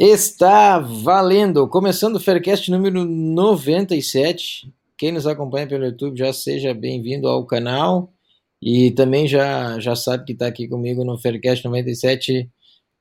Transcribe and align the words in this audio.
Está 0.00 0.78
valendo! 0.78 1.66
Começando 1.66 2.14
o 2.14 2.20
Faircast 2.20 2.70
número 2.70 3.04
97. 3.04 4.72
Quem 4.96 5.10
nos 5.10 5.26
acompanha 5.26 5.66
pelo 5.66 5.86
YouTube 5.86 6.16
já 6.16 6.32
seja 6.32 6.72
bem-vindo 6.72 7.26
ao 7.26 7.44
canal 7.44 8.12
e 8.62 8.92
também 8.92 9.26
já, 9.26 9.80
já 9.80 9.96
sabe 9.96 10.24
que 10.24 10.34
está 10.34 10.46
aqui 10.46 10.68
comigo 10.68 11.04
no 11.04 11.18
Faircast 11.18 11.64
97, 11.64 12.48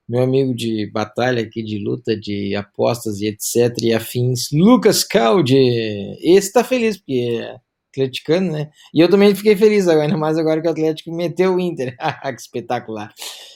meu 0.10 0.24
amigo 0.24 0.56
de 0.56 0.90
batalha 0.92 1.44
aqui, 1.44 1.62
de 1.62 1.78
luta, 1.78 2.18
de 2.20 2.56
apostas 2.56 3.22
e 3.22 3.28
etc. 3.28 3.78
e 3.80 3.94
afins, 3.94 4.50
Lucas 4.52 5.04
Caldi. 5.04 5.56
Esse 6.20 6.48
está 6.48 6.64
feliz 6.64 6.98
porque 6.98 7.40
é 7.44 7.58
atleticano, 7.92 8.54
né? 8.54 8.72
E 8.92 9.00
eu 9.02 9.08
também 9.08 9.36
fiquei 9.36 9.56
feliz 9.56 9.88
agora, 9.88 10.06
ainda 10.10 10.18
mais 10.18 10.36
agora 10.40 10.62
que 10.64 10.68
o 10.68 10.72
Atlético 10.72 11.16
meteu 11.16 11.56
o 11.56 11.60
Inter. 11.60 11.96
que 12.24 12.42
espetacular! 12.42 13.14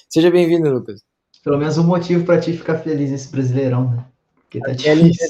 Seja 0.08 0.30
bem-vindo, 0.30 0.70
Lucas. 0.70 1.11
Pelo 1.44 1.58
menos 1.58 1.78
um 1.78 1.84
motivo 1.84 2.26
para 2.26 2.40
ti 2.40 2.54
ficar 2.54 2.78
feliz 2.80 3.12
nesse 3.12 3.32
Brasileirão, 3.32 3.90
né? 3.90 4.06
Porque 4.42 4.60
tá 4.60 4.72
difícil. 4.74 5.28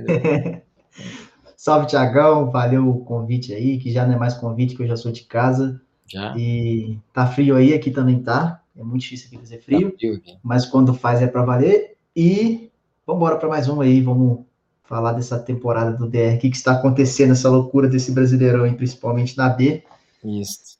né? 0.00 0.62
Salve, 1.56 1.86
Tiagão. 1.86 2.50
Valeu 2.50 2.88
o 2.88 3.04
convite 3.04 3.54
aí, 3.54 3.78
que 3.78 3.92
já 3.92 4.04
não 4.04 4.14
é 4.14 4.18
mais 4.18 4.34
convite, 4.34 4.74
que 4.74 4.82
eu 4.82 4.86
já 4.86 4.96
sou 4.96 5.12
de 5.12 5.22
casa. 5.22 5.80
Já. 6.06 6.36
E 6.36 6.98
tá 7.12 7.26
frio 7.26 7.56
aí, 7.56 7.72
aqui 7.72 7.90
também 7.90 8.20
tá. 8.20 8.60
É 8.76 8.82
muito 8.82 9.02
difícil 9.02 9.28
aqui 9.28 9.38
fazer 9.38 9.60
frio, 9.60 9.90
tá 9.92 9.96
frio 9.98 10.20
mas 10.42 10.66
quando 10.66 10.94
faz 10.94 11.22
é 11.22 11.26
para 11.26 11.44
valer. 11.44 11.96
E 12.16 12.70
vamos 13.06 13.20
embora 13.20 13.36
para 13.36 13.48
mais 13.48 13.68
um 13.68 13.80
aí, 13.80 14.00
vamos 14.00 14.40
falar 14.84 15.12
dessa 15.12 15.38
temporada 15.38 15.96
do 15.96 16.08
DR, 16.08 16.34
o 16.34 16.38
que, 16.38 16.50
que 16.50 16.56
está 16.56 16.72
acontecendo, 16.72 17.32
essa 17.32 17.48
loucura 17.48 17.88
desse 17.88 18.12
Brasileirão, 18.12 18.64
aí, 18.64 18.74
principalmente 18.74 19.36
na 19.36 19.48
B. 19.48 19.82
Isso. 20.24 20.78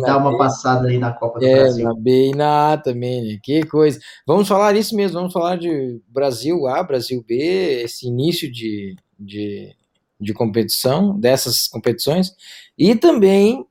Dá 0.00 0.16
uma 0.16 0.32
B. 0.32 0.38
passada 0.38 0.88
aí 0.88 0.98
na 0.98 1.12
Copa 1.12 1.38
do 1.38 1.46
é, 1.46 1.54
Brasil. 1.54 1.84
Na 1.84 1.94
B 1.94 2.30
e 2.30 2.34
na 2.34 2.72
A 2.72 2.78
também, 2.78 3.22
né? 3.22 3.38
Que 3.42 3.64
coisa. 3.64 3.98
Vamos 4.26 4.48
falar 4.48 4.74
isso 4.76 4.96
mesmo, 4.96 5.18
vamos 5.18 5.32
falar 5.32 5.56
de 5.56 6.00
Brasil 6.08 6.66
A, 6.66 6.82
Brasil 6.82 7.24
B, 7.26 7.82
esse 7.84 8.06
início 8.06 8.50
de, 8.50 8.96
de, 9.18 9.74
de 10.20 10.34
competição, 10.34 11.18
dessas 11.18 11.68
competições, 11.68 12.34
e 12.76 12.94
também 12.96 13.64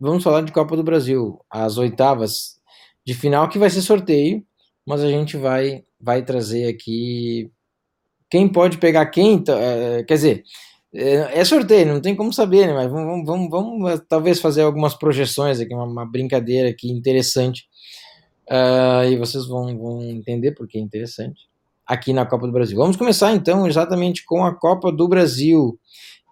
vamos 0.00 0.22
falar 0.22 0.42
de 0.42 0.52
Copa 0.52 0.76
do 0.76 0.82
Brasil, 0.82 1.38
as 1.50 1.78
oitavas 1.78 2.56
de 3.04 3.14
final, 3.14 3.48
que 3.48 3.58
vai 3.58 3.70
ser 3.70 3.82
sorteio, 3.82 4.44
mas 4.84 5.02
a 5.02 5.08
gente 5.08 5.36
vai, 5.36 5.84
vai 6.00 6.22
trazer 6.22 6.68
aqui 6.68 7.50
quem 8.28 8.48
pode 8.48 8.78
pegar 8.78 9.06
quem, 9.06 9.34
então, 9.34 9.56
é, 9.58 10.02
quer 10.02 10.14
dizer, 10.14 10.44
é, 10.96 11.40
é, 11.40 11.44
sorteio, 11.44 11.86
não 11.86 12.00
tem 12.00 12.16
como 12.16 12.32
saber, 12.32 12.66
né? 12.66 12.72
Mas 12.72 12.90
vamos, 12.90 13.26
vamos, 13.26 13.50
vamos 13.50 14.00
talvez 14.08 14.40
fazer 14.40 14.62
algumas 14.62 14.94
projeções 14.94 15.60
aqui, 15.60 15.74
uma, 15.74 15.84
uma 15.84 16.06
brincadeira 16.06 16.70
aqui 16.70 16.90
interessante. 16.90 17.68
Uh, 18.48 19.10
e 19.10 19.16
vocês 19.16 19.46
vão, 19.46 19.76
vão 19.76 20.02
entender 20.02 20.52
porque 20.52 20.78
é 20.78 20.80
interessante 20.80 21.42
aqui 21.86 22.12
na 22.12 22.24
Copa 22.24 22.46
do 22.46 22.52
Brasil. 22.52 22.76
Vamos 22.76 22.96
começar 22.96 23.34
então 23.34 23.66
exatamente 23.66 24.24
com 24.24 24.44
a 24.44 24.54
Copa 24.54 24.90
do 24.90 25.06
Brasil, 25.06 25.78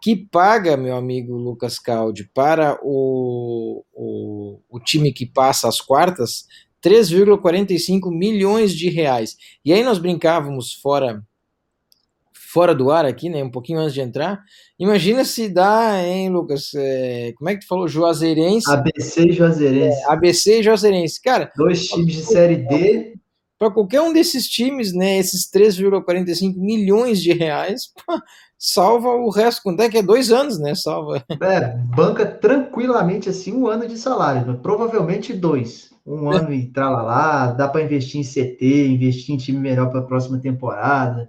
que 0.02 0.16
paga, 0.16 0.76
meu 0.76 0.96
amigo 0.96 1.36
Lucas 1.36 1.78
Caldi, 1.78 2.30
para 2.34 2.78
o, 2.82 3.84
o, 3.92 4.60
o 4.70 4.80
time 4.80 5.12
que 5.12 5.26
passa 5.26 5.68
as 5.68 5.80
quartas 5.80 6.46
3,45 6.82 8.10
milhões 8.10 8.74
de 8.74 8.88
reais. 8.90 9.36
E 9.64 9.72
aí 9.72 9.82
nós 9.82 9.98
brincávamos 9.98 10.72
fora 10.74 11.22
fora 12.54 12.72
do 12.72 12.88
ar 12.92 13.04
aqui, 13.04 13.28
né? 13.28 13.42
Um 13.42 13.50
pouquinho 13.50 13.80
antes 13.80 13.92
de 13.92 14.00
entrar. 14.00 14.40
Imagina 14.78 15.24
se 15.24 15.48
dá, 15.48 16.00
hein, 16.00 16.30
Lucas? 16.30 16.70
É, 16.76 17.32
como 17.36 17.50
é 17.50 17.54
que 17.54 17.62
tu 17.62 17.66
falou? 17.66 17.88
Juazeirense. 17.88 18.70
ABC 18.70 19.26
e 19.26 19.32
Juazeirense. 19.32 20.00
É, 20.00 20.12
ABC 20.12 20.60
e 20.60 20.62
Juazeirense. 20.62 21.20
Cara. 21.20 21.50
Dois 21.56 21.88
times 21.88 22.14
de 22.14 22.22
série 22.22 22.56
D. 22.58 23.14
Para 23.58 23.72
qualquer 23.72 24.00
um 24.02 24.12
desses 24.12 24.46
times, 24.46 24.94
né? 24.94 25.18
Esses 25.18 25.50
3,45 25.50 26.54
milhões 26.56 27.20
de 27.20 27.32
reais, 27.32 27.92
salva 28.56 29.08
o 29.08 29.30
resto. 29.30 29.60
Quanto 29.62 29.82
é 29.82 29.88
que 29.88 29.98
é? 29.98 30.02
Dois 30.02 30.30
anos, 30.30 30.56
né? 30.60 30.76
Salva. 30.76 31.24
É, 31.40 31.76
banca 31.96 32.24
tranquilamente 32.24 33.28
assim 33.28 33.52
um 33.52 33.66
ano 33.66 33.88
de 33.88 33.98
salário. 33.98 34.58
Provavelmente 34.58 35.32
dois. 35.32 35.92
Um 36.06 36.32
é. 36.32 36.36
ano 36.36 36.54
e 36.54 36.66
tralalá, 36.66 37.46
dá 37.50 37.66
para 37.66 37.82
investir 37.82 38.20
em 38.20 38.24
CT, 38.24 38.88
investir 38.88 39.34
em 39.34 39.38
time 39.38 39.58
melhor 39.58 39.90
para 39.90 40.00
a 40.00 40.04
próxima 40.04 40.38
temporada. 40.38 41.28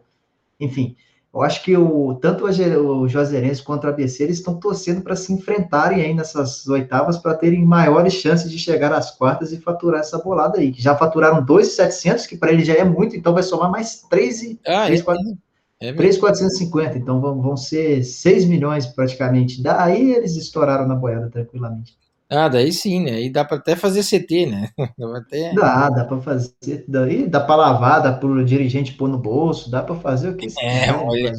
Enfim, 0.60 0.96
eu 1.36 1.42
acho 1.42 1.62
que 1.64 1.76
o, 1.76 2.16
tanto 2.16 2.46
o 2.46 3.08
Juazeirense 3.10 3.62
quanto 3.62 3.84
o 3.84 3.90
ABC 3.90 4.24
eles 4.24 4.38
estão 4.38 4.58
torcendo 4.58 5.02
para 5.02 5.18
se 5.18 5.34
enfrentarem 5.34 6.02
aí 6.02 6.14
nessas 6.14 6.66
oitavas 6.66 7.18
para 7.18 7.36
terem 7.36 7.66
maiores 7.66 8.14
chances 8.14 8.50
de 8.50 8.58
chegar 8.58 8.94
às 8.94 9.12
quartas 9.12 9.52
e 9.52 9.60
faturar 9.60 10.00
essa 10.00 10.18
bolada 10.18 10.60
aí. 10.60 10.74
Já 10.78 10.96
faturaram 10.96 11.44
2,700, 11.44 12.26
que 12.26 12.38
para 12.38 12.54
eles 12.54 12.66
já 12.66 12.76
é 12.76 12.86
muito, 12.86 13.18
então 13.18 13.34
vai 13.34 13.44
somar 13.44 13.70
mais 13.70 14.00
3 14.10 14.58
ah, 14.66 14.86
3, 14.86 15.02
é, 15.02 15.04
4, 15.04 15.38
é 15.82 15.94
3,450, 15.94 16.98
então 16.98 17.20
vão, 17.20 17.42
vão 17.42 17.58
ser 17.58 18.02
6 18.06 18.46
milhões 18.46 18.86
praticamente. 18.86 19.62
Daí 19.62 20.14
eles 20.14 20.38
estouraram 20.38 20.88
na 20.88 20.96
boiada 20.96 21.30
tranquilamente. 21.30 21.98
Ah, 22.30 22.48
daí 22.48 22.72
sim, 22.72 23.04
né? 23.04 23.22
E 23.22 23.30
dá 23.30 23.46
para 23.46 23.58
até 23.58 23.76
fazer 23.76 24.04
CT, 24.04 24.46
né? 24.48 24.70
Dá, 24.98 25.18
até... 25.18 25.54
dá, 25.54 25.90
dá 25.90 26.06
para 26.06 26.22
fazer. 26.22 26.86
Daí 26.88 27.28
dá 27.28 27.40
para 27.40 27.56
lavar, 27.56 28.02
dá 28.02 28.14
para 28.14 28.28
o 28.28 28.44
dirigente 28.44 28.94
pôr 28.94 29.08
no 29.08 29.18
bolso, 29.18 29.70
dá 29.70 29.84
para 29.84 29.96
fazer 29.96 30.30
o 30.30 30.36
que 30.36 30.48
É, 30.60 30.92
olha, 30.92 31.32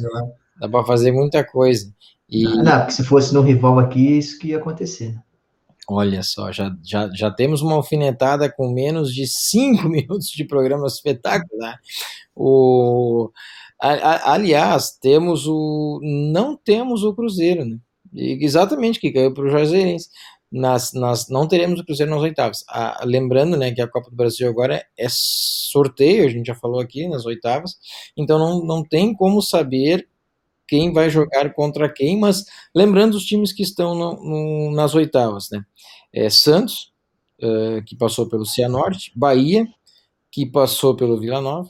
dá 0.59 0.69
para 0.69 0.85
fazer 0.85 1.11
muita 1.11 1.43
coisa. 1.43 1.91
E... 2.29 2.43
Não, 2.43 2.79
porque 2.79 2.91
se 2.91 3.03
fosse 3.03 3.33
no 3.33 3.41
rival 3.41 3.79
aqui, 3.79 4.17
isso 4.17 4.39
que 4.39 4.49
ia 4.49 4.57
acontecer. 4.57 5.15
Olha 5.89 6.21
só, 6.21 6.51
já, 6.51 6.75
já, 6.83 7.09
já 7.13 7.31
temos 7.31 7.61
uma 7.61 7.75
alfinetada 7.75 8.51
com 8.51 8.73
menos 8.73 9.13
de 9.13 9.25
cinco 9.25 9.87
minutos 9.89 10.27
de 10.27 10.43
programa 10.43 10.87
espetacular. 10.87 11.79
O, 12.35 13.29
a, 13.81 13.91
a, 13.91 14.33
aliás, 14.33 14.91
temos 15.01 15.47
o. 15.47 15.99
Não 16.01 16.57
temos 16.57 17.03
o 17.03 17.13
Cruzeiro, 17.13 17.65
né? 17.65 17.77
E 18.13 18.43
exatamente, 18.43 18.99
que 18.99 19.11
caiu 19.11 19.33
para 19.33 19.45
o 19.45 19.49
Juazeirense 19.49 20.09
nas, 20.51 20.93
nas, 20.93 21.29
não 21.29 21.47
teremos 21.47 21.79
o 21.79 21.85
Cruzeiro 21.85 22.11
nas 22.11 22.21
oitavas. 22.21 22.63
Lembrando 23.03 23.57
né, 23.57 23.71
que 23.71 23.81
a 23.81 23.87
Copa 23.87 24.09
do 24.09 24.15
Brasil 24.15 24.47
agora 24.49 24.85
é 24.97 25.07
sorteio, 25.09 26.25
a 26.25 26.29
gente 26.29 26.47
já 26.47 26.55
falou 26.55 26.79
aqui 26.79 27.07
nas 27.07 27.25
oitavas, 27.25 27.77
então 28.15 28.39
não, 28.39 28.63
não 28.63 28.83
tem 28.83 29.13
como 29.13 29.41
saber 29.41 30.07
quem 30.67 30.91
vai 30.91 31.09
jogar 31.09 31.53
contra 31.53 31.91
quem, 31.91 32.19
mas 32.19 32.45
lembrando 32.75 33.15
os 33.15 33.25
times 33.25 33.53
que 33.53 33.63
estão 33.63 33.95
no, 33.95 34.13
no, 34.23 34.71
nas 34.71 34.93
oitavas, 34.95 35.49
né? 35.49 35.65
É 36.13 36.29
Santos, 36.29 36.91
uh, 37.41 37.81
que 37.85 37.95
passou 37.95 38.27
pelo 38.27 38.45
Cianorte, 38.45 39.11
Bahia, 39.15 39.65
que 40.29 40.45
passou 40.45 40.95
pelo 40.95 41.19
Vila 41.19 41.39
Nova, 41.39 41.69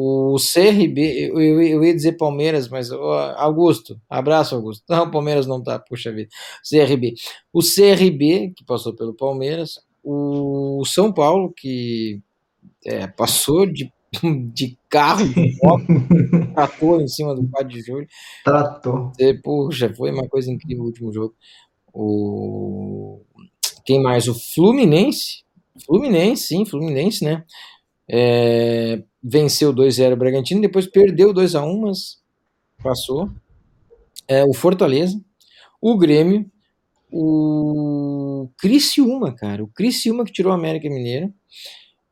o 0.00 0.36
CRB, 0.36 1.30
eu, 1.32 1.40
eu, 1.40 1.84
ia 1.84 1.92
dizer 1.94 2.12
Palmeiras, 2.12 2.68
mas 2.68 2.92
Augusto, 2.92 4.00
abraço 4.08 4.54
Augusto. 4.54 4.84
Não, 4.88 5.04
o 5.06 5.10
Palmeiras 5.10 5.44
não 5.44 5.60
tá, 5.60 5.76
puxa 5.76 6.12
vida. 6.12 6.28
CRB. 6.62 7.14
O 7.52 7.60
CRB, 7.60 8.52
que 8.56 8.64
passou 8.64 8.94
pelo 8.94 9.12
Palmeiras, 9.12 9.80
o 10.04 10.84
São 10.86 11.12
Paulo, 11.12 11.52
que 11.52 12.20
é, 12.86 13.08
passou 13.08 13.66
de, 13.66 13.92
de 14.54 14.78
carro, 14.88 15.28
de 15.28 15.56
moto, 15.60 15.84
tratou 16.54 17.00
em 17.00 17.08
cima 17.08 17.34
do 17.34 17.48
4 17.48 17.68
de 17.68 17.80
julho. 17.80 18.06
Tratou. 18.44 19.10
É, 19.18 19.34
puxa, 19.34 19.92
foi 19.92 20.12
uma 20.12 20.28
coisa 20.28 20.48
incrível 20.48 20.84
o 20.84 20.86
último 20.86 21.12
jogo. 21.12 21.34
O... 21.92 23.20
Quem 23.84 24.00
mais? 24.00 24.28
O 24.28 24.34
Fluminense. 24.54 25.42
Fluminense, 25.84 26.46
sim, 26.46 26.64
Fluminense, 26.64 27.24
né? 27.24 27.44
É, 28.08 29.02
venceu 29.28 29.74
2-0 29.74 30.14
o 30.14 30.16
Bragantino, 30.16 30.60
depois 30.60 30.86
perdeu 30.86 31.34
2x1, 31.34 31.80
mas 31.80 32.18
passou. 32.82 33.30
É, 34.26 34.44
o 34.44 34.54
Fortaleza, 34.54 35.20
o 35.80 35.96
Grêmio, 35.96 36.50
o 37.10 38.48
Criciúma, 38.58 39.32
cara, 39.32 39.62
o 39.62 39.68
Criciúma 39.68 40.24
que 40.24 40.32
tirou 40.32 40.52
o 40.52 40.54
América 40.54 40.88
Mineiro, 40.88 41.32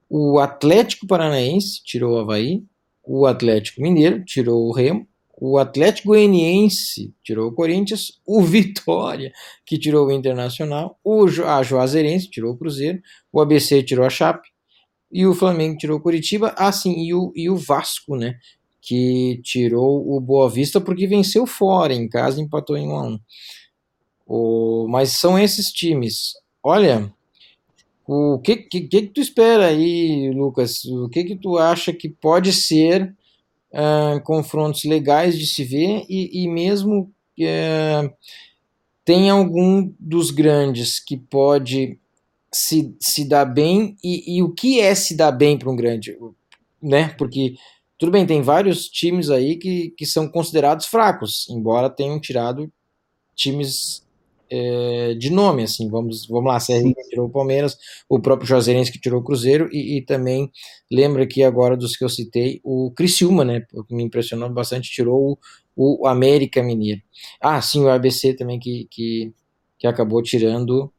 o 0.09 0.39
Atlético 0.39 1.07
Paranaense 1.07 1.83
tirou 1.83 2.15
o 2.15 2.19
Havaí, 2.19 2.63
o 3.05 3.27
Atlético 3.27 3.83
Mineiro 3.83 4.25
tirou 4.25 4.67
o 4.67 4.73
Remo, 4.73 5.07
o 5.39 5.59
Atlético 5.59 6.09
Goianiense 6.09 7.15
tirou 7.23 7.49
o 7.49 7.53
Corinthians, 7.53 8.21
o 8.27 8.41
Vitória, 8.43 9.33
que 9.67 9.79
tirou 9.79 10.07
o 10.07 10.13
Internacional, 10.13 10.99
o 11.05 11.27
a 11.45 11.63
Juazeirense 11.63 12.31
tirou 12.31 12.53
o 12.53 12.57
Cruzeiro, 12.57 13.01
o 13.31 13.41
ABC 13.41 13.83
tirou 13.83 14.07
a 14.07 14.11
Chape, 14.11 14.49
e 15.17 15.27
o 15.27 15.35
Flamengo 15.35 15.79
tirou 15.79 15.97
o 15.97 16.03
Curitiba, 16.03 16.55
ah 16.59 16.71
sim, 16.71 16.93
e 16.93 17.15
o, 17.15 17.33
e 17.35 17.49
o 17.49 17.57
Vasco, 17.57 18.17
né, 18.17 18.39
que 18.83 19.41
tirou 19.43 20.15
o 20.15 20.21
Boa 20.21 20.51
Vista 20.51 20.79
porque 20.79 21.07
venceu 21.07 21.47
fora, 21.47 21.95
em 21.95 22.07
casa 22.07 22.39
empatou 22.39 22.77
em 22.77 22.87
1 22.87 22.97
a 22.97 23.03
1 23.03 23.21
o, 24.27 24.87
mas 24.91 25.13
são 25.13 25.39
esses 25.39 25.69
times. 25.73 26.35
Olha, 26.63 27.11
o 28.07 28.39
que, 28.41 28.57
que, 28.57 28.83
que, 28.83 29.03
tu 29.03 29.21
espera 29.21 29.69
aí, 29.69 30.31
Lucas? 30.35 30.85
O 30.85 31.09
que, 31.09 31.25
que 31.25 31.37
tu 31.37 31.57
acha 31.57 31.95
que 31.95 32.09
pode 32.11 32.53
ser 32.53 33.15
uh, 33.73 34.21
confrontos 34.23 34.85
legais 34.85 35.39
de 35.39 35.47
se 35.47 35.65
ver 35.65 36.05
e, 36.11 36.43
e 36.45 36.49
mesmo 36.49 37.11
uh, 37.41 38.15
tem 39.05 39.31
algum 39.31 39.91
dos 39.99 40.31
grandes 40.31 41.01
que 41.01 41.17
pode 41.17 41.99
se, 42.53 42.95
se 43.01 43.29
dar 43.29 43.45
bem 43.45 43.97
e, 44.03 44.37
e 44.37 44.43
o 44.43 44.53
que 44.53 44.81
é 44.81 44.95
se 44.95 45.17
dar 45.17 45.33
bem 45.33 45.59
para 45.59 45.71
um 45.71 45.77
grande, 45.77 46.17
né? 46.83 47.09
Porque 47.19 47.55
tudo 47.99 48.13
bem, 48.13 48.27
tem 48.27 48.43
vários 48.43 48.89
times 48.89 49.31
aí 49.31 49.57
que, 49.57 49.91
que 49.97 50.05
são 50.05 50.29
considerados 50.29 50.87
fracos, 50.87 51.47
embora 51.49 51.89
tenham 51.89 52.21
tirado 52.21 52.71
times 53.35 54.07
é, 54.51 55.15
de 55.15 55.31
nome, 55.31 55.65
assim, 55.65 55.89
vamos, 55.89 56.27
vamos 56.27 56.53
lá, 56.53 56.59
que 56.61 57.09
tirou 57.09 57.27
o 57.27 57.31
Palmeiras, 57.31 57.77
o 58.09 58.21
próprio 58.21 58.47
Juazeirense 58.47 58.93
que 58.93 59.01
tirou 59.01 59.21
o 59.21 59.25
Cruzeiro, 59.25 59.69
e, 59.73 59.97
e, 59.97 60.03
também, 60.03 60.51
lembra 60.91 61.25
aqui 61.25 61.43
agora 61.43 61.77
dos 61.77 61.97
que 61.97 62.05
eu 62.05 62.09
citei, 62.09 62.61
o 62.63 62.93
Criciúma, 62.93 63.45
né, 63.45 63.63
que 63.89 63.95
me 63.95 64.05
impressionou 64.05 64.49
bastante, 64.51 64.91
tirou 64.91 65.39
o, 65.75 66.05
o 66.05 66.07
América 66.07 66.63
Mineiro. 66.63 67.03
Ah, 67.41 67.61
sim, 67.61 67.83
o 67.83 67.89
ABC 67.89 68.35
também 68.35 68.59
que, 68.59 68.87
que, 68.91 69.33
que 69.79 69.87
acabou 69.87 70.23
tirando 70.23 70.93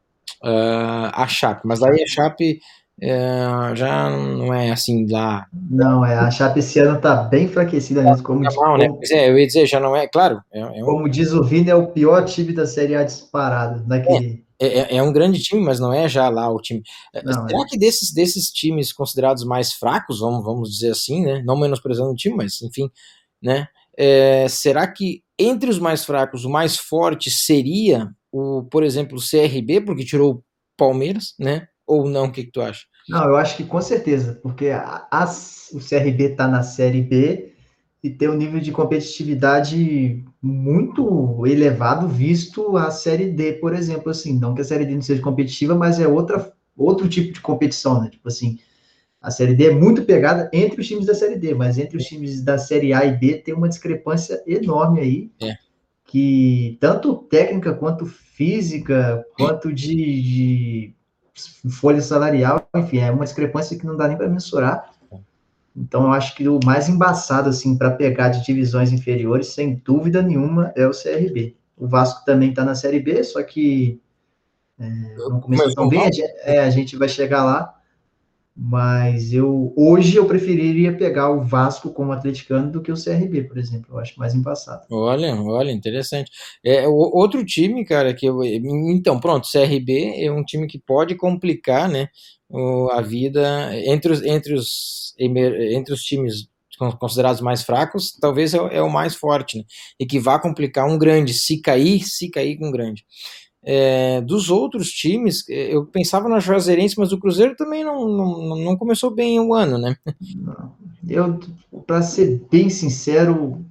uh, 0.43 1.11
a 1.13 1.27
Chape, 1.27 1.61
mas 1.65 1.81
aí 1.81 2.03
a 2.03 2.07
Chape 2.07 2.59
é, 2.99 3.75
já 3.75 4.09
não 4.09 4.51
é 4.51 4.71
assim 4.71 5.07
lá. 5.09 5.45
Não, 5.53 6.03
é, 6.03 6.15
a 6.15 6.31
Chape 6.31 6.59
esse 6.59 6.79
ano 6.79 6.99
tá 6.99 7.15
bem 7.15 7.45
enfraquecida 7.45 8.01
mesmo. 8.01 8.23
Como, 8.23 8.43
tá 8.43 8.49
mal, 8.55 8.77
né? 8.77 8.89
Pois 8.89 9.11
é, 9.11 9.29
eu 9.29 9.37
ia 9.37 9.45
dizer, 9.45 9.67
já 9.67 9.79
não 9.79 9.95
é, 9.95 10.07
claro. 10.07 10.41
É, 10.51 10.59
é 10.59 10.83
um... 10.83 10.85
Como 10.85 11.09
diz 11.09 11.31
o 11.31 11.43
Vini, 11.43 11.69
é 11.69 11.75
o 11.75 11.87
pior 11.87 12.25
time 12.25 12.53
da 12.53 12.65
Série 12.65 12.95
A 12.95 13.03
disparado. 13.03 13.85
Naquele... 13.87 14.43
É, 14.59 14.67
é, 14.67 14.95
é, 14.97 15.03
um 15.03 15.13
grande 15.13 15.39
time, 15.39 15.61
mas 15.61 15.79
não 15.79 15.93
é 15.93 16.09
já 16.09 16.27
lá 16.29 16.51
o 16.51 16.59
time. 16.59 16.81
É, 17.13 17.21
não, 17.23 17.47
Será 17.47 17.65
que 17.67 17.77
desses, 17.77 18.11
desses 18.11 18.49
times 18.49 18.91
considerados 18.91 19.43
mais 19.43 19.73
fracos, 19.73 20.19
vamos, 20.19 20.43
vamos 20.43 20.71
dizer 20.71 20.91
assim, 20.91 21.23
né? 21.23 21.43
Não 21.45 21.59
menosprezando 21.59 22.09
o 22.09 22.15
time, 22.15 22.35
mas 22.35 22.59
enfim, 22.63 22.89
né? 23.39 23.67
É, 23.95 24.47
será 24.49 24.87
que 24.87 25.21
entre 25.37 25.69
os 25.69 25.77
mais 25.77 26.03
fracos, 26.03 26.45
o 26.45 26.49
mais 26.49 26.77
forte 26.77 27.29
seria 27.29 28.09
o, 28.31 28.63
por 28.63 28.83
exemplo, 28.83 29.17
o 29.17 29.21
CRB, 29.21 29.81
porque 29.81 30.05
tirou 30.05 30.35
o 30.35 30.43
Palmeiras, 30.75 31.33
né? 31.39 31.67
Ou 31.85 32.09
não? 32.09 32.25
O 32.25 32.31
que, 32.31 32.43
que 32.43 32.51
tu 32.51 32.61
acha? 32.61 32.85
Não, 33.07 33.23
eu 33.25 33.35
acho 33.37 33.55
que 33.55 33.63
com 33.63 33.81
certeza, 33.81 34.39
porque 34.43 34.69
a, 34.69 35.07
a, 35.09 35.25
o 35.73 35.79
CRB 35.79 36.31
está 36.31 36.47
na 36.47 36.61
Série 36.61 37.01
B 37.01 37.53
e 38.03 38.09
tem 38.09 38.29
um 38.29 38.35
nível 38.35 38.59
de 38.59 38.71
competitividade 38.71 40.23
muito 40.41 41.45
elevado 41.45 42.07
visto 42.07 42.77
a 42.77 42.91
Série 42.91 43.31
D, 43.31 43.53
por 43.53 43.73
exemplo, 43.73 44.11
assim, 44.11 44.37
não 44.37 44.53
que 44.53 44.61
a 44.61 44.65
Série 44.65 44.85
D 44.85 44.93
não 44.93 45.01
seja 45.01 45.21
competitiva, 45.21 45.73
mas 45.73 45.99
é 45.99 46.07
outra, 46.07 46.53
outro 46.75 47.07
tipo 47.07 47.33
de 47.33 47.41
competição, 47.41 48.01
né? 48.01 48.09
Tipo 48.09 48.27
assim, 48.27 48.59
a 49.21 49.31
Série 49.31 49.55
D 49.55 49.67
é 49.67 49.73
muito 49.73 50.03
pegada 50.03 50.49
entre 50.53 50.81
os 50.81 50.87
times 50.87 51.05
da 51.05 51.15
Série 51.15 51.37
D, 51.37 51.53
mas 51.53 51.77
entre 51.77 51.97
os 51.97 52.03
times 52.03 52.43
da 52.43 52.57
Série 52.57 52.93
A 52.93 53.05
e 53.05 53.17
B 53.17 53.35
tem 53.35 53.53
uma 53.53 53.69
discrepância 53.69 54.43
enorme 54.45 54.99
aí, 54.99 55.31
é. 55.41 55.55
Que 56.07 56.77
tanto 56.79 57.15
técnica 57.15 57.73
quanto 57.73 58.05
física, 58.05 59.25
quanto 59.37 59.71
de, 59.73 59.93
de 59.93 60.95
folha 61.69 62.01
salarial, 62.01 62.67
enfim, 62.75 62.99
é 62.99 63.11
uma 63.11 63.25
discrepância 63.25 63.77
que 63.77 63.85
não 63.85 63.97
dá 63.97 64.07
nem 64.07 64.17
para 64.17 64.29
mensurar. 64.29 64.89
Então, 65.75 66.05
eu 66.05 66.11
acho 66.13 66.33
que 66.33 66.47
o 66.47 66.59
mais 66.65 66.89
embaçado, 66.89 67.49
assim, 67.49 67.77
para 67.77 67.91
pegar 67.91 68.29
de 68.29 68.43
divisões 68.43 68.91
inferiores, 68.91 69.47
sem 69.47 69.75
dúvida 69.75 70.23
nenhuma, 70.23 70.71
é 70.75 70.87
o 70.87 70.91
CRB. 70.91 71.55
O 71.77 71.85
Vasco 71.87 72.25
também 72.25 72.49
está 72.49 72.65
na 72.65 72.73
Série 72.73 72.99
B, 72.99 73.23
só 73.23 73.43
que 73.43 74.01
é, 74.79 75.15
não 75.29 75.39
começou 75.39 75.73
tão 75.75 75.89
bem, 75.89 76.09
é, 76.41 76.59
a 76.61 76.69
gente 76.69 76.95
vai 76.95 77.09
chegar 77.09 77.43
lá. 77.43 77.76
Mas 78.59 79.31
eu 79.31 79.71
hoje 79.77 80.15
eu 80.15 80.25
preferiria 80.25 80.97
pegar 80.97 81.29
o 81.29 81.43
Vasco 81.43 81.91
como 81.91 82.11
atleticano 82.11 82.71
do 82.71 82.81
que 82.81 82.91
o 82.91 82.95
CRB, 82.95 83.43
por 83.43 83.59
exemplo. 83.59 83.93
Eu 83.93 83.99
acho 83.99 84.17
mais 84.17 84.33
embaçado. 84.33 84.81
Olha, 84.89 85.35
olha, 85.35 85.71
interessante. 85.71 86.31
É 86.65 86.87
o, 86.87 86.93
outro 86.93 87.45
time, 87.45 87.85
cara, 87.85 88.15
que 88.15 88.25
eu 88.25 88.43
então 88.43 89.19
pronto, 89.19 89.47
CRB 89.47 90.25
é 90.25 90.31
um 90.31 90.43
time 90.43 90.65
que 90.65 90.79
pode 90.79 91.13
complicar, 91.13 91.87
né, 91.87 92.07
a 92.93 93.01
vida 93.01 93.71
entre 93.85 94.11
os 94.11 94.23
entre 94.23 94.55
os 94.55 95.13
entre 95.19 95.93
os 95.93 96.01
times 96.01 96.49
considerados 96.99 97.41
mais 97.41 97.63
fracos, 97.63 98.15
talvez 98.19 98.53
é, 98.53 98.57
é 98.57 98.81
o 98.81 98.89
mais 98.89 99.15
forte, 99.15 99.57
né? 99.57 99.63
E 99.99 100.05
que 100.05 100.19
vai 100.19 100.39
complicar 100.39 100.87
um 100.87 100.97
grande, 100.97 101.33
se 101.33 101.59
cair, 101.59 102.03
se 102.03 102.29
cair 102.29 102.57
com 102.57 102.67
um 102.67 102.71
grande. 102.71 103.03
É, 103.63 104.21
dos 104.21 104.49
outros 104.49 104.89
times, 104.91 105.47
é, 105.49 105.75
eu 105.75 105.85
pensava 105.85 106.29
na 106.29 106.39
Juazeirense, 106.39 106.95
mas 106.97 107.11
o 107.11 107.19
Cruzeiro 107.19 107.55
também 107.55 107.83
não, 107.83 108.07
não, 108.07 108.55
não 108.55 108.77
começou 108.77 109.13
bem 109.13 109.39
o 109.39 109.53
ano, 109.53 109.77
né? 109.77 109.95
Eu, 111.07 111.39
para 111.85 112.01
ser 112.01 112.45
bem 112.49 112.69
sincero, 112.69 113.65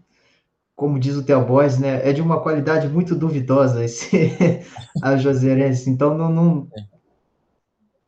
como 0.74 0.98
diz 0.98 1.16
o 1.16 1.22
Theo 1.22 1.44
Boys, 1.44 1.78
né, 1.78 2.06
é 2.08 2.12
de 2.12 2.20
uma 2.20 2.40
qualidade 2.40 2.88
muito 2.88 3.14
duvidosa 3.14 3.84
esse, 3.84 4.36
a 5.02 5.16
Juazeirense, 5.16 5.88
então 5.88 6.16
não... 6.16 6.30
não... 6.30 6.68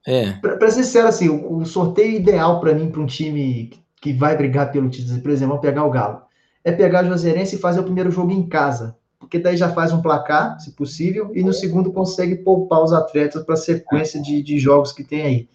É. 0.06 0.32
Para 0.32 0.70
ser 0.70 0.84
sincero, 0.84 1.08
assim, 1.08 1.28
o, 1.28 1.58
o 1.58 1.66
sorteio 1.66 2.16
ideal 2.16 2.60
para 2.60 2.74
mim, 2.74 2.90
para 2.90 3.00
um 3.00 3.06
time 3.06 3.70
que 4.00 4.12
vai 4.12 4.36
brigar 4.36 4.72
pelo 4.72 4.88
título, 4.88 5.20
por 5.20 5.30
exemplo, 5.30 5.56
vamos 5.56 5.66
pegar 5.66 5.84
o 5.84 5.90
Galo, 5.90 6.22
é 6.64 6.72
pegar 6.72 7.00
a 7.00 7.04
Juazeirense 7.04 7.56
e 7.56 7.58
fazer 7.58 7.80
o 7.80 7.84
primeiro 7.84 8.10
jogo 8.10 8.32
em 8.32 8.46
casa 8.46 8.97
porque 9.28 9.38
daí 9.38 9.58
já 9.58 9.68
faz 9.68 9.92
um 9.92 10.00
placar, 10.00 10.58
se 10.58 10.72
possível, 10.72 11.30
e 11.34 11.42
no 11.42 11.52
segundo 11.52 11.92
consegue 11.92 12.36
poupar 12.36 12.82
os 12.82 12.94
atletas 12.94 13.44
para 13.44 13.54
a 13.54 13.58
sequência 13.58 14.22
de, 14.22 14.42
de 14.42 14.58
jogos 14.58 14.90
que 14.90 15.04
tem 15.04 15.20
aí. 15.20 15.48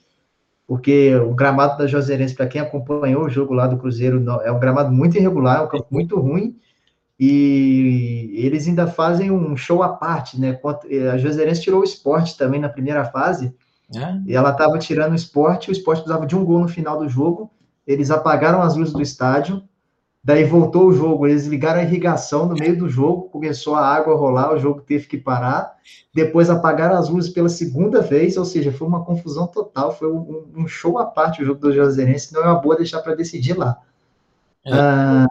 Porque 0.67 1.15
o 1.15 1.33
gramado 1.33 1.79
da 1.79 1.87
Joserense, 1.87 2.35
para 2.35 2.45
quem 2.45 2.61
acompanhou 2.61 3.25
o 3.25 3.29
jogo 3.29 3.51
lá 3.51 3.65
do 3.65 3.77
Cruzeiro, 3.77 4.23
é 4.43 4.51
um 4.51 4.59
gramado 4.59 4.93
muito 4.93 5.17
irregular, 5.17 5.57
é 5.57 5.63
um 5.63 5.67
campo 5.67 5.87
muito 5.89 6.19
ruim, 6.19 6.55
e 7.19 8.31
eles 8.35 8.67
ainda 8.67 8.85
fazem 8.85 9.31
um 9.31 9.57
show 9.57 9.81
à 9.81 9.89
parte, 9.89 10.39
né? 10.39 10.59
A 11.11 11.17
Joserense 11.17 11.63
tirou 11.63 11.81
o 11.81 11.83
esporte 11.83 12.37
também 12.37 12.61
na 12.61 12.69
primeira 12.69 13.06
fase, 13.06 13.56
é. 13.95 14.19
e 14.27 14.35
ela 14.35 14.51
estava 14.51 14.77
tirando 14.77 15.13
o 15.13 15.15
esporte, 15.15 15.71
o 15.71 15.73
esporte 15.73 16.03
precisava 16.03 16.27
de 16.27 16.35
um 16.35 16.45
gol 16.45 16.59
no 16.59 16.68
final 16.68 16.99
do 16.99 17.09
jogo, 17.09 17.49
eles 17.87 18.11
apagaram 18.11 18.61
as 18.61 18.75
luzes 18.75 18.94
do 18.94 19.01
estádio, 19.01 19.63
Daí 20.25 20.45
voltou 20.45 20.87
o 20.87 20.94
jogo, 20.94 21.27
eles 21.27 21.47
ligaram 21.47 21.81
a 21.81 21.83
irrigação 21.83 22.45
no 22.45 22.56
meio 22.56 22.77
do 22.77 22.87
jogo, 22.87 23.23
começou 23.23 23.75
a 23.75 23.85
água 23.85 24.13
a 24.13 24.18
rolar, 24.18 24.53
o 24.53 24.57
jogo 24.57 24.80
teve 24.80 25.06
que 25.06 25.18
parar. 25.18 25.75
Depois 26.15 26.49
apagaram 26.49 26.95
as 26.95 27.09
luzes 27.09 27.30
pela 27.30 27.49
segunda 27.49 28.01
vez, 28.01 28.37
ou 28.37 28.45
seja, 28.45 28.71
foi 28.71 28.87
uma 28.87 29.03
confusão 29.03 29.47
total, 29.47 29.92
foi 29.92 30.09
um, 30.09 30.45
um 30.56 30.65
show 30.65 30.97
à 30.97 31.06
parte 31.06 31.42
o 31.42 31.45
jogo 31.45 31.59
do 31.59 31.73
Juazeirense, 31.73 32.33
não 32.33 32.42
é 32.42 32.45
uma 32.45 32.61
boa 32.61 32.77
deixar 32.77 33.01
para 33.01 33.15
decidir 33.15 33.57
lá. 33.57 33.77
É. 34.65 34.71
Ah, 34.71 35.27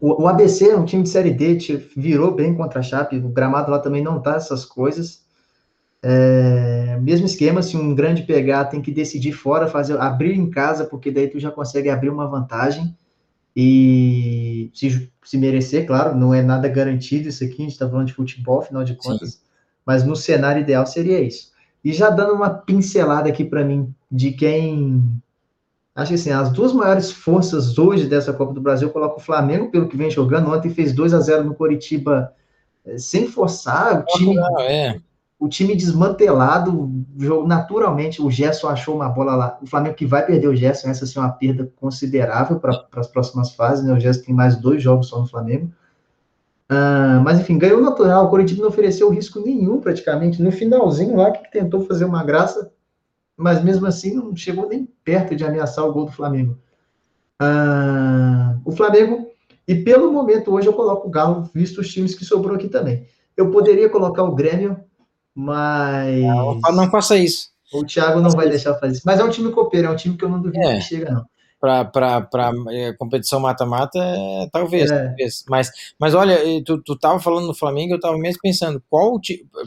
o, 0.00 0.24
o, 0.24 0.26
ABC 0.26 0.70
é 0.70 0.76
um 0.76 0.84
time 0.84 1.04
de 1.04 1.08
Série 1.08 1.30
D, 1.30 1.56
virou 1.96 2.32
bem 2.32 2.52
contra 2.52 2.80
a 2.80 2.82
Chape, 2.82 3.16
o 3.16 3.28
gramado 3.28 3.70
lá 3.70 3.78
também 3.78 4.02
não 4.02 4.20
tá 4.20 4.34
essas 4.34 4.64
coisas. 4.64 5.24
É, 6.02 6.98
mesmo 7.00 7.26
esquema, 7.26 7.62
se 7.62 7.76
um 7.76 7.94
grande 7.94 8.24
pegar, 8.24 8.64
tem 8.64 8.82
que 8.82 8.90
decidir 8.90 9.32
fora, 9.32 9.68
fazer 9.68 9.98
abrir 10.00 10.34
em 10.34 10.50
casa, 10.50 10.84
porque 10.84 11.12
daí 11.12 11.28
tu 11.28 11.38
já 11.38 11.50
consegue 11.52 11.88
abrir 11.88 12.10
uma 12.10 12.26
vantagem. 12.26 12.96
E 13.56 14.70
se, 14.74 15.10
se 15.24 15.38
merecer, 15.38 15.86
claro, 15.86 16.14
não 16.14 16.34
é 16.34 16.42
nada 16.42 16.68
garantido 16.68 17.28
isso 17.28 17.42
aqui, 17.42 17.54
a 17.54 17.62
gente 17.62 17.72
está 17.72 17.88
falando 17.88 18.08
de 18.08 18.12
futebol, 18.12 18.58
afinal 18.58 18.84
de 18.84 18.94
contas, 18.94 19.30
Sim. 19.30 19.38
mas 19.86 20.04
no 20.04 20.14
cenário 20.14 20.60
ideal 20.60 20.86
seria 20.86 21.20
isso. 21.20 21.50
E 21.82 21.90
já 21.90 22.10
dando 22.10 22.34
uma 22.34 22.50
pincelada 22.50 23.30
aqui 23.30 23.44
para 23.44 23.64
mim 23.64 23.94
de 24.12 24.32
quem. 24.32 25.02
Acho 25.94 26.10
que 26.10 26.14
assim, 26.16 26.30
as 26.30 26.52
duas 26.52 26.74
maiores 26.74 27.10
forças 27.10 27.78
hoje 27.78 28.06
dessa 28.06 28.32
Copa 28.32 28.52
do 28.52 28.60
Brasil, 28.60 28.88
eu 28.88 28.92
coloco 28.92 29.18
o 29.18 29.22
Flamengo, 29.22 29.70
pelo 29.70 29.88
que 29.88 29.96
vem 29.96 30.10
jogando. 30.10 30.52
Ontem 30.52 30.68
fez 30.68 30.92
2 30.92 31.14
a 31.14 31.20
0 31.20 31.44
no 31.44 31.54
Coritiba 31.54 32.34
eh, 32.84 32.98
sem 32.98 33.26
forçar. 33.26 34.02
O 34.02 34.04
time, 34.18 34.34
não, 34.34 34.60
é 34.60 35.00
o 35.38 35.48
time 35.48 35.76
desmantelado, 35.76 36.90
jogo 37.18 37.46
naturalmente, 37.46 38.22
o 38.22 38.30
Gerson 38.30 38.68
achou 38.68 38.96
uma 38.96 39.08
bola 39.08 39.34
lá. 39.34 39.58
O 39.62 39.66
Flamengo 39.66 39.94
que 39.94 40.06
vai 40.06 40.24
perder 40.24 40.48
o 40.48 40.56
Gerson, 40.56 40.88
essa 40.88 41.04
sim 41.04 41.18
é 41.18 41.22
uma 41.22 41.32
perda 41.32 41.70
considerável 41.76 42.58
para 42.58 42.86
as 42.96 43.06
próximas 43.06 43.52
fases, 43.54 43.84
né? 43.84 43.92
O 43.92 44.00
Gerson 44.00 44.22
tem 44.22 44.34
mais 44.34 44.56
dois 44.56 44.82
jogos 44.82 45.08
só 45.08 45.20
no 45.20 45.26
Flamengo. 45.26 45.70
Uh, 46.70 47.20
mas 47.22 47.38
enfim, 47.38 47.58
ganhou 47.58 47.82
natural. 47.82 48.26
O 48.26 48.30
Corinthians 48.30 48.58
não 48.58 48.68
ofereceu 48.68 49.10
risco 49.10 49.38
nenhum 49.40 49.78
praticamente. 49.80 50.42
No 50.42 50.50
finalzinho 50.50 51.16
lá, 51.16 51.30
que 51.30 51.50
tentou 51.50 51.82
fazer 51.84 52.06
uma 52.06 52.24
graça, 52.24 52.72
mas 53.36 53.62
mesmo 53.62 53.86
assim 53.86 54.14
não 54.14 54.34
chegou 54.34 54.66
nem 54.66 54.88
perto 55.04 55.36
de 55.36 55.44
ameaçar 55.44 55.84
o 55.84 55.92
gol 55.92 56.06
do 56.06 56.12
Flamengo. 56.12 56.56
Uh, 57.42 58.58
o 58.64 58.72
Flamengo, 58.72 59.28
e 59.68 59.74
pelo 59.74 60.10
momento 60.10 60.50
hoje 60.50 60.66
eu 60.66 60.72
coloco 60.72 61.06
o 61.06 61.10
Galo, 61.10 61.48
visto 61.54 61.82
os 61.82 61.92
times 61.92 62.14
que 62.14 62.24
sobrou 62.24 62.56
aqui 62.56 62.68
também. 62.68 63.06
Eu 63.36 63.50
poderia 63.50 63.90
colocar 63.90 64.22
o 64.22 64.34
Grêmio, 64.34 64.80
mas. 65.36 66.22
Não, 66.22 66.60
não 66.72 66.90
faça 66.90 67.16
isso. 67.16 67.50
O 67.72 67.84
Thiago 67.84 68.20
não 68.20 68.30
vai 68.30 68.48
deixar 68.48 68.74
fazer 68.78 68.94
isso. 68.94 69.02
Mas 69.04 69.20
é 69.20 69.24
um 69.24 69.28
time 69.30 69.50
copeiro, 69.52 69.88
é 69.88 69.90
um 69.90 69.96
time 69.96 70.16
que 70.16 70.24
eu 70.24 70.28
não 70.28 70.40
duvido 70.40 70.62
É. 70.64 70.76
que 70.76 70.82
chega, 70.82 71.10
não. 71.10 71.24
para 71.60 72.52
competição 72.98 73.40
mata-mata, 73.40 73.98
é, 73.98 74.48
talvez, 74.52 74.88
É. 74.90 75.06
talvez. 75.08 75.44
Mas, 75.48 75.70
mas 75.98 76.14
olha, 76.14 76.38
tu, 76.64 76.80
tu 76.82 76.96
tava 76.96 77.18
falando 77.18 77.46
no 77.48 77.54
Flamengo, 77.54 77.92
eu 77.94 78.00
tava 78.00 78.16
mesmo 78.16 78.38
pensando, 78.40 78.80
qual 78.88 79.18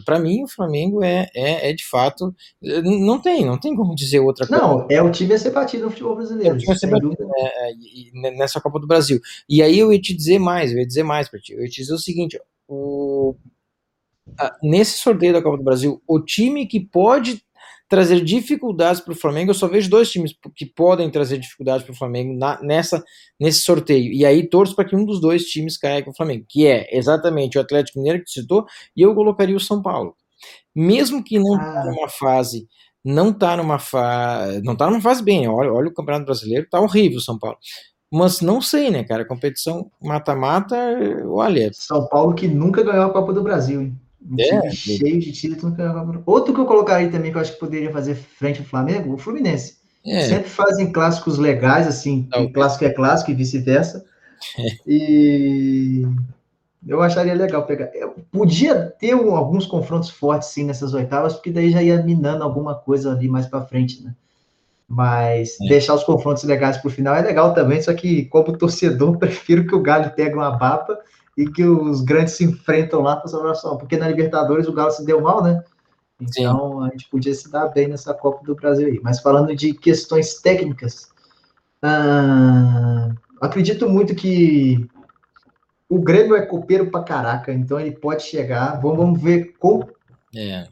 para 0.05 0.17
mim 0.17 0.43
o 0.43 0.47
Flamengo 0.47 1.03
é, 1.03 1.27
é, 1.35 1.69
é 1.69 1.73
de 1.73 1.85
fato, 1.85 2.33
eh, 2.63 2.81
não 2.81 3.19
tem, 3.19 3.45
não 3.45 3.59
tem 3.59 3.75
como 3.75 3.93
dizer 3.93 4.19
outra 4.21 4.47
coisa. 4.47 4.63
Não, 4.63 4.87
é 4.89 5.01
o 5.01 5.11
time 5.11 5.33
a 5.33 5.37
ser 5.37 5.51
batido 5.51 5.83
no 5.83 5.89
futebol 5.89 6.15
brasileiro. 6.15 6.53
É 6.53 6.55
o 6.55 6.57
time 6.57 6.71
a 6.71 6.75
ser 6.77 6.87
batido, 6.87 7.09
dúvida. 7.09 7.27
é, 7.37 8.31
nessa 8.37 8.61
Copa 8.61 8.79
do 8.79 8.87
Brasil. 8.87 9.19
E 9.49 9.61
aí 9.61 9.77
eu 9.77 9.91
ia 9.91 9.99
te 9.99 10.13
dizer 10.15 10.39
mais, 10.39 10.71
eu 10.71 10.77
ia 10.79 10.87
dizer 10.87 11.03
mais 11.03 11.27
para 11.27 11.39
ti. 11.39 11.53
Eu 11.53 11.61
ia 11.61 11.69
te 11.69 11.81
dizer 11.81 11.93
o 11.93 11.99
seguinte, 11.99 12.39
ó, 12.39 12.73
o, 12.73 13.35
nesse 14.63 14.99
sorteio 14.99 15.33
da 15.33 15.41
Copa 15.41 15.57
do 15.57 15.63
Brasil, 15.63 16.01
o 16.07 16.19
time 16.19 16.65
que 16.67 16.79
pode 16.79 17.41
trazer 17.87 18.23
dificuldades 18.23 19.01
para 19.01 19.13
o 19.13 19.15
Flamengo, 19.15 19.49
eu 19.49 19.55
só 19.55 19.67
vejo 19.67 19.89
dois 19.89 20.11
times 20.11 20.31
que 20.55 20.65
podem 20.65 21.09
trazer 21.09 21.39
dificuldades 21.39 21.83
para 21.83 21.91
o 21.93 21.95
Flamengo 21.97 22.37
na- 22.37 22.61
nessa, 22.61 23.03
nesse 23.39 23.61
sorteio. 23.61 24.13
E 24.13 24.23
aí 24.23 24.47
torço 24.47 24.75
para 24.75 24.85
que 24.85 24.95
um 24.95 25.03
dos 25.03 25.19
dois 25.19 25.45
times 25.45 25.75
caia 25.75 26.03
com 26.03 26.11
o 26.11 26.15
Flamengo, 26.15 26.45
que 26.47 26.67
é 26.67 26.87
exatamente 26.95 27.57
o 27.57 27.61
Atlético 27.61 27.97
Mineiro 27.97 28.19
que 28.19 28.25
tu 28.25 28.31
citou, 28.31 28.65
e 28.95 29.01
eu 29.01 29.15
colocaria 29.15 29.55
o 29.55 29.59
São 29.59 29.81
Paulo. 29.81 30.15
Mesmo 30.75 31.23
que 31.23 31.39
não 31.39 31.55
Ah. 31.55 31.59
tá 31.73 31.85
numa 31.85 32.07
fase, 32.09 32.67
não 33.03 33.33
tá 33.33 33.57
numa 33.57 33.79
fase, 33.79 34.61
não 34.61 34.75
tá 34.75 34.87
numa 34.87 35.01
fase 35.01 35.23
bem, 35.23 35.47
olha, 35.47 35.73
olha 35.73 35.87
o 35.87 35.93
Campeonato 35.93 36.25
Brasileiro, 36.25 36.67
tá 36.69 36.79
horrível 36.79 37.17
o 37.17 37.21
São 37.21 37.39
Paulo. 37.39 37.57
Mas 38.11 38.39
não 38.39 38.61
sei, 38.61 38.91
né, 38.91 39.03
cara, 39.03 39.25
competição 39.25 39.89
mata-mata, 40.01 40.75
olha, 41.25 41.71
São 41.73 42.07
Paulo 42.07 42.35
que 42.35 42.47
nunca 42.47 42.83
ganhou 42.83 43.05
a 43.05 43.13
Copa 43.13 43.33
do 43.33 43.41
Brasil, 43.43 43.81
hein? 43.81 43.97
É, 44.37 44.69
cheio 44.71 45.19
de 45.19 45.31
Brasil. 45.31 46.23
Outro 46.25 46.53
que 46.53 46.59
eu 46.59 46.65
colocaria 46.65 47.09
também, 47.09 47.31
que 47.31 47.37
eu 47.37 47.41
acho 47.41 47.53
que 47.53 47.59
poderia 47.59 47.91
fazer 47.91 48.15
frente 48.15 48.59
ao 48.59 48.65
Flamengo, 48.65 49.13
o 49.13 49.17
Fluminense. 49.17 49.77
é, 50.05 50.21
Sempre 50.21 50.49
fazem 50.49 50.91
clássicos 50.91 51.37
legais, 51.37 51.87
assim, 51.87 52.27
Tá, 52.29 52.37
ok. 52.39 52.51
clássico 52.53 52.85
é 52.85 52.89
clássico 52.91 53.31
e 53.31 53.35
vice-versa. 53.35 54.05
E 54.85 56.03
eu 56.87 57.01
acharia 57.01 57.33
legal 57.33 57.65
pegar. 57.65 57.89
Eu 57.93 58.15
podia 58.31 58.75
ter 58.99 59.15
um- 59.15 59.35
alguns 59.35 59.65
confrontos 59.65 60.09
fortes, 60.09 60.49
sim, 60.49 60.63
nessas 60.63 60.93
oitavas, 60.93 61.33
porque 61.33 61.51
daí 61.51 61.71
já 61.71 61.81
ia 61.83 62.01
minando 62.01 62.43
alguma 62.43 62.75
coisa 62.75 63.11
ali 63.11 63.27
mais 63.27 63.45
para 63.47 63.61
frente, 63.65 64.01
né? 64.03 64.13
Mas 64.87 65.59
É. 65.61 65.67
deixar 65.69 65.93
os 65.93 66.03
confrontos 66.03 66.43
legais 66.43 66.77
pro 66.77 66.89
final 66.89 67.15
é 67.15 67.21
legal 67.21 67.53
também, 67.53 67.81
só 67.81 67.93
que 67.93 68.25
como 68.25 68.57
torcedor, 68.57 69.17
prefiro 69.19 69.67
que 69.67 69.75
o 69.75 69.81
Galo 69.81 70.09
pegue 70.11 70.33
uma 70.33 70.51
bapa 70.51 70.97
e 71.39 71.49
que 71.49 71.63
os 71.63 72.01
grandes 72.01 72.33
se 72.33 72.43
enfrentam 72.43 72.99
lá 72.99 73.15
para 73.15 73.29
sobrar 73.29 73.55
só, 73.55 73.75
porque 73.75 73.95
na 73.95 74.09
Libertadores 74.09 74.67
o 74.67 74.73
Galo 74.73 74.91
se 74.91 75.05
deu 75.05 75.21
mal, 75.21 75.41
né? 75.41 75.63
Então 76.19 76.83
a 76.83 76.89
gente 76.89 77.07
podia 77.09 77.33
se 77.33 77.49
dar 77.49 77.69
bem 77.69 77.87
nessa 77.87 78.13
Copa 78.13 78.45
do 78.45 78.55
Brasil 78.55 78.87
aí. 78.87 78.99
Mas 79.01 79.21
falando 79.21 79.55
de 79.55 79.73
questões 79.73 80.41
técnicas, 80.41 81.09
ah, 81.81 83.09
acredito 83.39 83.87
muito 83.87 84.13
que 84.13 84.85
o 85.87 86.01
Grêmio 86.01 86.35
é 86.35 86.45
copeiro 86.45 86.91
pra 86.91 87.03
caraca, 87.03 87.53
então 87.53 87.79
ele 87.79 87.91
pode 87.91 88.23
chegar. 88.23 88.77
Vamos, 88.81 88.97
vamos 88.97 89.21
ver 89.21 89.55
com 89.57 89.87
é, 90.35 90.67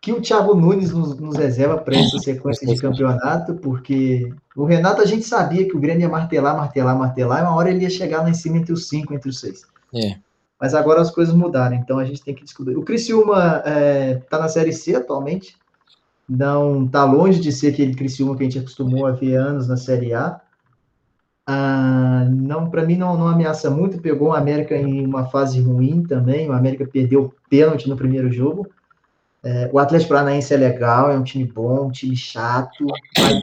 que 0.00 0.12
o 0.12 0.20
Thiago 0.20 0.54
Nunes 0.54 0.92
nos, 0.92 1.18
nos 1.18 1.36
reserva 1.36 1.76
para 1.76 1.96
essa 1.96 2.18
sequência 2.18 2.66
de 2.66 2.80
campeonato, 2.80 3.54
porque 3.56 4.32
o 4.56 4.64
Renato 4.64 5.02
a 5.02 5.04
gente 5.04 5.24
sabia 5.24 5.68
que 5.68 5.76
o 5.76 5.80
Grêmio 5.80 6.02
ia 6.02 6.08
martelar, 6.08 6.56
martelar, 6.56 6.98
martelar, 6.98 7.40
e 7.40 7.42
uma 7.42 7.54
hora 7.54 7.70
ele 7.70 7.82
ia 7.82 7.90
chegar 7.90 8.22
lá 8.22 8.30
em 8.30 8.34
cima 8.34 8.56
entre 8.56 8.72
os 8.72 8.88
cinco, 8.88 9.12
entre 9.12 9.28
os 9.28 9.38
seis. 9.38 9.62
é. 9.94 10.16
Mas 10.60 10.74
agora 10.74 11.00
as 11.00 11.10
coisas 11.10 11.34
mudaram, 11.34 11.74
então 11.74 11.98
a 11.98 12.04
gente 12.04 12.22
tem 12.22 12.34
que 12.34 12.44
descobrir. 12.44 12.76
O 12.76 12.82
Criciúma 12.82 13.62
está 14.22 14.38
na 14.38 14.46
Série 14.46 14.74
C 14.74 14.94
atualmente, 14.94 15.56
não 16.28 16.84
está 16.84 17.02
longe 17.04 17.40
de 17.40 17.50
ser 17.50 17.68
aquele 17.68 17.94
Criciúma 17.94 18.36
que 18.36 18.42
a 18.42 18.44
gente 18.44 18.58
acostumou 18.58 19.06
a 19.06 19.12
ver 19.12 19.36
anos 19.36 19.66
na 19.66 19.78
Série 19.78 20.12
A. 20.12 20.38
Ah, 21.46 22.26
não, 22.30 22.70
para 22.70 22.84
mim 22.84 22.94
não, 22.94 23.16
não 23.16 23.26
ameaça 23.26 23.70
muito. 23.70 24.00
Pegou 24.00 24.28
o 24.28 24.34
América 24.34 24.76
em 24.76 25.04
uma 25.04 25.24
fase 25.26 25.60
ruim 25.60 26.02
também. 26.02 26.48
O 26.48 26.52
América 26.52 26.86
perdeu 26.86 27.24
o 27.24 27.34
pênalti 27.48 27.88
no 27.88 27.96
primeiro 27.96 28.30
jogo. 28.30 28.68
É, 29.42 29.70
o 29.72 29.78
Atlético 29.78 30.10
Paranaense 30.10 30.52
é 30.52 30.56
legal, 30.56 31.10
é 31.10 31.16
um 31.16 31.22
time 31.24 31.44
bom, 31.44 31.86
um 31.86 31.90
time 31.90 32.14
chato. 32.16 32.86
Mas, 33.18 33.42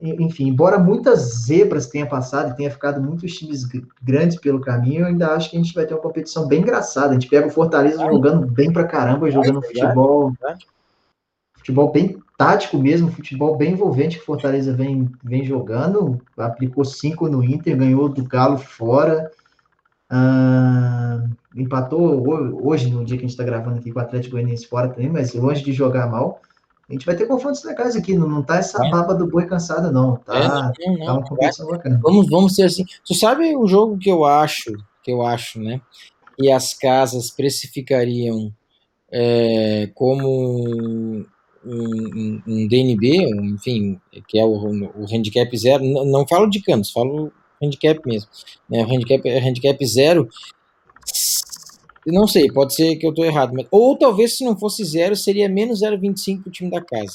enfim, 0.00 0.48
embora 0.48 0.78
muitas 0.78 1.44
zebras 1.44 1.86
tenha 1.86 2.06
passado 2.06 2.50
e 2.50 2.56
tenha 2.56 2.70
ficado 2.70 3.00
muitos 3.00 3.32
times 3.38 3.64
gr- 3.64 3.86
grandes 4.02 4.36
pelo 4.36 4.60
caminho, 4.60 5.02
eu 5.02 5.06
ainda 5.06 5.32
acho 5.32 5.48
que 5.48 5.56
a 5.56 5.62
gente 5.62 5.72
vai 5.74 5.86
ter 5.86 5.94
uma 5.94 6.02
competição 6.02 6.48
bem 6.48 6.60
engraçada. 6.60 7.10
A 7.10 7.12
gente 7.12 7.28
pega 7.28 7.46
o 7.46 7.50
Fortaleza 7.50 8.04
jogando 8.12 8.44
bem 8.46 8.72
pra 8.72 8.84
caramba, 8.84 9.30
jogando 9.30 9.62
futebol, 9.62 10.32
futebol 11.54 11.92
bem 11.92 12.20
tático 12.36 12.76
mesmo, 12.76 13.12
futebol 13.12 13.56
bem 13.56 13.74
envolvente 13.74 14.16
que 14.16 14.22
o 14.24 14.26
Fortaleza 14.26 14.72
vem, 14.72 15.08
vem 15.22 15.44
jogando. 15.44 16.20
Aplicou 16.36 16.84
cinco 16.84 17.28
no 17.28 17.44
Inter, 17.44 17.76
ganhou 17.76 18.08
do 18.08 18.24
Galo 18.24 18.58
fora. 18.58 19.30
Empatou 21.76 22.20
ho- 22.22 22.68
hoje, 22.68 22.90
no 22.90 23.04
dia 23.04 23.16
que 23.16 23.24
a 23.24 23.26
gente 23.26 23.30
está 23.30 23.44
gravando 23.44 23.78
aqui 23.78 23.90
com 23.90 23.98
o 23.98 24.02
Atlético 24.02 24.32
Goianiense 24.32 24.66
fora 24.66 24.88
também, 24.88 25.08
mas 25.08 25.32
longe 25.34 25.64
de 25.64 25.72
jogar 25.72 26.06
mal. 26.10 26.40
A 26.88 26.92
gente 26.92 27.06
vai 27.06 27.16
ter 27.16 27.26
confrontos 27.26 27.64
legais 27.64 27.96
aqui, 27.96 28.14
não, 28.14 28.28
não 28.28 28.42
tá 28.42 28.56
essa 28.56 28.84
É. 28.84 28.90
baba 28.90 29.14
do 29.14 29.26
boi 29.26 29.46
cansada, 29.46 29.90
não. 29.90 30.16
Tá, 30.16 30.72
É, 30.78 30.86
não, 30.88 30.96
não, 30.98 31.06
tá 31.06 31.12
uma 31.14 31.22
competição 31.24 31.66
bacana. 31.68 31.98
Vamos, 32.02 32.28
vamos 32.28 32.54
ser 32.54 32.64
assim. 32.64 32.84
Tu 33.06 33.14
sabe 33.14 33.56
o 33.56 33.66
jogo 33.66 33.96
que 33.96 34.10
eu 34.10 34.24
acho, 34.24 34.70
que 35.02 35.10
eu 35.10 35.22
acho, 35.22 35.58
né? 35.58 35.80
E 36.38 36.50
as 36.52 36.74
casas 36.74 37.30
precificariam 37.30 38.52
é, 39.10 39.90
como 39.94 40.26
um, 40.28 41.24
um- 41.64 42.42
um 42.46 42.66
DNB, 42.68 43.26
um, 43.34 43.44
enfim, 43.54 44.00
que 44.28 44.38
é 44.38 44.44
o, 44.44 44.50
o 44.52 45.04
handicap 45.10 45.56
zero. 45.56 45.82
N- 45.84 46.10
Não 46.10 46.26
falo 46.26 46.48
de 46.48 46.60
cantos, 46.60 46.90
falo 46.90 47.32
handicap 47.62 48.00
mesmo. 48.06 48.28
Né? 48.68 48.82
O 48.82 48.90
handicap, 48.92 49.26
handicap 49.30 49.86
zero. 49.86 50.28
Não 52.06 52.26
sei, 52.26 52.50
pode 52.50 52.74
ser 52.74 52.96
que 52.96 53.06
eu 53.06 53.10
estou 53.10 53.24
errado. 53.24 53.52
Mas, 53.54 53.66
ou 53.70 53.96
talvez 53.96 54.36
se 54.36 54.44
não 54.44 54.56
fosse 54.58 54.84
zero, 54.84 55.14
seria 55.14 55.48
menos 55.48 55.80
0,25 55.80 56.42
para 56.42 56.48
o 56.48 56.52
time 56.52 56.70
da 56.70 56.80
casa. 56.80 57.12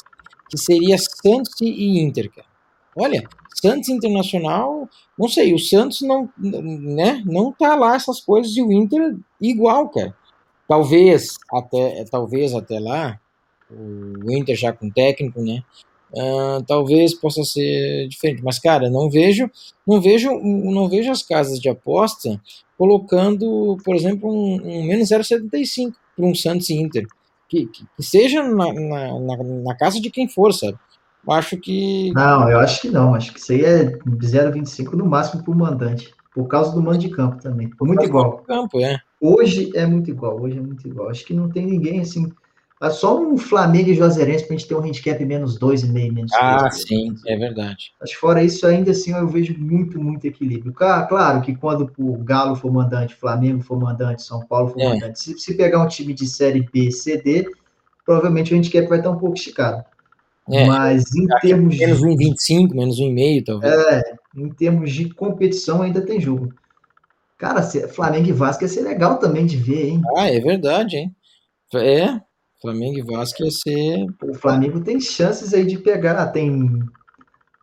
Que 0.49 0.57
seria 0.57 0.97
Santos 0.97 1.59
e 1.61 1.99
Inter, 1.99 2.31
cara. 2.31 2.47
Olha, 2.95 3.27
Santos 3.61 3.89
Internacional, 3.89 4.89
não 5.17 5.27
sei, 5.27 5.53
o 5.53 5.59
Santos 5.59 6.01
não, 6.01 6.29
né, 6.37 7.21
não 7.25 7.51
tá 7.51 7.75
lá 7.75 7.95
essas 7.95 8.19
coisas 8.21 8.55
e 8.55 8.61
o 8.61 8.71
Inter 8.71 9.15
igual, 9.41 9.89
cara. 9.89 10.15
Talvez 10.67 11.37
até, 11.51 12.03
talvez 12.05 12.53
até 12.53 12.79
lá, 12.79 13.19
o 13.69 14.31
Inter 14.31 14.55
já 14.55 14.73
com 14.73 14.89
técnico, 14.89 15.41
né? 15.41 15.63
Ah, 16.17 16.61
talvez 16.65 17.13
possa 17.13 17.43
ser 17.43 18.07
diferente, 18.07 18.43
mas 18.43 18.59
cara, 18.59 18.89
não 18.89 19.09
vejo, 19.09 19.49
não 19.85 20.01
vejo, 20.01 20.31
não 20.39 20.89
vejo 20.89 21.11
as 21.11 21.21
casas 21.21 21.59
de 21.59 21.69
aposta 21.69 22.39
colocando, 22.77 23.77
por 23.83 23.95
exemplo, 23.95 24.29
um, 24.31 24.61
um 24.63 24.83
menos 24.85 25.09
0,75 25.09 25.93
para 26.15 26.25
um 26.25 26.35
Santos 26.35 26.69
e 26.69 26.75
Inter, 26.75 27.07
que, 27.49 27.65
que, 27.67 27.85
que 27.95 28.03
seja 28.03 28.43
na, 28.43 28.73
na, 28.73 29.43
na, 29.43 29.75
casa 29.75 29.99
de 29.99 30.09
quem 30.09 30.27
for, 30.27 30.53
sabe? 30.53 30.77
Acho 31.29 31.57
que 31.57 32.11
Não, 32.13 32.49
eu 32.49 32.59
acho 32.59 32.81
que 32.81 32.89
não. 32.89 33.13
Acho 33.13 33.33
que 33.33 33.39
isso 33.39 33.51
aí 33.51 33.65
é 33.65 33.85
0,25 33.85 34.93
no 34.93 35.05
máximo 35.05 35.43
para 35.43 35.51
o 35.51 35.57
mandante. 35.57 36.13
Por 36.33 36.47
causa 36.47 36.71
do 36.71 36.81
mando 36.81 36.99
de 36.99 37.09
campo 37.09 37.41
também. 37.41 37.69
Muito 37.81 38.05
igual. 38.05 38.37
campo, 38.47 38.79
é. 38.79 39.01
Hoje 39.19 39.71
é 39.75 39.85
muito 39.85 40.09
igual. 40.09 40.39
Hoje 40.39 40.57
é 40.57 40.61
muito 40.61 40.87
igual. 40.87 41.09
Acho 41.09 41.25
que 41.25 41.33
não 41.33 41.49
tem 41.49 41.65
ninguém 41.65 41.99
assim. 41.99 42.31
É 42.81 42.91
só 42.91 43.19
um 43.19 43.37
Flamengo 43.37 43.89
e 43.89 43.95
Juazeirense 43.95 44.45
para 44.45 44.55
a 44.55 44.57
gente 44.59 44.67
ter 44.67 44.75
um 44.75 44.81
handicap 44.83 45.25
menos 45.25 45.57
2,5, 45.57 46.13
menos 46.13 46.31
Ah, 46.39 46.69
sim, 46.69 47.15
é 47.25 47.35
verdade. 47.35 47.91
Que 48.05 48.15
fora 48.15 48.43
isso, 48.43 48.67
ainda 48.67 48.91
assim, 48.91 49.13
eu 49.13 49.27
vejo 49.27 49.55
muito, 49.57 49.99
muito 49.99 50.25
equilíbrio. 50.27 50.71
Claro 50.73 51.41
que 51.41 51.55
quando 51.55 51.91
o 51.97 52.17
Galo 52.17 52.55
for 52.55 52.71
mandante, 52.71 53.15
Flamengo 53.15 53.63
for 53.63 53.79
mandante, 53.79 54.21
São 54.21 54.45
Paulo 54.45 54.69
for 54.69 54.79
É. 54.79 54.89
mandante, 54.89 55.19
se, 55.19 55.39
se 55.39 55.55
pegar 55.55 55.83
um 55.83 55.87
time 55.87 56.13
de 56.13 56.27
Série 56.27 56.67
B, 56.71 56.91
C, 56.91 57.17
D, 57.19 57.49
provavelmente 58.05 58.53
o 58.53 58.57
handicap 58.57 58.87
vai 58.87 58.99
estar 58.99 59.09
um 59.09 59.17
pouco 59.17 59.35
esticado. 59.35 59.83
É, 60.49 60.65
Mas 60.67 61.03
em 61.15 61.25
termos, 61.41 61.75
de, 61.75 61.85
menos 61.85 62.01
1,25, 62.01 62.73
menos 62.75 62.99
1,5, 62.99 63.43
talvez. 63.43 63.73
em 64.35 64.49
termos 64.49 64.91
de 64.93 65.09
competição, 65.13 65.81
ainda 65.81 65.99
tem 65.99 66.21
jogo. 66.21 66.53
Cara, 67.39 67.61
Flamengo 67.63 68.29
e 68.29 68.31
Vasco 68.31 68.63
ia 68.63 68.67
ser 68.69 68.81
legal 68.81 69.17
também 69.17 69.45
de 69.47 69.57
ver, 69.57 69.89
hein? 69.89 70.01
Ah, 70.15 70.29
é 70.31 70.39
verdade, 70.39 70.95
hein? 70.95 71.15
É, 71.75 72.21
Flamengo 72.61 72.97
e 72.99 73.01
Vasco 73.03 73.43
ia 73.43 73.51
ser. 73.51 74.05
O 74.23 74.33
Flamengo 74.33 74.83
tem 74.83 74.99
chances 74.99 75.53
aí 75.53 75.65
de 75.65 75.77
pegar, 75.77 76.27
tem 76.27 76.79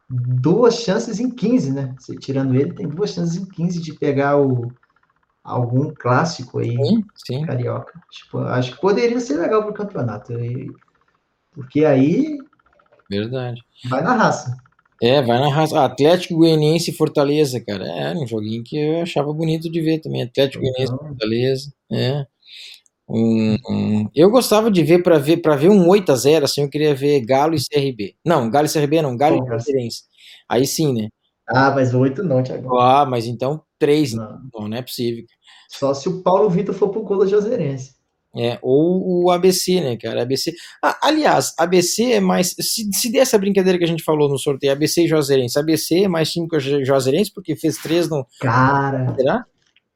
duas 0.09 0.75
chances 0.81 1.19
em 1.21 1.31
15, 1.31 1.73
né? 1.73 1.95
Se- 1.99 2.17
Tirando 2.19 2.55
ele, 2.55 2.73
tem 2.75 2.89
duas 2.89 3.11
chances 3.11 3.37
em 3.37 3.47
15 3.47 3.81
de 3.81 3.93
pegar 3.95 4.39
o, 4.41 4.73
algum 5.43 5.93
clássico 5.95 6.59
aí, 6.59 6.77
Sim, 6.77 7.05
sim. 7.27 7.47
carioca. 7.47 7.93
Tipo, 8.11 8.39
acho 8.39 8.73
que 8.75 8.81
poderia 8.81 9.19
ser 9.21 9.37
legal 9.39 9.63
pro 9.65 9.75
campeonato. 9.75 10.33
porque 11.53 11.85
aí 11.85 12.39
Verdade. 13.11 13.61
vai 13.89 14.03
na 14.03 14.15
raça. 14.15 14.57
É, 15.03 15.21
vai 15.21 15.39
na 15.41 15.49
raça. 15.53 15.79
Ah, 15.79 15.85
Atlético 15.87 16.37
Goianiense 16.37 16.91
e 16.91 16.95
Fortaleza, 16.97 17.61
cara. 17.61 17.85
É, 17.85 18.15
um 18.15 18.27
joguinho 18.27 18.63
que 18.65 18.77
eu 18.79 19.03
achava 19.03 19.33
bonito 19.33 19.71
de 19.71 19.81
ver 19.81 19.99
também. 20.01 20.23
Atlético 20.23 20.63
Goianiense 20.63 20.93
e 20.93 20.95
Então, 20.95 21.09
Fortaleza. 21.09 21.73
É. 21.91 22.27
Um, 23.09 23.57
um- 23.69 24.09
eu 24.15 24.31
gostava 24.31 24.71
de 24.71 24.83
ver 24.83 25.03
para 25.03 25.19
ver 25.19 25.39
para 25.39 25.57
ver 25.57 25.69
um 25.69 25.87
8 25.89 26.11
a 26.11 26.17
0 26.17 26.45
assim, 26.47 26.63
eu 26.63 26.71
queria 26.71 26.95
ver 26.95 27.21
Galo 27.21 27.55
e 27.55 27.59
CRB. 27.61 28.15
Não, 28.25 28.49
Galo 28.51 28.67
e 28.67 28.71
CRB 28.71 29.03
não, 29.03 29.17
Galo 29.17 29.39
Bom, 29.39 29.45
e. 29.45 29.49
Juazeirense. 29.49 30.03
Aí 30.49 30.67
sim, 30.67 30.93
né? 30.95 31.09
Ah, 31.47 31.71
mas 31.71 31.93
oito 31.95 32.23
não, 32.23 32.43
Thiago. 32.43 32.79
Ah, 32.79 33.05
mas 33.05 33.27
então 33.27 33.63
três, 33.79 34.15
Não. 34.15 34.39
não, 34.55 34.69
não 34.69 34.77
é 34.77 34.83
possível. 34.83 35.25
Só 35.69 35.93
se 35.93 36.09
o 36.09 36.23
Paulo 36.23 36.49
Vitor 36.49 36.75
for 36.75 36.89
pro 36.89 37.03
gol 37.03 37.19
da 37.19 37.27
Joseirense. 37.27 37.93
É, 38.37 38.59
ou 38.63 39.25
o 39.27 39.31
ABC, 39.31 39.81
né, 39.81 39.97
cara? 39.97 40.23
ABC. 40.23 40.53
Ah, 40.83 40.99
aliás, 41.03 41.53
ABC 41.57 42.15
é 42.15 42.21
mais. 42.21 42.55
Se, 42.59 42.89
se 42.93 43.13
der 43.13 43.19
essa 43.21 43.39
brincadeira 43.39 43.79
que 43.79 43.85
a 43.85 43.89
gente 43.89 44.03
falou 44.03 44.29
no 44.29 44.39
sorteio, 44.39 44.73
ABC 44.73 45.05
e 45.05 45.07
Juazeirense. 45.09 45.57
ABC 45.59 46.05
é 46.05 46.09
mais 46.09 46.33
time 46.33 46.49
que 46.49 46.57
o 46.57 46.61
Ju- 46.61 46.85
Juazeirense, 46.85 47.31
porque 47.33 47.55
fez 47.55 47.77
três 47.77 48.09
no. 48.09 48.27
Cara, 48.41 49.15
Será? 49.15 49.45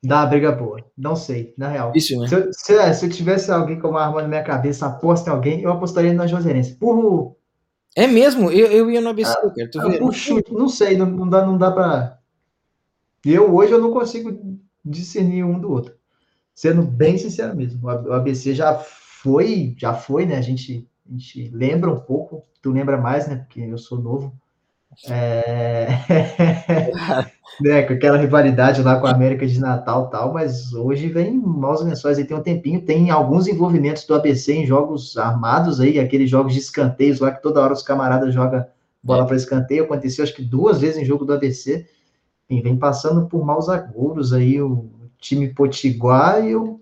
Dá 0.02 0.20
uma 0.20 0.26
briga 0.26 0.52
boa. 0.52 0.84
Não 0.96 1.16
sei, 1.16 1.54
na 1.56 1.68
real. 1.68 1.92
Isso, 1.94 2.18
né? 2.18 2.28
Se 2.28 2.34
eu, 2.34 2.52
se, 2.52 2.74
é, 2.74 2.92
se 2.92 3.06
eu 3.06 3.10
tivesse 3.10 3.50
alguém 3.50 3.78
com 3.78 3.88
uma 3.88 4.04
arma 4.04 4.22
na 4.22 4.28
minha 4.28 4.42
cabeça, 4.42 4.86
aposta 4.86 5.30
em 5.30 5.32
alguém, 5.32 5.60
eu 5.62 5.70
apostaria 5.70 6.12
na 6.12 6.26
Joseirense. 6.26 6.74
Por, 6.74 7.36
É 7.96 8.06
mesmo, 8.06 8.50
eu, 8.50 8.66
eu 8.68 8.90
ia 8.90 9.00
no 9.00 9.10
ABC, 9.10 9.30
Ah, 9.30 9.50
cara. 9.50 9.70
Tu 9.70 9.98
por 9.98 10.12
chute, 10.14 10.52
não 10.52 10.68
sei, 10.68 10.96
não, 10.96 11.06
não 11.06 11.28
dá, 11.28 11.44
não 11.44 11.58
dá 11.58 11.70
pra. 11.70 12.18
Eu 13.24 13.54
hoje 13.54 13.72
eu 13.72 13.80
não 13.80 13.92
consigo 13.92 14.60
discernir 14.84 15.44
um 15.44 15.58
do 15.58 15.70
outro. 15.70 15.94
Sendo 16.54 16.82
bem 16.82 17.18
sincero 17.18 17.54
mesmo. 17.56 17.86
O 17.86 18.12
ABC 18.12 18.54
já 18.54 18.74
foi, 18.74 19.74
já 19.76 19.94
foi, 19.94 20.26
né? 20.26 20.36
A 20.36 20.40
gente, 20.40 20.88
a 21.08 21.12
gente 21.12 21.50
lembra 21.50 21.92
um 21.92 22.00
pouco, 22.00 22.44
tu 22.62 22.70
lembra 22.70 22.96
mais, 22.96 23.28
né? 23.28 23.36
Porque 23.36 23.60
eu 23.60 23.78
sou 23.78 24.00
novo. 24.00 24.32
É... 25.06 25.88
né, 27.60 27.82
com 27.82 27.92
aquela 27.92 28.16
rivalidade 28.16 28.82
lá 28.82 28.98
com 29.00 29.06
a 29.06 29.10
América 29.10 29.46
de 29.46 29.60
Natal 29.60 30.08
tal, 30.10 30.32
mas 30.32 30.72
hoje 30.72 31.08
vem 31.08 31.32
maus 31.32 31.82
lençóis 31.82 32.18
aí 32.18 32.24
tem 32.24 32.36
um 32.36 32.42
tempinho, 32.42 32.80
tem 32.80 33.10
alguns 33.10 33.46
envolvimentos 33.46 34.04
do 34.04 34.14
ABC 34.14 34.52
em 34.52 34.66
jogos 34.66 35.16
armados 35.16 35.80
aí, 35.80 35.98
aqueles 35.98 36.30
jogos 36.30 36.52
de 36.52 36.60
escanteios 36.60 37.20
lá 37.20 37.32
que 37.32 37.42
toda 37.42 37.60
hora 37.60 37.72
os 37.72 37.82
camaradas 37.82 38.32
jogam 38.32 38.64
bola 39.02 39.26
para 39.26 39.36
escanteio, 39.36 39.84
aconteceu 39.84 40.24
acho 40.24 40.34
que 40.34 40.42
duas 40.42 40.80
vezes 40.80 40.98
em 40.98 41.04
jogo 41.04 41.24
do 41.24 41.32
ABC, 41.32 41.86
e 42.50 42.60
vem 42.60 42.76
passando 42.76 43.26
por 43.26 43.44
maus 43.44 43.68
agouros 43.68 44.32
aí 44.32 44.60
o 44.60 44.90
time 45.18 45.48
potiguar 45.48 46.44
e 46.44 46.52
eu, 46.52 46.80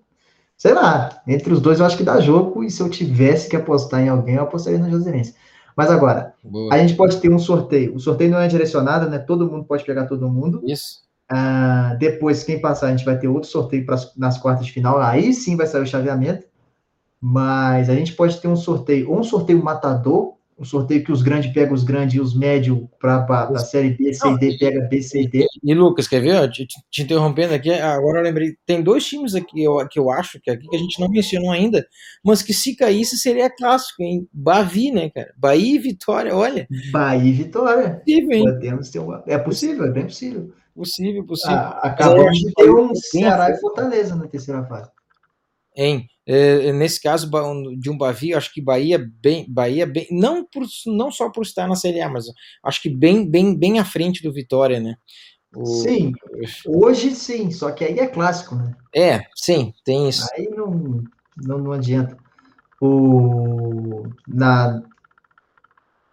sei 0.57 0.75
lá, 0.75 1.23
entre 1.27 1.53
os 1.53 1.61
dois 1.61 1.81
eu 1.81 1.87
acho 1.87 1.97
que 1.97 2.05
dá 2.05 2.21
jogo, 2.21 2.63
e 2.63 2.71
se 2.71 2.81
eu 2.81 2.89
tivesse 2.89 3.49
que 3.49 3.57
apostar 3.57 4.01
em 4.01 4.09
alguém, 4.09 4.37
eu 4.37 4.43
apostaria 4.43 4.79
no 4.79 4.91
Joseirense. 4.91 5.35
Mas 5.77 5.91
agora, 5.91 6.33
Boa. 6.43 6.73
a 6.73 6.79
gente 6.79 6.95
pode 6.95 7.19
ter 7.21 7.31
um 7.31 7.39
sorteio. 7.39 7.95
O 7.95 8.01
sorteio 8.01 8.31
não 8.31 8.39
é 8.39 8.49
direcionado, 8.49 9.11
né? 9.11 9.19
Todo 9.19 9.49
mundo 9.51 9.65
pode 9.65 9.85
pegar 9.85 10.07
todo 10.07 10.29
mundo. 10.29 10.63
Isso. 10.65 11.05
Ah, 11.29 11.95
depois, 11.99 12.43
quem 12.45 12.61
passar, 12.61 12.87
a 12.87 12.91
gente 12.91 13.05
vai 13.05 13.19
ter 13.19 13.29
outro 13.29 13.51
sorteio 13.51 13.85
pras- 13.85 14.13
nas 14.17 14.39
quartas 14.39 14.65
de 14.65 14.73
final. 14.73 14.99
Aí 15.01 15.35
sim 15.35 15.57
vai 15.57 15.67
sair 15.67 15.83
o 15.83 15.87
chaveamento. 15.87 16.47
Mas 17.21 17.91
a 17.91 17.95
gente 17.95 18.15
pode 18.15 18.41
ter 18.41 18.49
um 18.49 18.57
sorteio, 18.57 19.11
ou 19.11 19.19
um 19.19 19.25
sorteio 19.25 19.63
matador, 19.63 20.36
um 20.59 20.65
sorteio 20.65 21.05
que 21.05 21.13
os 21.13 21.21
grandes 21.23 21.53
pegam 21.53 21.75
os 21.75 21.85
grandes 21.85 22.15
e 22.17 22.21
os 22.21 22.35
médios 22.35 22.79
para 22.99 23.27
a 23.51 23.59
série 23.59 23.91
B, 23.91 24.15
C 24.15 24.27
e 24.29 24.39
D 24.39 24.57
pega 24.59 24.81
B, 24.89 25.03
C 25.03 25.21
e 25.23 25.29
D. 25.29 25.47
E 25.63 25.75
Lucas, 25.75 26.09
quer 26.09 26.21
ver? 26.23 26.51
Te, 26.51 26.67
te- 26.67 26.81
te 26.91 27.03
interrompendo 27.03 27.53
aqui, 27.53 27.71
agora 27.73 28.21
eu 28.21 28.25
lembrei. 28.25 28.57
Tem 28.65 28.83
dois 28.83 29.05
times 29.07 29.35
aqui 29.35 29.63
eu- 29.63 29.87
que 29.87 29.99
eu 29.99 30.11
acho 30.11 30.41
que 30.41 30.51
aqui 30.51 30.67
que 30.67 30.75
a 30.77 30.79
gente 30.79 30.99
não 30.99 31.09
mencionou 31.09 31.51
ainda, 31.51 31.87
mas 32.25 32.41
que 32.43 32.55
se 32.55 32.75
caísse 32.75 33.19
seria 33.19 33.51
clássico, 33.51 34.03
hein? 34.03 34.27
Bavi, 34.33 34.91
né, 34.91 35.11
cara? 35.11 35.33
Bahia 35.37 35.75
e 35.77 35.79
Vitória, 35.79 36.35
olha. 36.35 36.67
Bahia 36.91 37.29
e 37.29 37.33
Vitória. 37.33 38.01
Possível, 38.07 38.33
hein? 38.33 38.45
Podemos 38.45 38.91
ter 38.91 38.99
uma. 38.99 39.25
É 39.27 39.37
possível, 39.39 39.85
é 39.85 39.91
bem 39.91 40.05
possível. 40.05 40.53
Possível, 40.75 41.25
possível. 41.25 41.57
Ah, 41.57 41.81
acabamos 41.83 42.39
de 42.39 42.53
ter 42.55 42.71
um 42.71 42.95
Ceará 42.95 43.51
e 43.51 43.57
Fortaleza 43.61 44.15
na 44.17 44.27
terceira 44.27 44.65
fase. 44.65 44.91
Hein? 45.77 46.07
É, 46.29 46.73
nesse 46.73 47.01
caso 47.01 47.31
de 47.79 47.89
um 47.89 47.97
Bavi, 47.97 48.35
acho 48.35 48.53
que 48.53 48.61
Bahia 48.61 48.99
bem, 49.23 49.47
Bahia 49.49 49.87
bem, 49.87 50.09
não 50.11 50.45
por, 50.45 50.65
não 50.87 51.11
só 51.11 51.31
por 51.31 51.43
estar 51.43 51.69
na 51.69 51.77
Série 51.77 52.01
A, 52.01 52.09
mas 52.09 52.25
acho 52.65 52.83
que 52.83 52.91
bem, 52.91 53.31
bem, 53.31 53.57
bem 53.57 53.79
à 53.79 53.85
frente 53.85 54.25
do 54.25 54.33
Vitória, 54.33 54.81
né? 54.81 54.97
O- 55.55 55.65
Sim, 55.65 56.13
hoje 56.67 57.13
sim, 57.15 57.53
só 57.53 57.71
que 57.71 57.85
aí 57.85 57.99
é 58.01 58.09
clássico, 58.09 58.57
né? 58.57 58.75
É, 58.95 59.21
sim, 59.37 59.73
tem 59.85 60.09
isso. 60.09 60.27
Aí 60.35 60.51
não, 60.51 61.05
não, 61.37 61.59
não 61.59 61.73
adianta. 61.73 62.19
O, 62.81 64.11
na, 64.27 64.83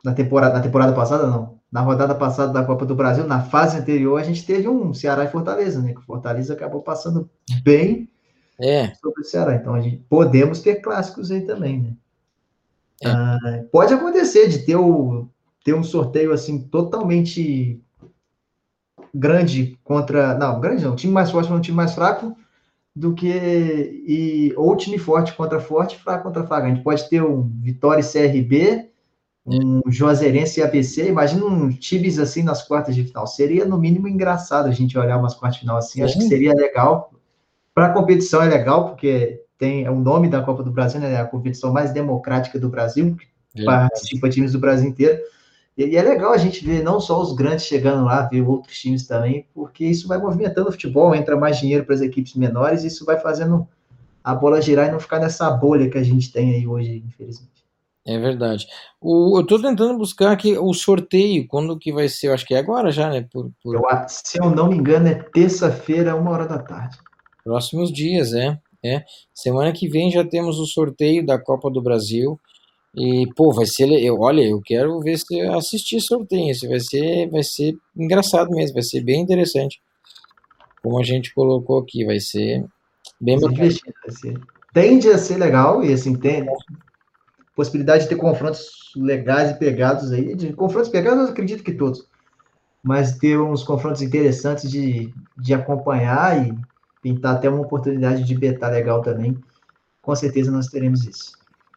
na, 0.06 0.13
temporada, 0.13 0.54
na 0.54 0.62
temporada 0.62 0.93
passada, 0.93 1.26
não. 1.28 1.60
Na 1.71 1.82
rodada 1.82 2.13
passada 2.13 2.54
da 2.54 2.63
Copa 2.63 2.86
do 2.86 2.95
Brasil, 2.95 3.26
na 3.26 3.41
fase 3.41 3.80
anterior, 3.80 4.19
a 4.19 4.23
gente 4.23 4.45
teve 4.45 4.67
um 4.67 4.93
Ceará 4.93 5.23
e 5.23 5.32
Fortaleza, 5.32 5.82
né? 5.82 5.93
Que 5.93 5.99
o 5.99 6.04
Fortaleza 6.04 6.54
acabou 6.54 6.84
passando 6.84 7.30
bem 7.63 8.08
É, 8.60 8.94
sobre 8.96 9.22
o 9.22 9.26
Ceará. 9.26 9.56
Então, 9.56 9.74
a 9.74 9.82
gente, 9.82 9.98
podemos 10.10 10.62
ter 10.62 10.76
clássicos 10.76 11.32
aí 11.32 11.42
também, 11.42 11.82
né? 11.82 11.94
É. 13.02 13.10
Ah, 13.10 13.66
pode 13.72 13.94
acontecer 13.94 14.48
de 14.48 14.60
ter, 14.60 14.76
o, 14.76 15.28
ter 15.63 15.74
um 15.74 15.84
sorteio 15.84 16.32
assim 16.32 16.60
totalmente 16.60 17.82
grande 19.13 19.78
contra. 19.84 20.34
Não, 20.36 20.60
grande 20.60 20.84
não, 20.84 20.96
time 20.96 21.13
mais 21.13 21.30
forte 21.30 21.48
contra 21.48 21.60
um 21.60 21.62
time 21.62 21.78
mais 21.78 21.94
fraco 21.94 22.36
do 22.96 23.13
que. 23.13 23.28
E, 23.28 24.54
ou 24.56 24.76
time 24.76 24.98
forte 24.98 25.34
contra 25.34 25.60
forte, 25.60 25.98
fraco 25.98 26.24
contra 26.24 26.46
fraco. 26.46 26.66
A 26.66 26.70
gente 26.70 26.84
pode 26.84 27.08
ter 27.10 27.22
um 27.22 27.50
Vitória 27.62 28.02
e 28.02 28.06
CRB, 28.06 28.89
um 29.46 29.82
Juazeirense 29.88 30.60
e 30.60 30.63
ABC. 30.63 31.08
Imagina 31.08 31.46
um 31.46 31.70
times 31.70 32.20
assim 32.20 32.44
nas 32.44 32.66
quartas 32.66 32.96
de 32.96 33.04
final. 33.04 33.28
Seria, 33.28 33.66
no 33.66 33.78
mínimo, 33.78 34.08
engraçado 34.08 34.68
a 34.68 34.72
gente 34.72 34.98
olhar 34.98 35.18
umas 35.18 35.34
quartas 35.34 35.56
de 35.56 35.62
final 35.62 35.78
assim. 35.78 36.02
Acho 36.02 36.18
que 36.18 36.26
seria 36.26 36.54
legal. 36.54 37.12
Para 37.74 37.88
a 37.88 37.94
competição 37.94 38.42
é 38.42 38.48
legal, 38.48 38.88
porque 38.88 39.42
tem 39.58 39.86
é 39.86 39.92
o 39.92 40.00
nome 40.00 40.28
da 40.30 40.42
Copa 40.42 40.64
do 40.64 40.72
Brasil, 40.72 41.00
né? 41.00 41.14
É 41.14 41.18
a 41.18 41.26
competição 41.26 41.72
mais 41.72 41.92
democrática 41.92 42.60
do 42.60 42.70
Brasil, 42.70 43.16
É. 43.58 43.64
participa 43.66 44.30
times 44.30 44.52
do 44.52 44.60
Brasil 44.60 44.90
inteiro. 44.90 45.22
E, 45.78 45.96
é 45.96 46.02
legal 46.02 46.32
a 46.34 46.38
gente 46.38 46.64
ver 46.64 46.84
não 46.84 47.00
só 47.00 47.20
os 47.22 47.34
grandes 47.34 47.66
chegando 47.66 48.06
lá, 48.06 48.22
ver 48.28 48.42
outros 48.42 48.78
times 48.80 49.08
também, 49.08 49.48
porque 49.54 49.86
isso 49.86 50.08
vai 50.08 50.20
movimentando 50.20 50.70
o 50.70 50.72
futebol, 50.72 51.16
entra 51.16 51.36
mais 51.36 51.58
dinheiro 51.58 51.84
para 51.84 51.96
as 51.96 52.02
equipes 52.02 52.36
menores, 52.36 52.84
e 52.84 52.88
isso 52.88 53.06
vai 53.06 53.20
fazendo 53.20 53.68
a 54.24 54.36
bola 54.36 54.62
girar 54.62 54.88
e 54.88 54.92
não 54.92 55.00
ficar 55.00 55.20
nessa 55.20 55.50
bolha 55.50 55.90
que 55.90 55.98
a 55.98 56.04
gente 56.04 56.32
tem 56.32 56.54
aí 56.54 56.68
hoje, 56.68 57.04
infelizmente. 57.06 57.52
É 58.06 58.20
verdade. 58.20 58.68
O, 59.02 59.40
eu 59.40 59.46
tô 59.46 59.60
tentando 59.62 59.98
buscar 59.98 60.32
aqui 60.32 60.58
o 60.58 60.74
sorteio, 60.74 61.48
quando 61.48 61.80
que 61.80 61.92
vai 61.92 62.08
ser? 62.10 62.28
Eu 62.28 62.34
acho 62.34 62.46
que 62.46 62.54
é 62.54 62.60
agora 62.60 62.92
já, 62.92 63.10
né? 63.10 63.26
Por, 63.32 63.50
por 63.64 63.76
Eu, 63.76 63.84
se 64.08 64.38
eu 64.42 64.50
não 64.50 64.70
me 64.70 64.76
engano, 64.76 65.08
é 65.08 65.16
terça-feira, 65.16 66.16
uma 66.16 66.32
hora 66.32 66.46
da 66.46 66.60
tarde. 66.60 66.98
Próximos 67.43 67.91
dias, 67.91 68.34
é. 68.34 68.58
É. 68.86 69.03
Semana 69.34 69.71
que 69.71 69.88
vem 69.88 70.12
já 70.12 70.25
temos 70.25 70.60
o 70.60 70.65
sorteio 70.65 71.25
da 71.25 71.39
Copa 71.39 71.69
do 71.71 71.82
Brasil. 71.82 72.39
E, 72.95 73.27
pô, 73.36 73.51
vai 73.51 73.65
ser. 73.65 73.89
Eu, 73.91 74.19
olha, 74.19 74.41
eu 74.41 74.62
quero 74.62 74.99
ver 74.99 75.17
se 75.17 75.39
eu 75.39 75.58
assistir 75.58 76.01
sorteio. 76.01 76.51
Esse 76.51 76.67
vai 76.67 76.79
ser, 76.79 77.29
vai 77.29 77.43
ser 77.43 77.75
engraçado 77.95 78.51
mesmo, 78.51 78.73
vai 78.73 78.84
ser 78.84 79.01
bem 79.01 79.21
interessante. 79.21 79.82
Como 80.82 80.99
a 80.99 81.03
gente 81.03 81.34
colocou 81.34 81.79
aqui, 81.79 82.03
vai 82.03 82.19
ser 82.19 82.65
bem 83.19 83.39
Vai 83.39 83.51
bacana. 83.51 83.69
Tende 84.73 85.08
a 85.10 85.17
ser 85.17 85.38
legal, 85.38 85.84
e 85.84 85.93
assim, 85.93 86.15
tem 86.15 86.45
possibilidade 87.56 88.03
de 88.03 88.10
ter 88.10 88.15
confrontos 88.15 88.91
legais 88.95 89.51
e 89.51 89.60
pegados 89.60 90.12
aí. 90.12 90.36
De 90.36 90.51
confrontos 90.51 90.89
pegados, 90.89 91.25
eu 91.25 91.32
acredito 91.32 91.63
que 91.63 91.73
todos. 91.73 92.06
Mas 92.84 93.17
ter 93.17 93.39
uns 93.39 93.63
confrontos 93.63 94.01
interessantes 94.01 94.69
de, 94.69 95.13
de 95.38 95.53
acompanhar 95.53 96.45
e 96.45 96.53
pintar 97.04 97.36
até 97.36 97.48
uma 97.50 97.62
oportunidade 97.62 98.24
de 98.24 98.34
betar 98.34 98.72
legal 98.72 99.02
também. 99.02 99.38
Com 100.02 100.16
certeza 100.16 100.50
nós 100.52 100.68
teremos 100.68 101.06
isso. 101.06 101.34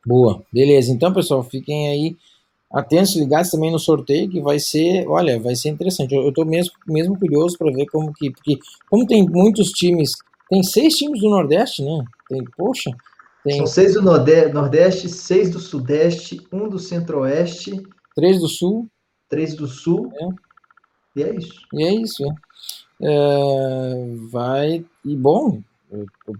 Boa, 0.06 0.42
beleza. 0.52 0.92
Então, 0.92 1.12
pessoal, 1.12 1.42
fiquem 1.42 1.88
aí 1.88 2.16
atentos, 2.72 3.16
ligados 3.16 3.50
também 3.50 3.70
no 3.72 3.78
sorteio, 3.78 4.30
que 4.30 4.40
vai 4.40 4.58
ser, 4.58 5.06
olha, 5.08 5.38
vai 5.40 5.54
ser 5.56 5.68
interessante. 5.70 6.14
Eu, 6.14 6.32
tô 6.32 6.44
mesmo, 6.44 6.72
mesmo 6.86 7.18
curioso 7.18 7.58
para 7.58 7.72
ver 7.72 7.86
como 7.86 8.12
que, 8.14 8.30
porque 8.30 8.58
como 8.88 9.06
tem 9.06 9.28
muitos 9.28 9.70
times, 9.70 10.12
tem 10.48 10.62
seis 10.62 10.94
times 10.94 11.20
do 11.20 11.28
Nordeste, 11.28 11.82
né? 11.82 12.04
Tem, 12.28 12.44
poxa, 12.56 12.90
tem 13.44 13.56
São 13.58 13.66
seis 13.66 13.94
do 13.94 14.02
Norde- 14.02 14.52
Nordeste, 14.52 15.08
seis 15.08 15.50
do 15.50 15.58
Sudeste, 15.60 16.40
um 16.52 16.68
do 16.68 16.78
Centro-Oeste, 16.78 17.82
três 18.14 18.40
do 18.40 18.48
Sul, 18.48 18.88
três 19.28 19.54
do 19.54 19.66
Sul. 19.66 20.12
E 21.14 21.22
é 21.22 21.34
isso. 21.34 21.60
e 21.72 21.82
é 21.84 21.94
isso. 21.94 22.22
né? 22.24 22.34
É, 23.00 24.14
vai, 24.30 24.84
e 25.04 25.16
bom, 25.16 25.60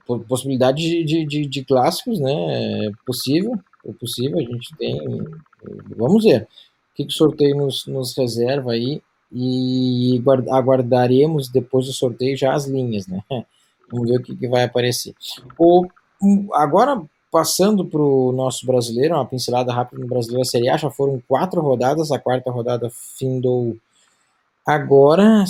po- 0.07 0.21
possibilidade 0.21 0.79
de, 1.05 1.25
de, 1.27 1.47
de, 1.47 1.65
clássicos, 1.65 2.19
né? 2.19 2.87
É 2.87 2.91
possível, 3.07 3.59
é 3.85 3.93
possível, 3.93 4.39
a 4.39 4.43
gente 4.43 4.75
tem. 4.77 4.99
Vamos 5.97 6.25
ver 6.25 6.43
o 6.43 6.95
que, 6.95 7.05
que 7.05 7.13
o 7.13 7.17
sorteio 7.17 7.57
nos, 7.57 7.87
nos 7.87 8.17
reserva 8.17 8.73
aí 8.73 9.03
e 9.33 10.21
guarda- 10.25 10.55
aguardaremos 10.55 11.49
depois 11.49 11.87
do 11.87 11.93
sorteio 11.93 12.37
já 12.37 12.55
as 12.55 12.67
linhas, 12.67 13.07
né? 13.07 13.23
Vamos 13.91 14.09
ver 14.11 14.17
o 14.19 14.23
que, 14.23 14.35
que 14.35 14.49
vai 14.49 14.65
aparecer. 14.65 15.15
O, 15.59 15.87
agora, 16.55 17.01
passando 17.31 17.85
para 17.85 18.01
o 18.01 18.33
nosso 18.33 18.67
brasileiro, 18.67 19.15
uma 19.15 19.27
pincelada 19.27 19.73
rápida 19.73 20.01
no 20.03 20.09
brasileiro 20.09 20.45
Série 20.45 20.69
A, 20.69 20.77
já 20.77 20.91
foram 20.91 21.23
quatro 21.29 21.61
rodadas, 21.61 22.11
a 22.11 22.19
quarta 22.19 22.51
rodada 22.51 22.91
findou 22.91 23.77
agora, 24.67 25.45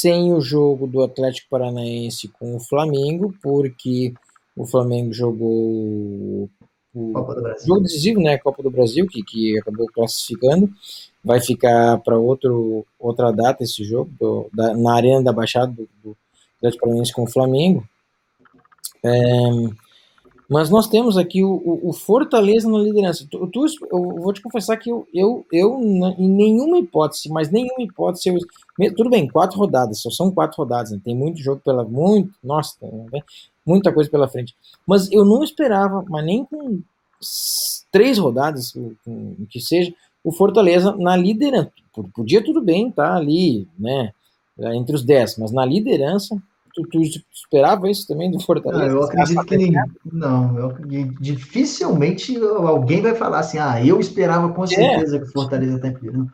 sem 0.00 0.32
o 0.32 0.40
jogo 0.40 0.86
do 0.86 1.02
Atlético 1.02 1.48
Paranaense 1.50 2.28
com 2.28 2.56
o 2.56 2.60
Flamengo, 2.60 3.34
porque 3.42 4.12
O 4.58 4.64
Flamengo 4.64 5.12
jogou 5.12 6.48
o 6.94 7.12
jogo 7.66 7.80
decisivo, 7.82 8.20
né? 8.20 8.38
Copa 8.38 8.62
do 8.62 8.70
Brasil, 8.70 9.06
que, 9.06 9.22
que 9.22 9.58
acabou 9.58 9.86
classificando. 9.88 10.70
Vai 11.22 11.40
ficar 11.40 11.98
para 11.98 12.16
outro 12.18 12.86
outra 12.98 13.30
data 13.32 13.62
esse 13.64 13.84
jogo 13.84 14.10
do- 14.18 14.48
da- 14.54 14.74
na 14.74 14.94
Arena 14.94 15.22
da 15.22 15.32
Baixada 15.32 15.72
do, 15.72 15.86
do 16.02 16.16
Atlético 16.58 16.84
Paranaense 16.84 17.12
com 17.12 17.24
o 17.24 17.30
Flamengo. 17.30 17.86
É, 19.02 19.10
mas 20.48 20.70
nós 20.70 20.86
temos 20.86 21.16
aqui 21.16 21.42
o, 21.44 21.60
o- 21.88 21.92
Fortaleza 21.92 22.68
na 22.70 22.78
liderança. 22.78 23.26
Tu, 23.30 23.46
tu- 23.48 23.66
eu 23.90 24.02
vou 24.22 24.32
te 24.32 24.40
confessar 24.40 24.76
que 24.76 24.90
eu, 24.90 25.06
eu, 25.12 25.44
eu, 25.52 25.80
em 26.18 26.28
nenhuma 26.28 26.78
hipótese, 26.78 27.28
mas 27.28 27.50
nenhuma 27.50 27.82
hipótese, 27.82 28.28
eu, 28.78 28.94
tudo 28.94 29.10
bem, 29.10 29.26
quatro 29.28 29.58
rodadas, 29.58 30.00
só 30.00 30.10
são 30.10 30.30
quatro 30.30 30.56
rodadas, 30.58 30.92
né? 30.92 31.00
tem 31.04 31.14
muito 31.16 31.38
jogo 31.40 31.60
pela, 31.64 31.84
muito, 31.84 32.32
nossa, 32.42 32.76
tem 32.80 32.90
muita 33.66 33.92
coisa 33.92 34.08
pela 34.10 34.28
frente. 34.28 34.54
Mas 34.86 35.10
eu 35.10 35.24
não 35.24 35.42
esperava, 35.42 36.04
mas 36.08 36.24
nem 36.24 36.44
com 36.44 36.80
três 37.90 38.18
rodadas, 38.18 38.74
o- 38.74 38.94
que 39.48 39.60
seja, 39.60 39.92
o 40.22 40.32
Fortaleza 40.32 40.94
na 40.96 41.16
liderança. 41.16 41.70
Podia 42.14 42.44
tudo 42.44 42.60
bem 42.60 42.88
estar 42.88 43.14
ali, 43.16 43.66
né, 43.78 44.12
entre 44.74 44.94
os 44.94 45.02
dez, 45.04 45.36
mas 45.38 45.50
na 45.52 45.64
liderança, 45.64 46.40
tu, 46.82 47.00
tu 47.00 47.00
esperava 47.32 47.90
isso 47.90 48.06
também 48.06 48.30
do 48.30 48.40
Fortaleza? 48.40 48.84
Ah, 48.84 48.88
eu 48.88 49.02
acredito 49.02 49.44
que 49.44 49.56
ninguém. 49.56 49.82
Não, 50.12 50.58
eu, 50.58 50.76
dificilmente 51.20 52.36
alguém 52.36 53.00
vai 53.00 53.14
falar 53.14 53.40
assim, 53.40 53.58
ah, 53.58 53.84
eu 53.84 53.98
esperava 53.98 54.52
com 54.52 54.66
certeza 54.66 55.18
que 55.18 55.24
o 55.24 55.32
Fortaleza 55.32 55.78
tá 55.78 55.88
em 55.88 55.92
primeiro. 55.92 56.30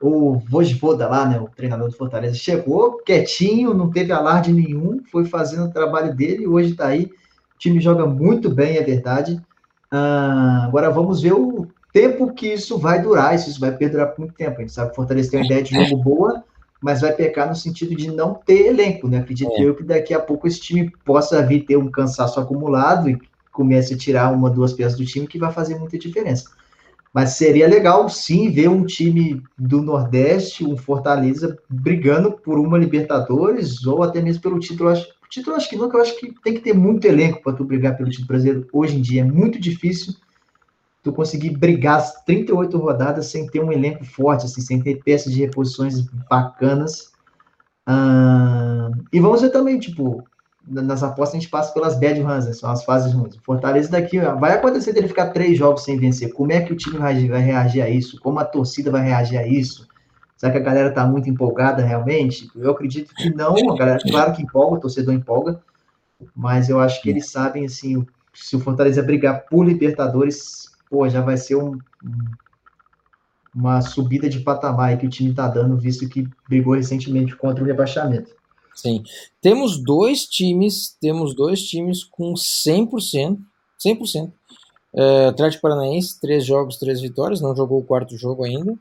O 0.00 0.38
Vojvoda 0.48 1.08
lá, 1.08 1.26
né, 1.26 1.40
o 1.40 1.48
treinador 1.48 1.88
do 1.88 1.96
Fortaleza, 1.96 2.34
chegou 2.34 2.98
quietinho, 3.04 3.74
não 3.74 3.90
teve 3.90 4.12
alarde 4.12 4.52
nenhum, 4.52 5.00
foi 5.10 5.24
fazendo 5.24 5.66
o 5.66 5.72
trabalho 5.72 6.14
dele, 6.14 6.46
hoje 6.46 6.74
tá 6.74 6.86
aí. 6.86 7.04
O 7.04 7.58
time 7.58 7.80
joga 7.80 8.06
muito 8.06 8.48
bem, 8.48 8.76
é 8.76 8.82
verdade. 8.82 9.40
Ah, 9.90 10.64
agora 10.66 10.90
vamos 10.90 11.20
ver 11.20 11.32
o 11.32 11.66
tempo 11.92 12.32
que 12.32 12.46
isso 12.46 12.78
vai 12.78 13.02
durar, 13.02 13.36
se 13.38 13.50
isso 13.50 13.58
vai 13.58 13.72
perdurar 13.72 14.08
por 14.08 14.20
muito 14.20 14.34
tempo. 14.34 14.58
A 14.58 14.60
gente 14.60 14.72
sabe 14.72 14.88
que 14.88 14.92
o 14.92 14.96
Fortaleza 14.96 15.30
tem 15.30 15.40
uma 15.40 15.46
ideia 15.46 15.62
de 15.62 15.74
jogo 15.74 16.02
boa, 16.02 16.44
mas 16.80 17.00
vai 17.00 17.12
pecar 17.12 17.48
no 17.48 17.54
sentido 17.54 17.94
de 17.94 18.10
não 18.10 18.34
ter 18.34 18.66
elenco, 18.66 19.08
né? 19.08 19.18
Acredito 19.18 19.52
É. 19.52 19.62
eu 19.62 19.74
que 19.74 19.82
daqui 19.82 20.14
a 20.14 20.20
pouco 20.20 20.46
esse 20.46 20.60
time 20.60 20.92
possa 21.04 21.42
vir 21.42 21.64
ter 21.64 21.76
um 21.76 21.90
cansaço 21.90 22.38
acumulado 22.38 23.10
e 23.10 23.20
comece 23.52 23.94
a 23.94 23.98
tirar 23.98 24.32
uma, 24.32 24.48
duas 24.48 24.72
peças 24.72 24.96
do 24.96 25.04
time 25.04 25.26
que 25.26 25.38
vai 25.38 25.52
fazer 25.52 25.76
muita 25.76 25.98
diferença. 25.98 26.50
Mas 27.12 27.30
seria 27.30 27.66
legal, 27.66 28.08
sim, 28.08 28.50
ver 28.50 28.68
um 28.68 28.84
time 28.84 29.42
do 29.56 29.82
Nordeste, 29.82 30.64
um 30.64 30.76
Fortaleza, 30.76 31.58
brigando 31.68 32.32
por 32.32 32.58
uma 32.58 32.78
Libertadores 32.78 33.84
ou 33.86 34.02
até 34.02 34.20
mesmo 34.20 34.42
pelo 34.42 34.60
título. 34.60 34.90
Acho, 34.90 35.08
o 35.24 35.28
título 35.28 35.54
eu 35.54 35.56
acho 35.56 35.68
que 35.68 35.76
nunca, 35.76 35.96
eu 35.96 36.02
acho 36.02 36.16
que 36.20 36.32
tem 36.42 36.54
que 36.54 36.60
ter 36.60 36.74
muito 36.74 37.04
elenco 37.06 37.42
para 37.42 37.54
tu 37.54 37.64
brigar 37.64 37.96
pelo 37.96 38.10
título 38.10 38.28
brasileiro. 38.28 38.68
Hoje 38.72 38.96
em 38.96 39.00
dia 39.00 39.22
é 39.22 39.24
muito 39.24 39.58
difícil 39.58 40.14
tu 41.08 41.12
conseguir 41.12 41.50
brigar 41.50 41.98
as 41.98 42.22
38 42.24 42.76
rodadas 42.76 43.26
sem 43.26 43.46
ter 43.46 43.60
um 43.60 43.72
elenco 43.72 44.04
forte, 44.04 44.44
assim, 44.44 44.60
sem 44.60 44.80
ter 44.80 45.02
peças 45.02 45.32
de 45.32 45.40
reposições 45.40 46.00
bacanas. 46.28 47.12
E 49.12 49.20
vamos 49.20 49.40
ver 49.40 49.50
também, 49.50 49.78
tipo, 49.78 50.22
na- 50.66 50.82
nas 50.82 51.02
apostas 51.02 51.36
a 51.36 51.40
gente 51.40 51.50
passa 51.50 51.72
pelas 51.72 51.98
bad 51.98 52.20
runs, 52.20 52.44
né, 52.44 52.52
são 52.52 52.70
as 52.70 52.84
fases 52.84 53.12
ruins. 53.14 53.36
O 53.36 53.40
Fortaleza 53.40 53.90
daqui, 53.90 54.18
vai 54.18 54.52
acontecer 54.52 54.92
dele 54.92 55.08
ficar 55.08 55.28
três 55.30 55.56
jogos 55.56 55.84
sem 55.84 55.98
vencer. 55.98 56.32
Como 56.32 56.52
é 56.52 56.60
que 56.60 56.72
o 56.72 56.76
time 56.76 56.98
vai, 56.98 57.14
reagir 57.14 57.80
a 57.80 57.88
isso? 57.88 58.20
Como 58.20 58.38
a 58.38 58.44
torcida 58.44 58.90
vai 58.90 59.02
reagir 59.02 59.38
a 59.38 59.46
isso? 59.46 59.88
Será 60.36 60.52
que 60.52 60.58
a 60.58 60.62
galera 60.62 60.92
tá 60.92 61.06
muito 61.06 61.28
empolgada 61.28 61.82
realmente? 61.82 62.50
Eu 62.54 62.70
acredito 62.70 63.14
que 63.14 63.34
não, 63.34 63.56
a 63.72 63.76
galera, 63.76 63.98
claro 64.08 64.32
que 64.34 64.42
empolga, 64.42 64.76
o 64.76 64.80
torcedor 64.80 65.14
empolga, 65.14 65.60
mas 66.36 66.68
eu 66.68 66.78
acho 66.78 67.00
que 67.00 67.08
eles 67.08 67.30
sabem, 67.30 67.64
assim, 67.64 68.06
se 68.34 68.54
o 68.54 68.60
Fortaleza 68.60 69.02
brigar 69.02 69.46
por 69.46 69.64
Libertadores, 69.64 70.70
pô, 70.90 71.08
já 71.08 71.20
vai 71.20 71.36
ser 71.36 71.56
um, 71.56 71.72
um- 72.04 72.30
uma 73.54 73.80
subida 73.80 74.28
de 74.28 74.40
patamar 74.40 74.96
que 74.98 75.06
o 75.06 75.10
time 75.10 75.32
tá 75.34 75.48
dando, 75.48 75.76
visto 75.76 76.08
que 76.08 76.28
brigou 76.48 76.74
recentemente 76.74 77.34
contra 77.36 77.62
o 77.62 77.66
rebaixamento. 77.66 78.30
Sim. 78.74 79.02
Temos 79.40 79.82
dois 79.82 80.24
times, 80.26 80.96
temos 81.00 81.34
dois 81.34 81.62
times 81.62 82.04
com 82.04 82.34
100%, 82.36 83.38
100%. 83.78 84.32
É, 84.94 85.26
Atlético 85.26 85.62
Paranaense, 85.62 86.20
três 86.20 86.44
jogos, 86.44 86.76
três 86.76 87.00
vitórias, 87.00 87.40
não 87.40 87.54
jogou 87.56 87.80
o 87.80 87.84
quarto 87.84 88.16
jogo 88.16 88.44
ainda. 88.44 88.76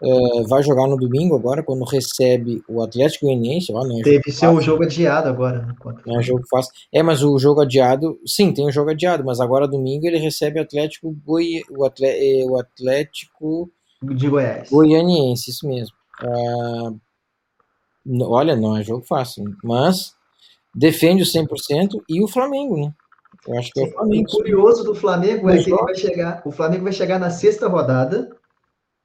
É, 0.00 0.42
vai 0.44 0.62
jogar 0.62 0.86
no 0.86 0.96
domingo 0.96 1.34
agora, 1.34 1.62
quando 1.62 1.84
recebe 1.84 2.62
o 2.68 2.80
Atlético 2.82 3.26
Goianiense. 3.26 3.72
Ó, 3.72 3.84
não 3.84 3.98
é 3.98 4.02
Teve 4.02 4.30
seu 4.30 4.60
jogo 4.60 4.84
adiado 4.84 5.28
agora, 5.28 5.62
né? 5.62 5.74
Não 6.06 6.20
é 6.20 6.22
jogo 6.22 6.44
fácil. 6.48 6.72
É, 6.92 7.02
mas 7.02 7.22
o 7.22 7.36
jogo 7.38 7.62
adiado, 7.62 8.18
sim, 8.24 8.52
tem 8.52 8.64
o 8.64 8.70
jogo 8.70 8.90
adiado, 8.90 9.24
mas 9.24 9.40
agora 9.40 9.66
domingo 9.66 10.06
ele 10.06 10.18
recebe 10.18 10.60
o 10.60 10.62
Atlético 10.62 11.16
Goi, 11.24 11.62
o, 11.70 11.84
Atle, 11.84 12.06
eh, 12.06 12.44
o 12.46 12.56
Atlético 12.56 13.70
de 14.00 14.28
Goiás. 14.28 14.70
Goianiense, 14.70 15.50
isso 15.50 15.66
mesmo. 15.66 15.94
Ah, 16.22 16.92
olha, 18.22 18.54
não 18.54 18.76
é 18.76 18.84
jogo 18.84 19.04
fácil, 19.04 19.44
mas 19.64 20.14
defende 20.72 21.22
o 21.24 21.26
100% 21.26 22.00
e 22.08 22.22
o 22.22 22.28
Flamengo, 22.28 22.76
né? 22.76 22.92
Eu 23.48 23.58
acho 23.58 23.72
que 23.72 23.80
é 23.80 23.84
o 23.84 23.88
O 23.88 23.92
Flamengo. 23.92 24.30
curioso 24.30 24.84
do 24.84 24.94
Flamengo 24.94 25.50
é 25.50 25.58
que 25.58 25.70
ele 25.70 25.82
vai 25.82 25.94
chegar, 25.96 26.42
o 26.44 26.52
Flamengo 26.52 26.84
vai 26.84 26.92
chegar 26.92 27.18
na 27.18 27.30
sexta 27.30 27.66
rodada 27.66 28.37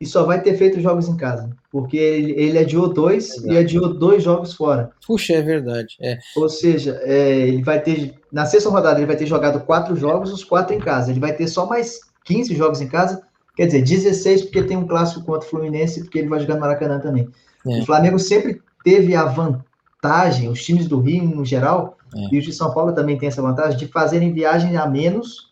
e 0.03 0.05
só 0.05 0.25
vai 0.25 0.41
ter 0.41 0.57
feito 0.57 0.81
jogos 0.81 1.07
em 1.07 1.15
casa, 1.15 1.49
porque 1.71 1.95
ele, 1.95 2.33
ele 2.33 2.57
adiou 2.57 2.91
dois 2.93 3.37
e 3.45 3.57
adiou 3.57 3.93
dois 3.93 4.21
jogos 4.21 4.53
fora. 4.53 4.91
Puxa, 5.07 5.33
é 5.33 5.41
verdade. 5.41 5.95
É, 6.01 6.17
Ou 6.35 6.49
seja, 6.49 6.99
é, 7.03 7.47
ele 7.47 7.63
vai 7.63 7.81
ter 7.81 8.13
na 8.29 8.45
sexta 8.45 8.69
rodada 8.69 8.99
ele 8.99 9.05
vai 9.05 9.15
ter 9.15 9.25
jogado 9.25 9.61
quatro 9.61 9.95
jogos, 9.95 10.33
os 10.33 10.43
quatro 10.43 10.75
em 10.75 10.79
casa. 10.79 11.09
Ele 11.09 11.21
vai 11.21 11.33
ter 11.33 11.47
só 11.47 11.65
mais 11.65 12.01
15 12.25 12.53
jogos 12.53 12.81
em 12.81 12.87
casa, 12.87 13.21
quer 13.55 13.67
dizer, 13.67 13.81
16 13.81 14.41
porque 14.43 14.63
tem 14.63 14.75
um 14.75 14.85
clássico 14.85 15.23
contra 15.25 15.47
o 15.47 15.49
Fluminense, 15.49 16.01
porque 16.01 16.19
ele 16.19 16.27
vai 16.27 16.41
jogar 16.41 16.55
no 16.55 16.59
Maracanã 16.61 16.99
também. 16.99 17.29
É. 17.65 17.79
O 17.79 17.85
Flamengo 17.85 18.19
sempre 18.19 18.61
teve 18.83 19.15
a 19.15 19.23
vantagem, 19.23 20.49
os 20.49 20.61
times 20.63 20.87
do 20.87 20.99
Rio 20.99 21.23
no 21.23 21.45
geral, 21.45 21.97
É. 22.13 22.35
e 22.35 22.39
os 22.39 22.43
de 22.43 22.51
São 22.51 22.73
Paulo 22.73 22.91
também 22.91 23.17
tem 23.17 23.29
essa 23.29 23.41
vantagem 23.41 23.77
de 23.77 23.87
fazerem 23.87 24.33
viagem 24.33 24.75
a 24.75 24.85
menos 24.85 25.49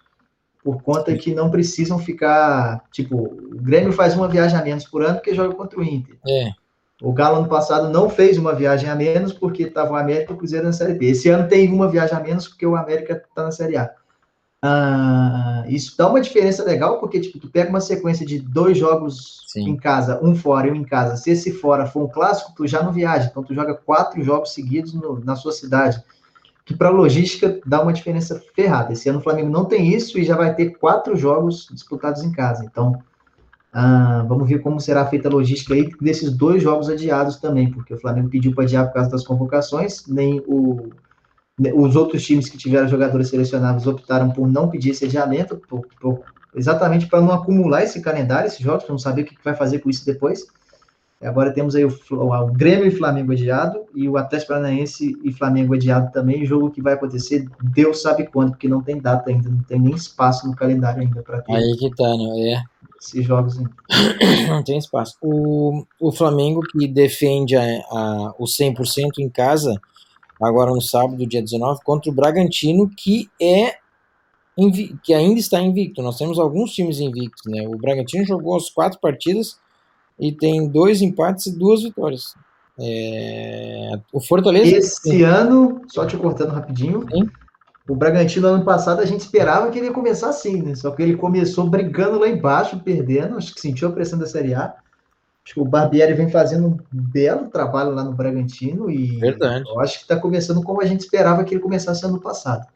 por 0.64 0.82
conta 0.84 1.16
que 1.16 1.34
não 1.34 1.50
precisam 1.50 1.98
ficar, 1.98 2.84
tipo, 2.92 3.16
o 3.18 3.56
Grêmio 3.62 3.92
faz 3.92 4.16
uma 4.16 4.28
viagem 4.28 4.58
a 4.60 4.64
menos 4.64 4.86
por 4.86 5.04
ano 5.04 5.16
porque 5.16 5.34
joga 5.34 5.56
contra 5.56 5.80
o 5.80 5.84
Inter. 5.84 6.16
é, 6.28 6.52
O 7.02 7.12
Galo 7.12 7.38
ano 7.38 7.48
passado 7.48 7.90
não 7.90 8.10
fez 8.10 8.38
uma 8.38 8.54
viagem 8.54 8.88
a 8.90 8.96
menos 8.96 9.34
porque 9.34 9.64
estava 9.64 9.94
o 9.94 9.96
América 9.96 10.32
e 10.32 10.36
o 10.36 10.38
Cruzeiro 10.38 10.66
na 10.68 10.72
Série 10.74 10.94
B. 10.94 11.08
Esse 11.08 11.30
ano 11.30 11.48
tem 11.48 11.72
uma 11.72 11.88
viagem 11.90 12.16
a 12.16 12.20
menos 12.20 12.48
porque 12.48 12.66
o 12.66 12.76
América 12.76 13.14
está 13.14 13.44
na 13.44 13.52
Série 13.52 13.76
A. 13.78 13.90
Ah, 14.64 15.64
isso 15.68 15.98
dá 15.98 16.08
uma 16.08 16.22
diferença 16.22 16.64
legal 16.64 17.00
porque 17.00 17.20
tipo, 17.20 17.40
tu 17.40 17.50
pega 17.50 17.70
uma 17.72 17.82
sequência 17.82 18.24
de 18.24 18.38
dois 18.38 18.78
jogos 18.78 19.42
Sim. 19.48 19.70
em 19.70 19.76
casa, 19.76 20.20
um 20.24 20.36
fora 20.36 20.68
e 20.68 20.72
um 20.72 20.76
em 20.76 20.84
casa. 20.84 21.16
Se 21.18 21.32
esse 21.32 21.52
fora 21.52 21.88
for 21.88 22.04
um 22.04 22.08
clássico, 22.08 22.54
tu 22.56 22.68
já 22.68 22.84
não 22.84 22.92
viaja. 22.92 23.28
Então 23.32 23.44
tu 23.44 23.56
joga 23.56 23.74
quatro 23.74 24.22
jogos 24.24 24.54
seguidos 24.54 24.94
no- 24.94 25.20
na 25.26 25.36
sua 25.36 25.52
cidade. 25.52 26.00
Que 26.66 26.76
para 26.76 26.90
logística 26.90 27.60
dá 27.66 27.82
uma 27.82 27.94
diferença 27.94 28.42
ferrada. 28.56 28.94
Esse 28.94 29.10
ano 29.10 29.20
o 29.20 29.22
Flamengo 29.22 29.50
não 29.50 29.66
tem 29.66 29.94
isso 29.94 30.18
e 30.20 30.24
já 30.24 30.36
vai 30.38 30.54
ter 30.56 30.72
quatro 30.78 31.16
jogos 31.16 31.68
disputados 31.72 32.24
em 32.24 32.32
casa. 32.32 32.64
Então 32.66 33.02
ah, 33.74 34.26
vamos 34.28 34.48
ver 34.50 34.60
como 34.60 34.80
será 34.80 35.06
feita 35.06 35.28
a 35.30 35.32
logística 35.32 35.74
aí 35.74 35.90
desses 36.00 36.32
dois 36.36 36.62
jogos 36.62 36.90
adiados 36.90 37.38
também, 37.38 37.72
porque 37.72 37.94
o 37.94 38.00
Flamengo 38.00 38.30
pediu 38.30 38.54
para 38.54 38.64
adiar 38.66 38.86
por 38.88 38.94
causa 38.96 39.10
das 39.10 39.24
convocações, 39.24 40.06
nem 40.08 40.44
o, 40.46 40.92
ne- 41.58 41.74
os 41.74 41.96
outros 41.96 42.24
times 42.26 42.50
que 42.50 42.58
tiveram 42.58 42.88
jogadores 42.88 43.30
selecionados 43.30 43.88
optaram 43.88 44.30
por 44.32 44.48
não 44.48 44.70
pedir 44.70 44.90
esse 44.92 45.06
adiamento, 45.06 45.56
por- 45.70 45.86
por- 46.00 46.24
exatamente 46.54 47.08
para 47.08 47.22
não 47.22 47.32
acumular 47.32 47.82
esse 47.84 48.02
calendário, 48.02 48.48
esses 48.48 48.60
jogos, 48.60 48.84
para 48.84 48.92
não 48.92 49.00
saber 49.00 49.22
o 49.22 49.26
que 49.26 49.38
vai 49.44 49.56
fazer 49.56 49.80
com 49.80 49.90
isso 49.90 50.06
depois. 50.06 50.54
Agora 51.22 51.52
temos 51.52 51.76
aí 51.76 51.86
o, 51.86 51.96
o 52.10 52.46
Grêmio 52.48 52.88
e 52.88 52.92
Flamengo 52.92 53.32
adiado, 53.32 53.86
e 53.94 54.10
o 54.10 54.18
Atlético 54.18 54.54
Paranaense 54.54 55.16
e 55.24 55.32
Flamengo 55.32 55.76
adiado 55.76 56.12
também, 56.12 56.46
jogo 56.46 56.72
que 56.72 56.82
vai 56.82 56.94
acontecer, 56.94 57.48
Deus 57.62 58.02
sabe 58.02 58.26
quando, 58.26 58.52
porque 58.52 58.68
não 58.68 58.82
tem 58.82 59.00
data 59.00 59.30
ainda, 59.30 59.50
não 59.50 59.62
tem 59.62 59.80
nem 59.80 59.94
espaço 59.94 60.48
no 60.48 60.56
calendário 60.56 61.02
ainda 61.02 61.22
para 61.22 61.42
ter 61.42 61.54
aí 61.54 61.78
que 61.78 61.96
tá, 61.96 62.10
né? 62.18 62.54
É. 62.54 62.64
esses 63.00 63.24
jogos 63.24 63.58
ainda. 63.60 63.72
Não 64.50 64.64
tem 64.64 64.78
espaço. 64.78 65.16
O, 65.22 65.86
o 66.00 66.12
Flamengo 66.12 66.62
que 66.62 66.88
defende 66.88 67.56
a, 67.56 67.64
a, 67.64 68.34
o 68.38 68.46
100% 68.46 69.20
em 69.20 69.30
casa, 69.30 69.80
agora 70.42 70.72
no 70.72 70.82
sábado, 70.82 71.26
dia 71.28 71.42
19, 71.42 71.82
contra 71.84 72.12
o 72.12 72.14
Bragantino, 72.14 72.90
que 72.90 73.30
é 73.40 73.76
que 75.04 75.14
ainda 75.14 75.40
está 75.40 75.60
invicto. 75.62 76.02
Nós 76.02 76.18
temos 76.18 76.38
alguns 76.38 76.72
times 76.74 77.00
invictos, 77.00 77.44
né? 77.46 77.68
O 77.68 77.78
Bragantino 77.78 78.26
jogou 78.26 78.56
as 78.56 78.70
quatro 78.70 79.00
partidas 79.00 79.58
e 80.22 80.32
tem 80.32 80.70
dois 80.70 81.02
empates 81.02 81.48
e 81.48 81.58
duas 81.58 81.82
vitórias. 81.82 82.36
É, 82.80 84.00
o 84.14 84.22
Fortaleza 84.22 84.78
Esse 84.78 85.24
ano, 85.24 85.82
só 85.88 86.06
te 86.06 86.16
cortando 86.16 86.52
rapidinho, 86.52 87.06
Sim. 87.12 87.28
o 87.90 87.96
Bragantino 87.96 88.48
ano 88.48 88.64
passado 88.64 89.02
a 89.02 89.06
gente 89.06 89.22
esperava 89.22 89.72
que 89.72 89.80
ele 89.80 89.88
ia 89.88 89.94
começar 89.94 90.30
assim, 90.30 90.62
né? 90.62 90.76
Só 90.76 90.92
que 90.92 91.02
ele 91.02 91.18
começou 91.18 91.68
brigando 91.68 92.20
lá 92.20 92.30
embaixo, 92.30 92.80
perdendo, 92.80 93.36
acho 93.36 93.54
que 93.54 93.60
sentiu 93.60 93.88
a 93.88 93.92
pressão 93.92 94.20
da 94.20 94.28
Série 94.28 94.54
A. 94.54 94.76
Acho 95.44 95.56
que 95.56 95.60
o 95.60 95.66
Barbieri 95.66 96.14
vem 96.14 96.30
fazendo 96.30 96.68
um 96.68 96.78
belo 96.92 97.50
trabalho 97.50 97.96
lá 97.96 98.04
no 98.04 98.14
Bragantino 98.14 98.92
e 98.92 99.18
Verdade. 99.18 99.66
eu 99.68 99.80
acho 99.80 99.98
que 99.98 100.04
está 100.04 100.16
começando 100.16 100.62
como 100.62 100.84
a 100.84 100.86
gente 100.86 101.00
esperava 101.00 101.44
que 101.44 101.56
ele 101.56 101.62
começasse 101.62 102.06
ano 102.06 102.22
passado. 102.22 102.68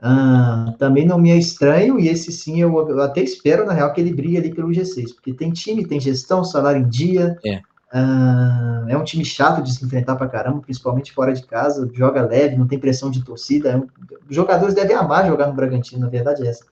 Ah, 0.00 0.74
também 0.78 1.04
não 1.04 1.18
me 1.18 1.30
é 1.30 1.36
estranho, 1.36 1.98
e 1.98 2.08
esse 2.08 2.30
sim 2.30 2.60
eu, 2.60 2.72
eu 2.88 3.02
até 3.02 3.20
espero, 3.20 3.66
na 3.66 3.72
real, 3.72 3.92
que 3.92 4.00
ele 4.00 4.12
brigue 4.12 4.36
ali 4.36 4.54
pelo 4.54 4.68
G6, 4.70 5.12
porque 5.14 5.32
tem 5.32 5.50
time, 5.50 5.84
tem 5.84 5.98
gestão, 5.98 6.44
salário 6.44 6.80
em 6.82 6.88
dia. 6.88 7.36
É. 7.44 7.60
Ah, 7.90 8.84
é 8.88 8.96
um 8.96 9.02
time 9.02 9.24
chato 9.24 9.62
de 9.62 9.72
se 9.72 9.84
enfrentar 9.84 10.14
pra 10.14 10.28
caramba, 10.28 10.60
principalmente 10.60 11.12
fora 11.12 11.32
de 11.32 11.42
casa, 11.42 11.90
joga 11.92 12.22
leve, 12.22 12.56
não 12.56 12.66
tem 12.66 12.78
pressão 12.78 13.10
de 13.10 13.24
torcida. 13.24 13.70
é 13.70 13.76
um- 13.76 13.88
os 14.28 14.36
jogadores 14.36 14.74
devem 14.74 14.94
amar 14.94 15.26
jogar 15.26 15.46
no 15.48 15.54
Bragantino, 15.54 16.02
na 16.02 16.08
verdade 16.08 16.46
é 16.46 16.50
essa. 16.50 16.64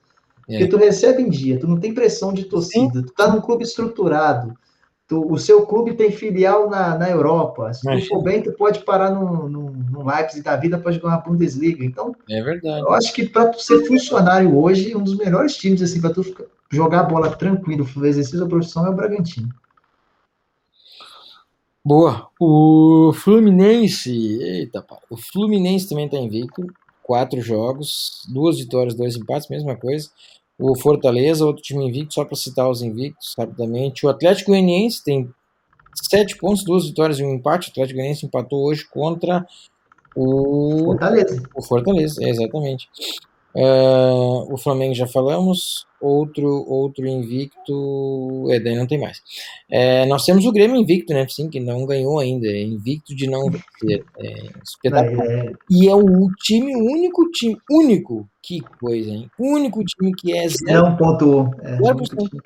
É. 0.47 0.59
Porque 0.59 0.67
tu 0.67 0.77
recebe 0.77 1.21
em 1.21 1.29
dia, 1.29 1.59
tu 1.59 1.67
não 1.67 1.77
tem 1.79 1.93
pressão 1.93 2.31
de 2.31 2.45
torcida, 2.45 3.03
tu 3.03 3.11
tá 3.13 3.27
num 3.29 3.41
clube 3.41 3.63
estruturado, 3.63 4.55
tu- 5.07 5.31
o 5.31 5.37
seu 5.37 5.65
clube 5.65 5.93
tem 5.93 6.11
filial 6.11 6.69
na, 6.69 6.97
na 6.97 7.09
Europa. 7.09 7.73
Se 7.73 7.81
tu 7.81 7.85
Imagina. 7.87 8.07
for 8.09 8.23
bem, 8.23 8.41
tu 8.43 8.51
pode 8.53 8.79
parar 8.79 9.11
no, 9.11 9.47
no, 9.47 9.71
no 9.71 10.05
Leipzig 10.05 10.43
da 10.43 10.55
vida 10.55 10.77
para 10.77 10.91
jogar 10.91 11.09
uma 11.09 11.17
Bundesliga. 11.17 11.83
Então, 11.85 12.13
É 12.29 12.41
verdade. 12.41 12.81
eu 12.81 12.91
acho 12.91 13.13
que 13.13 13.27
para 13.27 13.49
tu 13.49 13.59
ser 13.61 13.85
funcionário 13.85 14.57
hoje, 14.57 14.95
um 14.95 15.01
dos 15.03 15.15
melhores 15.17 15.55
times 15.55 15.81
assim 15.81 16.01
para 16.01 16.13
tu 16.13 16.23
ficar- 16.23 16.45
jogar 16.69 17.03
bola 17.03 17.35
tranquilo, 17.35 17.85
fazer 17.85 18.09
exercício 18.09 18.39
da 18.41 18.45
profissão 18.47 18.85
é 18.85 18.89
o 18.89 18.93
Bragantino. 18.95 19.49
Boa. 21.83 22.27
O 22.39 23.13
Fluminense. 23.13 24.11
Eita, 24.41 24.81
pá. 24.81 24.97
O 25.09 25.15
Fluminense 25.17 25.87
também 25.87 26.05
está 26.05 26.17
invicto. 26.17 26.67
Quatro 27.01 27.39
jogos, 27.39 28.27
duas 28.27 28.57
vitórias, 28.59 28.93
dois 28.93 29.15
empates, 29.15 29.47
mesma 29.49 29.77
coisa. 29.77 30.09
O 30.59 30.75
Fortaleza, 30.75 31.45
outro 31.45 31.61
time 31.61 31.87
invicto, 31.87 32.15
só 32.15 32.25
para 32.25 32.35
citar 32.35 32.69
os 32.69 32.81
invictos 32.81 33.33
rapidamente. 33.37 34.05
O 34.05 34.09
Atlético 34.09 34.51
Goianiense 34.51 35.03
tem 35.03 35.29
sete 35.93 36.35
pontos, 36.37 36.63
duas 36.63 36.85
vitórias 36.85 37.19
e 37.19 37.23
um 37.23 37.35
empate. 37.35 37.69
O 37.69 37.71
Atlético 37.71 37.97
Goianiense 37.97 38.25
empatou 38.25 38.65
hoje 38.65 38.87
contra 38.89 39.45
o 40.15 40.85
Fortaleza. 40.85 41.43
o 41.55 41.61
Fortaleza, 41.61 42.23
é, 42.23 42.29
exatamente. 42.29 42.89
Ah, 43.59 44.43
o 44.53 44.57
Flamengo 44.57 44.93
já 44.93 45.07
falamos, 45.07 45.85
outro 45.99 46.47
outro 46.69 47.07
invicto, 47.07 48.45
é, 48.51 48.59
daí 48.59 48.75
não 48.75 48.85
tem 48.85 48.99
mais. 48.99 49.17
É, 49.69 50.05
nós 50.05 50.25
temos 50.25 50.45
o 50.45 50.51
Grêmio 50.51 50.77
invicto, 50.79 51.11
né? 51.13 51.25
Sim, 51.27 51.49
que 51.49 51.59
não 51.59 51.85
ganhou 51.85 52.19
ainda, 52.19 52.47
é 52.47 52.61
invicto 52.63 53.15
de 53.15 53.27
não 53.27 53.49
vencer. 53.49 54.03
É, 54.19 54.33
espetacular. 54.63 55.25
É, 55.25 55.51
E 55.71 55.87
é 55.87 55.95
o 55.95 56.27
time, 56.43 56.75
o 56.75 56.85
único 56.85 57.29
time, 57.31 57.57
único, 57.71 58.27
que 58.43 58.59
coisa, 58.79 59.09
hein? 59.09 59.29
Único 59.39 59.83
time 59.83 60.13
que 60.15 60.37
é 60.37 60.47
zero, 60.47 60.83
não 60.89 60.95
pontuou. 60.95 61.49
É, 61.61 61.77
Zero 61.77 61.97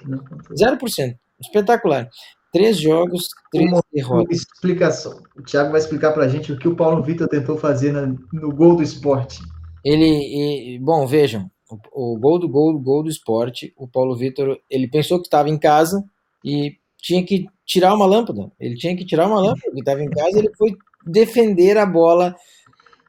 não 0.07 0.19
pontuou. 0.19 0.57
0%. 0.57 1.15
Espetacular. 1.41 2.07
Três 2.53 2.77
jogos, 2.77 3.27
três 3.51 3.69
Uma 3.71 3.81
derrotas. 3.93 4.37
explicação. 4.41 5.21
O 5.37 5.41
Thiago 5.41 5.71
vai 5.71 5.79
explicar 5.79 6.11
pra 6.11 6.27
gente 6.27 6.51
o 6.51 6.57
que 6.59 6.67
o 6.67 6.75
Paulo 6.75 7.01
Vitor 7.01 7.27
tentou 7.27 7.57
fazer 7.57 7.91
na- 7.93 8.13
no 8.33 8.51
gol 8.53 8.75
do 8.75 8.83
esporte. 8.83 9.39
Ele, 9.83 10.75
e- 10.75 10.79
bom, 10.79 11.05
vejam, 11.07 11.49
o, 11.69 12.13
o 12.13 12.19
gol 12.19 12.39
do 12.39 12.47
gol, 12.49 12.77
gol 12.79 13.03
do 13.03 13.09
esporte, 13.09 13.73
o 13.77 13.87
Paulo 13.87 14.15
Vitor, 14.15 14.59
ele 14.69 14.87
pensou 14.87 15.19
que 15.19 15.27
estava 15.27 15.49
em 15.49 15.57
casa 15.57 16.03
e 16.43 16.77
tinha 16.97 17.23
que 17.25 17.47
tirar 17.65 17.93
uma 17.93 18.05
lâmpada. 18.05 18.51
Ele 18.59 18.75
tinha 18.75 18.95
que 18.95 19.05
tirar 19.05 19.27
uma 19.27 19.39
lâmpada, 19.39 19.67
ele 19.71 19.79
estava 19.79 20.03
em 20.03 20.09
casa, 20.09 20.37
ele 20.37 20.51
foi 20.55 20.77
defender 21.05 21.77
a 21.77 21.85
bola 21.85 22.35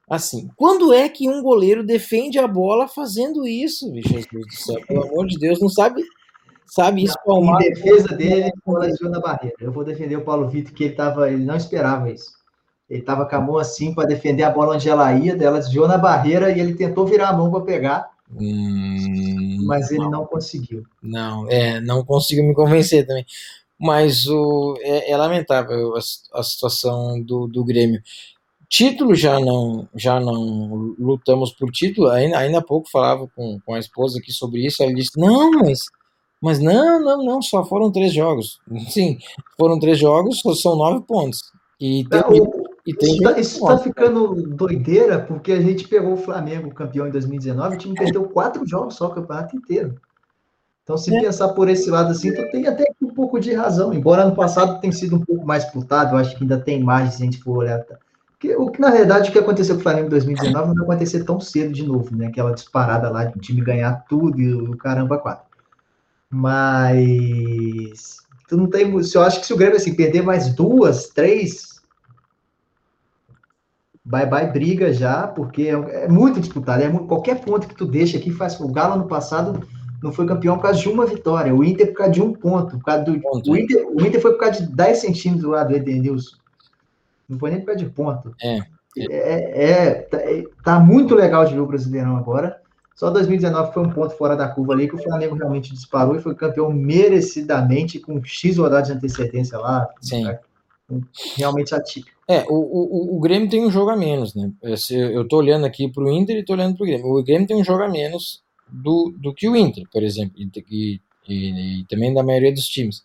assim. 0.08 0.48
Quando 0.56 0.92
é 0.92 1.08
que 1.08 1.28
um 1.28 1.42
goleiro 1.42 1.85
defende 1.85 2.38
a 2.38 2.46
bola 2.46 2.88
fazendo 2.88 3.46
isso, 3.46 3.92
Jesus 3.94 4.46
do 4.46 4.52
céu? 4.52 4.80
Pelo 4.87 5.02
amor 5.02 5.26
de 5.26 5.38
Deus, 5.38 5.61
não 5.61 5.68
sabe, 5.68 6.02
sabe 6.64 7.04
isso 7.04 7.16
Em 7.20 7.26
palmar. 7.26 7.58
defesa 7.58 8.08
dele, 8.08 8.42
ele 8.42 8.52
coleciou 8.64 9.11
na 9.11 9.20
barreira. 9.20 9.56
Eu 9.61 9.72
vou 9.72 9.85
defender 9.85 10.16
o 10.16 10.24
Paulo 10.24 10.48
Vitor, 10.48 10.72
que 10.72 10.85
ele, 10.85 10.94
tava, 10.94 11.30
ele 11.30 11.44
não 11.44 11.56
esperava 11.56 12.11
isso. 12.11 12.41
Ele 12.92 13.00
estava 13.00 13.24
com 13.26 13.37
a 13.37 13.40
mão 13.40 13.59
assim 13.59 13.94
para 13.94 14.07
defender 14.07 14.42
a 14.42 14.50
bola 14.50 14.74
onde 14.74 14.88
ela 14.88 15.12
ia, 15.14 15.35
dela 15.35 15.59
desviou 15.59 15.88
na 15.88 15.96
barreira 15.98 16.52
e 16.52 16.61
ele 16.61 16.74
tentou 16.74 17.07
virar 17.07 17.31
a 17.31 17.33
mão 17.37 17.50
para 17.50 17.62
pegar, 17.62 18.12
Hum, 18.35 19.59
mas 19.66 19.90
ele 19.90 20.09
não 20.09 20.24
conseguiu. 20.26 20.85
Não, 21.02 21.46
é, 21.50 21.81
não 21.81 22.05
consigo 22.05 22.42
me 22.46 22.55
convencer 22.55 23.07
também. 23.07 23.26
Mas 23.78 24.26
o, 24.26 24.74
é, 24.81 25.11
é 25.11 25.16
lamentável 25.16 25.94
a, 25.96 26.00
a 26.38 26.42
situação 26.42 27.20
do, 27.22 27.46
do 27.48 27.64
Grêmio. 27.64 28.00
Título 28.68 29.14
já 29.14 29.38
não, 29.38 29.87
já 29.94 30.18
não 30.18 30.94
lutamos 30.98 31.52
por 31.52 31.70
título. 31.70 32.09
Ainda, 32.09 32.38
ainda 32.38 32.59
há 32.59 32.62
pouco 32.62 32.88
falava 32.90 33.28
com, 33.37 33.59
com 33.66 33.74
a 33.74 33.78
esposa 33.78 34.18
aqui 34.18 34.33
sobre 34.33 34.64
isso. 34.66 34.83
Ela 34.83 34.94
disse: 34.94 35.11
Não, 35.20 35.50
mas, 35.50 35.81
mas 36.40 36.59
não, 36.59 37.00
não, 37.02 37.24
não, 37.24 37.42
só 37.42 37.64
foram 37.64 37.92
três 37.92 38.14
jogos. 38.14 38.61
Sim, 38.88 39.18
foram 39.59 39.78
três 39.78 39.98
jogos, 39.98 40.40
são 40.62 40.74
nove 40.76 41.05
pontos. 41.07 41.40
E 41.78 42.05
tem, 42.09 42.20
Não, 42.20 42.31
o- 42.31 42.35
e 42.35 42.50
tem 42.50 42.62
Isso 42.85 43.23
tá, 43.23 43.38
isso 43.38 43.64
tá 43.64 43.79
ficando 43.79 44.35
doideira, 44.57 45.21
porque 45.21 45.53
a 45.53 45.61
gente 45.61 45.87
pegou 45.87 46.14
o 46.14 46.16
Flamengo 46.16 46.75
campeão 46.75 47.07
em 47.07 47.11
2019, 47.12 47.77
o 47.77 47.79
time 47.79 47.95
perdeu 47.95 48.25
quatro 48.25 48.66
jogos 48.66 48.97
só 48.97 49.07
o 49.07 49.14
campeonato 49.14 49.57
inteiro. 49.57 50.01
Então, 50.83 50.97
se 50.97 51.14
É. 51.14 51.21
pensar 51.21 51.51
por 51.51 51.68
esse 51.68 51.88
lado 51.88 52.11
assim, 52.11 52.35
tu 52.35 52.51
tem 52.51 52.66
até 52.66 52.85
um 53.01 53.14
pouco 53.14 53.38
de 53.38 53.53
razão. 53.55 53.95
Embora 53.95 54.23
ano 54.25 54.35
passado 54.35 54.81
tenha 54.81 54.92
sido 54.92 55.14
um 55.14 55.21
pouco 55.25 55.47
mais 55.47 55.62
disputado, 55.64 56.14
eu 56.14 56.18
acho 56.18 56.37
que 56.37 56.42
ainda 56.42 56.59
tem 56.59 56.83
margem 56.83 57.12
se 57.12 57.23
a 57.23 57.25
gente 57.25 57.38
for 57.38 57.59
olhar. 57.59 57.85
tá? 57.85 57.97
Porque, 58.33 58.57
o 58.57 58.68
que, 58.68 58.81
na 58.81 58.90
verdade, 58.90 59.31
o 59.31 59.33
que 59.33 59.38
aconteceu 59.38 59.77
com 59.77 59.81
o 59.81 59.83
Flamengo 59.85 60.09
em 60.09 60.11
2019 60.11 60.68
não 60.75 60.75
vai 60.75 60.97
acontecer 60.97 61.23
tão 61.23 61.38
cedo 61.38 61.73
de 61.73 61.87
novo, 61.87 62.16
né? 62.16 62.27
Aquela 62.27 62.53
disparada 62.53 63.09
lá 63.09 63.25
de 63.25 63.37
o 63.38 63.40
time 63.40 63.61
ganhar 63.61 64.05
tudo 64.09 64.40
e 64.40 64.53
o 64.53 64.77
caramba 64.77 65.18
quatro. 65.18 65.47
Mas 66.29 68.16
tu 68.49 68.57
não 68.57 68.66
tem. 68.66 69.01
Se 69.05 69.16
eu 69.16 69.23
acho 69.23 69.38
que 69.40 69.47
se 69.47 69.53
o 69.55 69.57
Grêmio 69.57 69.77
assim, 69.77 69.95
perder 69.95 70.23
mais 70.23 70.53
duas, 70.53 71.09
três, 71.11 71.71
bye 74.12 74.27
bye 74.27 74.46
briga 74.53 74.92
já, 74.92 75.27
porque 75.27 75.62
é, 75.62 76.05
é 76.05 76.09
muito 76.09 76.38
disputado. 76.38 76.83
É 76.83 76.88
mu- 76.88 77.07
qualquer 77.07 77.40
ponto 77.40 77.66
que 77.66 77.75
tu 77.75 77.87
deixa 77.87 78.18
aqui 78.18 78.31
faz. 78.31 78.61
O 78.61 78.68
Galo 78.68 78.94
ano 78.94 79.07
passado 79.07 79.66
não 80.03 80.12
foi 80.12 80.27
campeão 80.27 80.57
por 80.57 80.62
causa 80.64 80.79
de 80.81 80.88
uma 80.88 81.07
vitória, 81.07 81.55
o 81.55 81.64
Inter 81.64 81.87
por 81.88 81.94
causa 81.98 82.12
de 82.12 82.20
um 82.22 82.33
ponto. 82.33 82.77
Por 82.77 82.85
causa 82.85 83.05
do, 83.05 83.18
Ponto, 83.20 83.51
o, 83.51 83.57
é. 83.57 83.61
Inter, 83.61 83.87
o 83.88 84.01
Inter 84.03 84.20
foi 84.20 84.33
por 84.33 84.40
causa 84.40 84.61
de 84.66 84.72
10 84.72 84.98
centímetros 84.98 85.44
lá 85.51 85.64
do 85.64 85.75
Edenilson. 85.75 86.37
Não 87.29 87.38
foi 87.38 87.51
nem 87.51 87.61
por 87.61 87.66
causa 87.66 87.85
de 87.85 87.90
ponto. 87.90 88.35
É. 88.42 88.59
É, 88.98 89.70
é, 89.72 89.90
tá, 90.03 90.18
é- 90.18 90.44
tá 90.62 90.79
muito 90.79 91.14
legal 91.14 91.46
de 91.46 91.55
ver 91.55 91.61
o 91.61 91.66
Brasileirão 91.66 92.16
agora. 92.16 92.61
Só 92.94 93.09
2019 93.11 93.72
foi 93.72 93.83
um 93.83 93.90
ponto 93.90 94.14
fora 94.16 94.37
da 94.37 94.46
curva 94.48 94.75
ali 94.75 94.87
que 94.87 94.94
o 94.94 95.03
Flamengo 95.03 95.35
realmente 95.35 95.72
disparou 95.72 96.14
e 96.14 96.20
foi 96.20 96.35
campeão 96.35 96.70
merecidamente 96.70 97.98
com 97.98 98.22
X 98.22 98.59
rodadas 98.59 98.88
de 98.88 98.94
antecedência 98.94 99.57
lá. 99.59 99.88
Sim. 100.01 100.29
Realmente 101.37 101.74
atípico. 101.74 102.16
É, 102.28 102.44
o, 102.48 102.55
o, 102.55 103.16
o 103.16 103.20
Grêmio 103.20 103.48
tem 103.48 103.64
um 103.64 103.70
jogo 103.70 103.90
a 103.90 103.96
menos, 103.96 104.35
né? 104.35 104.50
Eu 104.90 105.26
tô 105.26 105.38
olhando 105.38 105.66
aqui 105.66 105.88
pro 105.90 106.11
Inter 106.11 106.37
e 106.38 106.44
tô 106.44 106.52
olhando 106.52 106.76
pro 106.76 106.87
Grêmio. 106.87 107.07
O 107.07 107.22
Grêmio 107.22 107.46
tem 107.46 107.57
um 107.57 107.64
jogo 107.64 107.83
a 107.83 107.88
menos 107.88 108.42
do, 108.68 109.12
do 109.18 109.35
que 109.35 109.48
o 109.48 109.57
Inter, 109.57 109.85
por 109.92 110.02
exemplo, 110.02 110.35
e, 110.38 111.00
e- 111.28 111.81
e- 111.81 111.85
também 111.88 112.14
da 112.14 112.22
maioria 112.22 112.52
dos 112.52 112.66
times. 112.66 113.02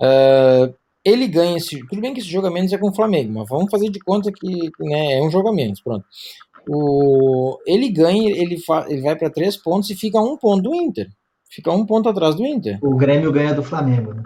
Ah, 0.00 0.70
ele 1.04 1.26
ganha 1.28 1.56
esse. 1.56 1.78
Tudo 1.86 2.02
bem 2.02 2.12
que 2.12 2.20
esse 2.20 2.28
jogo 2.28 2.46
a 2.46 2.50
menos 2.50 2.72
é 2.72 2.78
com 2.78 2.88
o 2.90 2.94
Flamengo, 2.94 3.32
mas 3.32 3.48
vamos 3.48 3.70
fazer 3.70 3.88
de 3.90 4.00
conta 4.00 4.30
que 4.32 4.70
né, 4.80 5.14
é 5.18 5.22
um 5.22 5.30
jogo 5.30 5.48
a 5.48 5.52
menos, 5.52 5.80
pronto. 5.80 6.04
O, 6.68 7.58
ele 7.66 7.88
ganha, 7.88 8.30
ele, 8.30 8.58
fa, 8.58 8.84
ele 8.88 9.00
vai 9.00 9.16
para 9.16 9.30
três 9.30 9.56
pontos 9.56 9.88
e 9.90 9.94
fica 9.94 10.20
um 10.20 10.36
ponto 10.36 10.62
do 10.62 10.74
Inter. 10.74 11.08
Fica 11.50 11.72
um 11.72 11.86
ponto 11.86 12.08
atrás 12.08 12.34
do 12.34 12.44
Inter. 12.44 12.78
O 12.82 12.94
Grêmio 12.96 13.32
ganha 13.32 13.54
do 13.54 13.62
Flamengo, 13.62 14.12
né? 14.12 14.22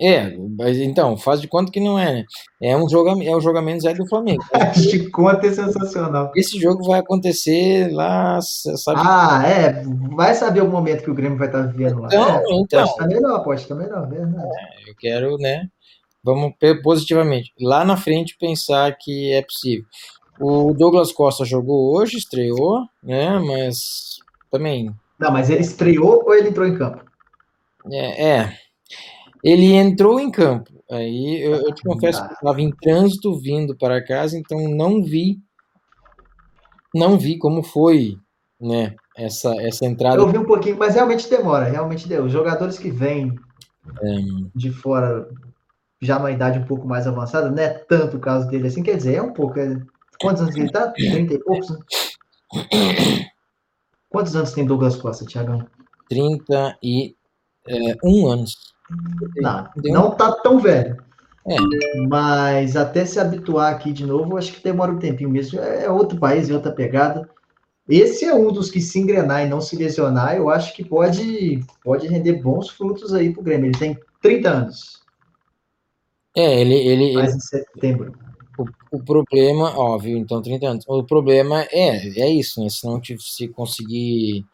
É, 0.00 0.36
mas 0.56 0.76
então, 0.78 1.16
faz 1.16 1.40
de 1.40 1.48
conta 1.48 1.72
que 1.72 1.80
não 1.80 1.98
é, 1.98 2.12
né? 2.12 2.24
É 2.62 2.76
um 2.76 2.88
jogo, 2.88 3.20
é 3.20 3.34
o 3.34 3.40
jogo 3.40 3.58
a 3.58 3.62
menos 3.62 3.84
é 3.84 3.92
do 3.92 4.06
Flamengo. 4.06 4.44
De 4.88 5.10
conta 5.10 5.48
é 5.48 5.52
sensacional. 5.52 6.30
Esse 6.36 6.58
jogo 6.58 6.84
vai 6.84 7.00
acontecer 7.00 7.92
lá, 7.92 8.38
sabe? 8.40 9.00
Ah, 9.04 9.42
é. 9.44 9.82
Vai 10.14 10.34
saber 10.36 10.62
o 10.62 10.68
momento 10.68 11.02
que 11.02 11.10
o 11.10 11.14
Grêmio 11.14 11.36
vai 11.36 11.48
estar 11.48 11.62
vivendo 11.62 12.00
lá. 12.00 12.06
Então, 12.06 12.28
é, 12.28 12.42
então. 12.60 12.80
Pode 12.80 12.90
estar 12.90 13.06
melhor, 13.08 13.44
pode 13.44 13.60
estar 13.60 13.74
melhor, 13.74 14.08
verdade. 14.08 14.48
eu 14.86 14.94
quero, 14.96 15.36
né? 15.36 15.68
Vamos 16.22 16.54
positivamente. 16.82 17.52
Lá 17.60 17.84
na 17.84 17.96
frente 17.96 18.36
pensar 18.38 18.96
que 18.96 19.32
é 19.32 19.42
possível. 19.42 19.84
O 20.40 20.72
Douglas 20.74 21.10
Costa 21.10 21.44
jogou 21.44 21.96
hoje, 21.96 22.18
estreou, 22.18 22.82
né? 23.02 23.36
Mas 23.40 24.18
também 24.48 24.94
Não, 25.18 25.32
mas 25.32 25.50
ele 25.50 25.62
estreou 25.62 26.22
ou 26.24 26.34
ele 26.34 26.50
entrou 26.50 26.66
em 26.66 26.78
campo? 26.78 27.04
é, 27.90 28.28
é. 28.28 28.67
Ele 29.44 29.72
entrou 29.74 30.18
em 30.20 30.30
campo. 30.30 30.72
Aí 30.90 31.40
eu, 31.42 31.56
eu 31.56 31.74
te 31.74 31.82
confesso 31.82 32.26
que 32.26 32.32
estava 32.34 32.60
em 32.60 32.70
trânsito 32.72 33.38
vindo 33.38 33.76
para 33.76 34.04
casa, 34.04 34.38
então 34.38 34.58
não 34.70 35.02
vi, 35.02 35.38
não 36.94 37.18
vi 37.18 37.38
como 37.38 37.62
foi, 37.62 38.16
né? 38.60 38.94
Essa 39.16 39.54
essa 39.60 39.84
entrada. 39.84 40.16
Eu 40.16 40.28
vi 40.28 40.38
um 40.38 40.46
pouquinho, 40.46 40.78
mas 40.78 40.94
realmente 40.94 41.28
demora, 41.28 41.64
realmente 41.66 42.08
deu. 42.08 42.24
Os 42.24 42.32
jogadores 42.32 42.78
que 42.78 42.90
vêm 42.90 43.34
de 44.54 44.70
fora, 44.70 45.28
já 46.00 46.18
numa 46.18 46.30
idade 46.30 46.58
um 46.58 46.64
pouco 46.64 46.86
mais 46.86 47.06
avançada, 47.06 47.50
não 47.50 47.62
é 47.62 47.68
tanto 47.68 48.16
o 48.16 48.20
caso 48.20 48.48
dele 48.48 48.68
assim, 48.68 48.82
quer 48.82 48.96
dizer, 48.96 49.16
é 49.16 49.22
um 49.22 49.32
pouco. 49.32 49.58
é- 49.58 49.80
Quantos 50.20 50.42
anos 50.42 50.56
ele 50.56 50.70
tá? 50.70 50.88
30 50.90 51.34
e 51.34 51.38
poucos, 51.38 51.70
né? 51.70 51.78
Quantos 54.08 54.34
anos 54.34 54.52
tem 54.52 54.66
Douglas 54.66 54.96
Costa, 54.96 55.24
Tiagão? 55.26 55.64
31 56.08 58.28
anos. 58.28 58.56
Não, 59.36 59.70
não 59.84 60.10
tá 60.10 60.32
tão 60.32 60.58
velho. 60.58 60.96
É. 61.46 61.56
Mas 62.08 62.76
até 62.76 63.04
se 63.04 63.18
habituar 63.18 63.72
aqui 63.72 63.92
de 63.92 64.04
novo, 64.04 64.36
acho 64.36 64.52
que 64.52 64.62
demora 64.62 64.92
um 64.92 64.98
tempinho 64.98 65.30
mesmo. 65.30 65.58
É 65.60 65.90
outro 65.90 66.18
país, 66.18 66.50
é 66.50 66.54
outra 66.54 66.72
pegada. 66.72 67.28
esse 67.88 68.24
é 68.24 68.34
um 68.34 68.52
dos 68.52 68.70
que 68.70 68.80
se 68.80 68.98
engrenar 68.98 69.44
e 69.44 69.48
não 69.48 69.60
se 69.60 69.76
lesionar, 69.76 70.36
eu 70.36 70.50
acho 70.50 70.74
que 70.74 70.84
pode, 70.84 71.64
pode 71.82 72.06
render 72.06 72.34
bons 72.42 72.68
frutos 72.68 73.14
aí 73.14 73.32
pro 73.32 73.42
Grêmio. 73.42 73.66
Ele 73.66 73.78
tem 73.78 73.98
30 74.20 74.50
anos. 74.50 75.02
É, 76.36 76.60
ele. 76.60 76.74
ele, 76.74 77.14
Mais 77.14 77.30
ele 77.30 77.36
em 77.36 77.40
setembro. 77.40 78.12
o, 78.58 78.98
o 78.98 79.02
problema, 79.02 79.76
óbvio, 79.78 80.18
então 80.18 80.42
30 80.42 80.66
anos. 80.66 80.84
O 80.86 81.02
problema 81.02 81.62
é, 81.72 82.20
é 82.20 82.30
isso, 82.30 82.62
né? 82.62 82.68
Se 82.68 82.86
não 82.86 83.00
se 83.02 83.48
conseguir 83.48 84.44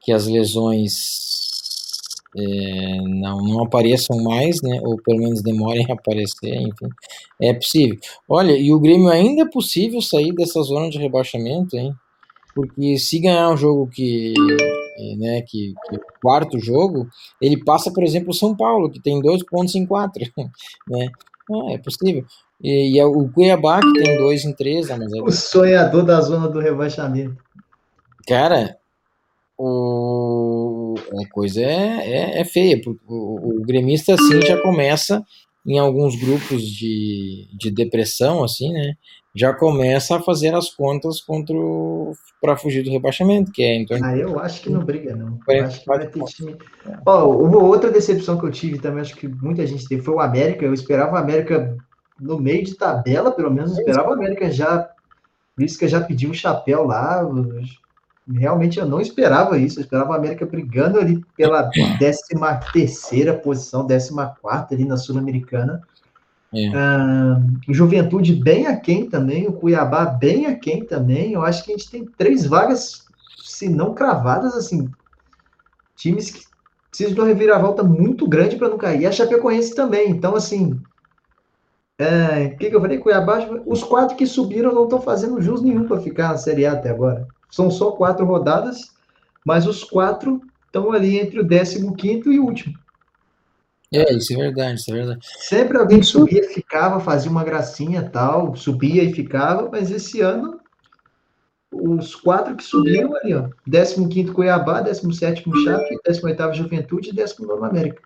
que 0.00 0.12
as 0.12 0.26
lesões 0.26 1.45
é, 2.36 3.00
não, 3.02 3.42
não 3.42 3.64
apareçam 3.64 4.22
mais, 4.22 4.60
né? 4.62 4.78
Ou 4.82 4.96
pelo 5.02 5.18
menos 5.20 5.42
demorem 5.42 5.86
a 5.90 5.94
aparecer, 5.94 6.54
enfim, 6.54 6.88
é 7.40 7.54
possível. 7.54 7.98
Olha, 8.28 8.52
e 8.52 8.72
o 8.72 8.80
Grêmio 8.80 9.08
ainda 9.08 9.42
é 9.42 9.50
possível 9.50 10.02
sair 10.02 10.32
dessa 10.34 10.60
zona 10.62 10.90
de 10.90 10.98
rebaixamento, 10.98 11.76
hein? 11.76 11.94
Porque 12.54 12.96
se 12.98 13.18
ganhar 13.18 13.50
um 13.50 13.56
jogo 13.56 13.86
que, 13.88 14.32
eh, 14.98 15.16
né, 15.16 15.42
que, 15.42 15.74
que 15.88 15.96
o 15.96 16.00
quarto 16.22 16.58
jogo, 16.58 17.06
ele 17.40 17.62
passa, 17.62 17.92
por 17.92 18.02
exemplo, 18.02 18.30
o 18.30 18.34
São 18.34 18.56
Paulo, 18.56 18.90
que 18.90 19.00
tem 19.00 19.20
dois 19.20 19.42
pontos 19.42 19.74
em 19.74 19.84
quatro, 19.84 20.22
né? 20.88 21.08
Ah, 21.50 21.72
é 21.72 21.78
possível. 21.78 22.24
E, 22.62 22.94
e 22.94 22.98
é 22.98 23.04
o 23.04 23.28
Cuiabá, 23.28 23.80
que 23.80 23.92
tem 23.92 24.16
dois 24.16 24.44
em 24.44 24.54
três, 24.54 24.88
mas 24.88 25.12
é- 25.12 25.20
O 25.20 25.30
sonhador 25.30 26.04
da 26.04 26.20
zona 26.20 26.48
do 26.48 26.58
rebaixamento. 26.58 27.36
Cara, 28.26 28.78
o, 29.58 30.65
a 30.96 31.28
coisa 31.30 31.60
é, 31.60 32.10
é, 32.10 32.40
é 32.40 32.44
feia, 32.44 32.80
porque 32.82 33.00
o, 33.06 33.60
o 33.60 33.62
gremista 33.62 34.14
assim 34.14 34.42
já 34.42 34.60
começa 34.60 35.24
em 35.66 35.78
alguns 35.78 36.14
grupos 36.14 36.62
de, 36.62 37.48
de 37.58 37.70
depressão, 37.70 38.44
assim, 38.44 38.72
né? 38.72 38.94
Já 39.34 39.52
começa 39.52 40.16
a 40.16 40.22
fazer 40.22 40.54
as 40.54 40.70
contas 40.70 41.20
contra 41.20 41.54
para 42.40 42.56
fugir 42.56 42.82
do 42.82 42.90
rebaixamento, 42.90 43.50
que 43.52 43.62
é 43.62 43.84
torno 43.84 44.06
Ah, 44.06 44.16
eu 44.16 44.38
acho 44.38 44.62
que 44.62 44.70
não 44.70 44.84
briga, 44.84 45.14
não. 45.14 45.38
Eu 45.48 45.64
acho 45.64 45.80
que 45.80 45.86
vai 45.86 46.06
ter 46.06 46.24
time. 46.24 46.56
Ó, 47.04 47.28
uma 47.28 47.58
outra 47.58 47.90
decepção 47.90 48.38
que 48.38 48.46
eu 48.46 48.50
tive 48.50 48.78
também, 48.78 49.00
acho 49.00 49.16
que 49.16 49.28
muita 49.28 49.66
gente 49.66 49.86
teve, 49.88 50.02
foi 50.02 50.14
o 50.14 50.20
América. 50.20 50.64
Eu 50.64 50.72
esperava 50.72 51.14
o 51.14 51.18
América 51.18 51.76
no 52.18 52.38
meio 52.38 52.64
de 52.64 52.76
tabela, 52.76 53.30
pelo 53.30 53.50
menos 53.50 53.72
eu 53.72 53.78
esperava 53.78 54.10
o 54.10 54.14
América 54.14 54.50
já. 54.50 54.88
Por 55.54 55.64
isso 55.64 55.78
que 55.78 55.84
eu 55.84 55.88
já 55.88 56.00
pedi 56.00 56.26
um 56.26 56.34
chapéu 56.34 56.84
lá. 56.84 57.22
Realmente 58.28 58.78
eu 58.78 58.86
não 58.86 59.00
esperava 59.00 59.56
isso. 59.56 59.78
Eu 59.78 59.84
esperava 59.84 60.10
o 60.10 60.14
América 60.14 60.44
brigando 60.44 60.98
ali 60.98 61.24
pela 61.36 61.70
13 61.70 62.22
terceira 62.72 63.34
posição, 63.34 63.86
14 63.86 64.12
quarta 64.40 64.74
ali 64.74 64.84
na 64.84 64.96
Sul-Americana. 64.96 65.82
É. 66.52 66.68
Ah, 66.74 67.40
Juventude 67.68 68.34
bem 68.34 68.66
aquém 68.66 69.08
também, 69.08 69.46
o 69.46 69.52
Cuiabá 69.52 70.04
bem 70.06 70.46
aquém 70.46 70.84
também. 70.84 71.32
Eu 71.32 71.42
acho 71.42 71.64
que 71.64 71.72
a 71.72 71.76
gente 71.76 71.90
tem 71.90 72.04
três 72.04 72.46
vagas, 72.46 73.06
se 73.38 73.68
não 73.68 73.94
cravadas, 73.94 74.54
assim, 74.54 74.90
times 75.94 76.30
que 76.30 76.44
precisam 76.88 77.14
de 77.14 77.20
uma 77.20 77.28
reviravolta 77.28 77.82
muito 77.82 78.26
grande 78.26 78.56
para 78.56 78.68
não 78.68 78.78
cair. 78.78 79.02
E 79.02 79.06
a 79.06 79.12
Chapecoense 79.12 79.74
também. 79.74 80.10
Então, 80.10 80.34
assim, 80.34 80.80
é, 81.98 82.52
o 82.54 82.58
que, 82.58 82.70
que 82.70 82.76
eu 82.76 82.80
falei? 82.80 82.98
Cuiabá, 82.98 83.38
os 83.64 83.84
quatro 83.84 84.16
que 84.16 84.26
subiram 84.26 84.74
não 84.74 84.84
estão 84.84 85.00
fazendo 85.00 85.40
jus 85.40 85.62
nenhum 85.62 85.86
para 85.86 86.00
ficar 86.00 86.28
na 86.28 86.38
Série 86.38 86.66
A 86.66 86.72
até 86.72 86.90
agora. 86.90 87.26
São 87.50 87.70
só 87.70 87.92
quatro 87.92 88.26
rodadas, 88.26 88.92
mas 89.44 89.66
os 89.66 89.84
quatro 89.84 90.40
estão 90.66 90.92
ali 90.92 91.18
entre 91.18 91.40
o 91.40 91.46
15 91.46 92.28
e 92.30 92.38
o 92.38 92.44
último. 92.44 92.74
É, 93.92 94.12
isso 94.12 94.32
é 94.32 94.36
verdade, 94.36 94.80
isso 94.80 94.90
é 94.90 94.94
verdade. 94.94 95.26
Sempre 95.38 95.78
alguém 95.78 96.02
subia, 96.02 96.42
ficava, 96.48 96.98
fazia 97.00 97.30
uma 97.30 97.44
gracinha 97.44 98.02
tal, 98.02 98.56
subia 98.56 99.02
e 99.02 99.12
ficava, 99.12 99.68
mas 99.70 99.90
esse 99.90 100.20
ano 100.20 100.60
os 101.72 102.14
quatro 102.14 102.56
que 102.56 102.64
subiram 102.64 103.14
ali, 103.16 103.34
ó. 103.34 103.48
15 103.68 104.32
Cuiabá, 104.32 104.80
17 104.80 105.44
Chape, 105.64 105.98
18 106.06 106.54
Juventude 106.54 107.10
e 107.10 107.12
19 107.12 107.64
América. 107.64 108.02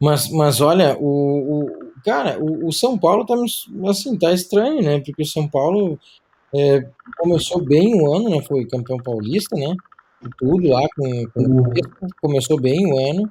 Mas, 0.00 0.30
mas 0.30 0.60
olha, 0.60 0.96
o, 0.98 1.66
o 1.66 1.92
cara, 2.04 2.38
o, 2.38 2.68
o 2.68 2.72
São 2.72 2.98
Paulo 2.98 3.26
tá 3.26 3.34
assim, 3.90 4.18
tá 4.18 4.32
estranho, 4.32 4.82
né? 4.82 5.00
Porque 5.00 5.22
o 5.22 5.26
São 5.26 5.48
Paulo 5.48 5.98
é, 6.54 6.86
começou 7.18 7.62
bem 7.64 8.00
o 8.00 8.14
ano, 8.14 8.30
né? 8.30 8.40
Foi 8.42 8.64
campeão 8.66 8.98
paulista, 8.98 9.56
né? 9.56 9.74
E 10.24 10.28
tudo 10.38 10.68
lá 10.68 10.82
com, 10.96 11.26
com 11.34 11.42
o 11.60 11.70
Crespo, 11.70 12.06
começou 12.22 12.60
bem 12.60 12.86
o 12.92 12.98
ano 13.10 13.30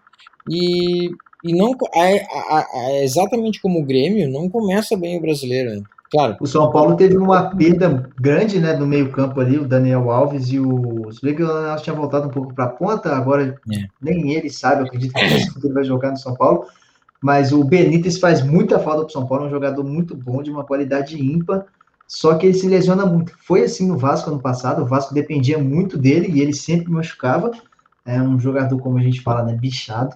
e, 0.50 1.10
e 1.44 1.54
não 1.54 1.72
é, 1.96 2.22
a- 2.24 2.58
a- 2.60 2.68
é 2.92 3.04
exatamente 3.04 3.62
como 3.62 3.80
o 3.80 3.86
Grêmio, 3.86 4.30
não 4.32 4.50
começa 4.50 4.96
bem 4.98 5.18
o 5.18 5.22
brasileiro, 5.22 5.72
né? 5.76 5.84
Claro, 6.12 6.38
O 6.40 6.46
São 6.46 6.72
Paulo 6.72 6.96
teve 6.96 7.18
uma 7.18 7.50
perda 7.56 8.08
grande, 8.22 8.60
né, 8.60 8.74
no 8.74 8.86
meio-campo 8.86 9.40
ali, 9.40 9.58
o 9.58 9.68
Daniel 9.68 10.12
Alves 10.12 10.52
e 10.52 10.60
o. 10.60 11.12
Se 11.12 11.20
bem 11.24 11.36
que 11.36 11.42
o 11.42 11.76
tinha 11.78 11.96
voltado 11.96 12.28
um 12.28 12.32
pouco 12.32 12.54
para 12.54 12.66
a 12.66 12.70
ponta, 12.70 13.16
agora 13.16 13.60
É. 13.74 13.86
nem 14.00 14.32
ele 14.34 14.48
sabe, 14.52 14.82
eu 14.82 14.86
acredito 14.86 15.12
que 15.14 15.66
ele 15.66 15.74
vai 15.74 15.84
jogar 15.84 16.12
no 16.12 16.18
São 16.18 16.36
Paulo. 16.36 16.66
Mas 17.20 17.52
o 17.52 17.64
Benítez 17.64 18.20
faz 18.20 18.44
muita 18.46 18.78
falta 18.78 19.00
para 19.00 19.08
o 19.08 19.12
São 19.12 19.26
Paulo, 19.26 19.46
é 19.46 19.48
um 19.48 19.52
jogador 19.52 19.84
muito 19.84 20.14
bom, 20.16 20.44
de 20.44 20.52
uma 20.52 20.64
qualidade 20.64 21.20
ímpar, 21.20 21.66
só 22.08 22.36
que 22.36 22.46
ele 22.46 22.54
se 22.54 22.68
lesiona 22.68 23.06
muito. 23.06 23.34
Foi 23.40 23.64
assim 23.64 23.88
no 23.88 23.98
Vasco 23.98 24.30
ano 24.30 24.40
passado, 24.40 24.84
o 24.84 24.86
Vasco 24.86 25.14
dependia 25.14 25.58
muito 25.58 25.98
dele 25.98 26.30
e 26.32 26.42
ele 26.42 26.54
sempre 26.54 26.92
machucava. 26.92 27.52
É 28.06 28.22
um 28.22 28.38
jogador, 28.40 28.78
como 28.80 28.98
a 28.98 29.02
gente 29.02 29.22
fala, 29.22 29.44
né, 29.44 29.56
bichado. 29.56 30.16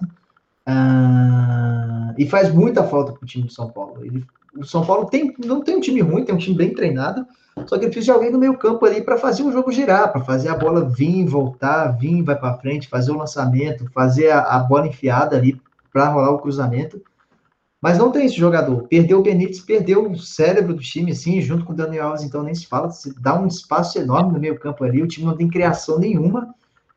Ah, 0.66 2.14
e 2.18 2.26
faz 2.26 2.52
muita 2.52 2.84
falta 2.84 3.12
para 3.12 3.22
o 3.22 3.26
time 3.26 3.44
do 3.44 3.52
São 3.52 3.70
Paulo. 3.70 4.04
Ele 4.04 4.24
o 4.58 4.64
São 4.64 4.84
Paulo 4.84 5.06
tem, 5.06 5.34
não 5.44 5.62
tem 5.62 5.76
um 5.76 5.80
time 5.80 6.00
ruim, 6.00 6.24
tem 6.24 6.34
um 6.34 6.38
time 6.38 6.56
bem 6.56 6.74
treinado, 6.74 7.26
só 7.66 7.78
que 7.78 7.84
ele 7.84 7.92
precisa 7.92 8.06
de 8.06 8.10
alguém 8.10 8.32
no 8.32 8.38
meio 8.38 8.56
campo 8.56 8.84
ali 8.84 9.02
para 9.02 9.16
fazer 9.16 9.42
o 9.42 9.52
jogo 9.52 9.70
girar, 9.70 10.10
para 10.10 10.22
fazer 10.22 10.48
a 10.48 10.56
bola 10.56 10.84
vir, 10.84 11.24
voltar, 11.26 11.88
vir, 11.96 12.22
vai 12.22 12.36
para 12.36 12.54
frente, 12.54 12.88
fazer 12.88 13.10
o 13.10 13.18
lançamento, 13.18 13.90
fazer 13.92 14.30
a, 14.30 14.40
a 14.40 14.58
bola 14.60 14.86
enfiada 14.86 15.36
ali 15.36 15.60
para 15.92 16.08
rolar 16.08 16.30
o 16.30 16.38
cruzamento. 16.38 17.00
Mas 17.80 17.96
não 17.96 18.10
tem 18.10 18.26
esse 18.26 18.36
jogador. 18.36 18.88
Perdeu 18.88 19.20
o 19.20 19.22
Benítez, 19.22 19.60
perdeu 19.60 20.10
o 20.10 20.18
cérebro 20.18 20.74
do 20.74 20.80
time, 20.80 21.12
assim, 21.12 21.40
junto 21.40 21.64
com 21.64 21.72
o 21.72 21.76
Daniel 21.76 22.08
Alves, 22.08 22.24
então 22.24 22.42
nem 22.42 22.54
se 22.54 22.66
fala. 22.66 22.90
Se 22.90 23.14
dá 23.20 23.38
um 23.38 23.46
espaço 23.46 23.98
enorme 23.98 24.32
no 24.32 24.40
meio 24.40 24.58
campo 24.58 24.82
ali, 24.84 25.00
o 25.00 25.06
time 25.06 25.26
não 25.26 25.36
tem 25.36 25.48
criação 25.48 25.98
nenhuma. 25.98 26.54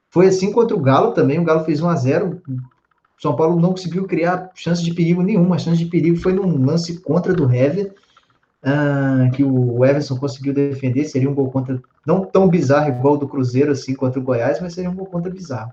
Foi 0.10 0.28
assim 0.28 0.52
contra 0.52 0.76
o 0.76 0.80
Galo 0.80 1.14
também, 1.14 1.40
o 1.40 1.44
Galo 1.44 1.64
fez 1.64 1.82
1 1.82 1.90
a 1.90 1.96
0 1.96 2.42
o 2.48 3.22
São 3.22 3.36
Paulo 3.36 3.60
não 3.60 3.70
conseguiu 3.70 4.08
criar 4.08 4.50
chance 4.56 4.84
de 4.84 4.94
perigo 4.96 5.22
nenhuma. 5.22 5.56
A 5.56 5.60
chance 5.60 5.78
de 5.78 5.86
perigo 5.86 6.18
foi 6.18 6.34
num 6.34 6.66
lance 6.66 7.00
contra 7.02 7.34
do 7.34 7.44
Hever, 7.44 7.94
ah, 8.64 9.30
que 9.36 9.44
o 9.44 9.86
Everson 9.86 10.18
conseguiu 10.18 10.54
defender. 10.54 11.06
Seria 11.06 11.30
um 11.30 11.36
gol 11.36 11.52
contra, 11.52 11.80
não 12.06 12.26
tão 12.26 12.48
bizarro 12.48 12.90
igual 12.90 13.18
do 13.18 13.28
Cruzeiro, 13.28 13.72
assim, 13.72 13.94
contra 13.94 14.20
o 14.20 14.24
Goiás, 14.24 14.60
mas 14.60 14.74
seria 14.74 14.90
um 14.90 14.96
gol 14.96 15.06
contra 15.06 15.32
bizarro. 15.32 15.72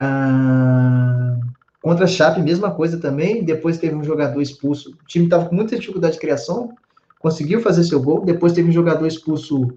Ah, 0.00 1.38
contra 1.82 2.04
a 2.04 2.08
Chape, 2.08 2.40
mesma 2.40 2.70
coisa 2.70 2.98
também. 2.98 3.44
Depois 3.44 3.78
teve 3.78 3.94
um 3.94 4.04
jogador 4.04 4.40
expulso. 4.40 4.90
O 4.90 5.06
time 5.06 5.26
estava 5.26 5.46
com 5.46 5.54
muita 5.54 5.76
dificuldade 5.76 6.14
de 6.14 6.20
criação, 6.20 6.74
conseguiu 7.18 7.60
fazer 7.60 7.84
seu 7.84 8.00
gol. 8.00 8.24
Depois 8.24 8.52
teve 8.52 8.70
um 8.70 8.72
jogador 8.72 9.06
expulso. 9.06 9.74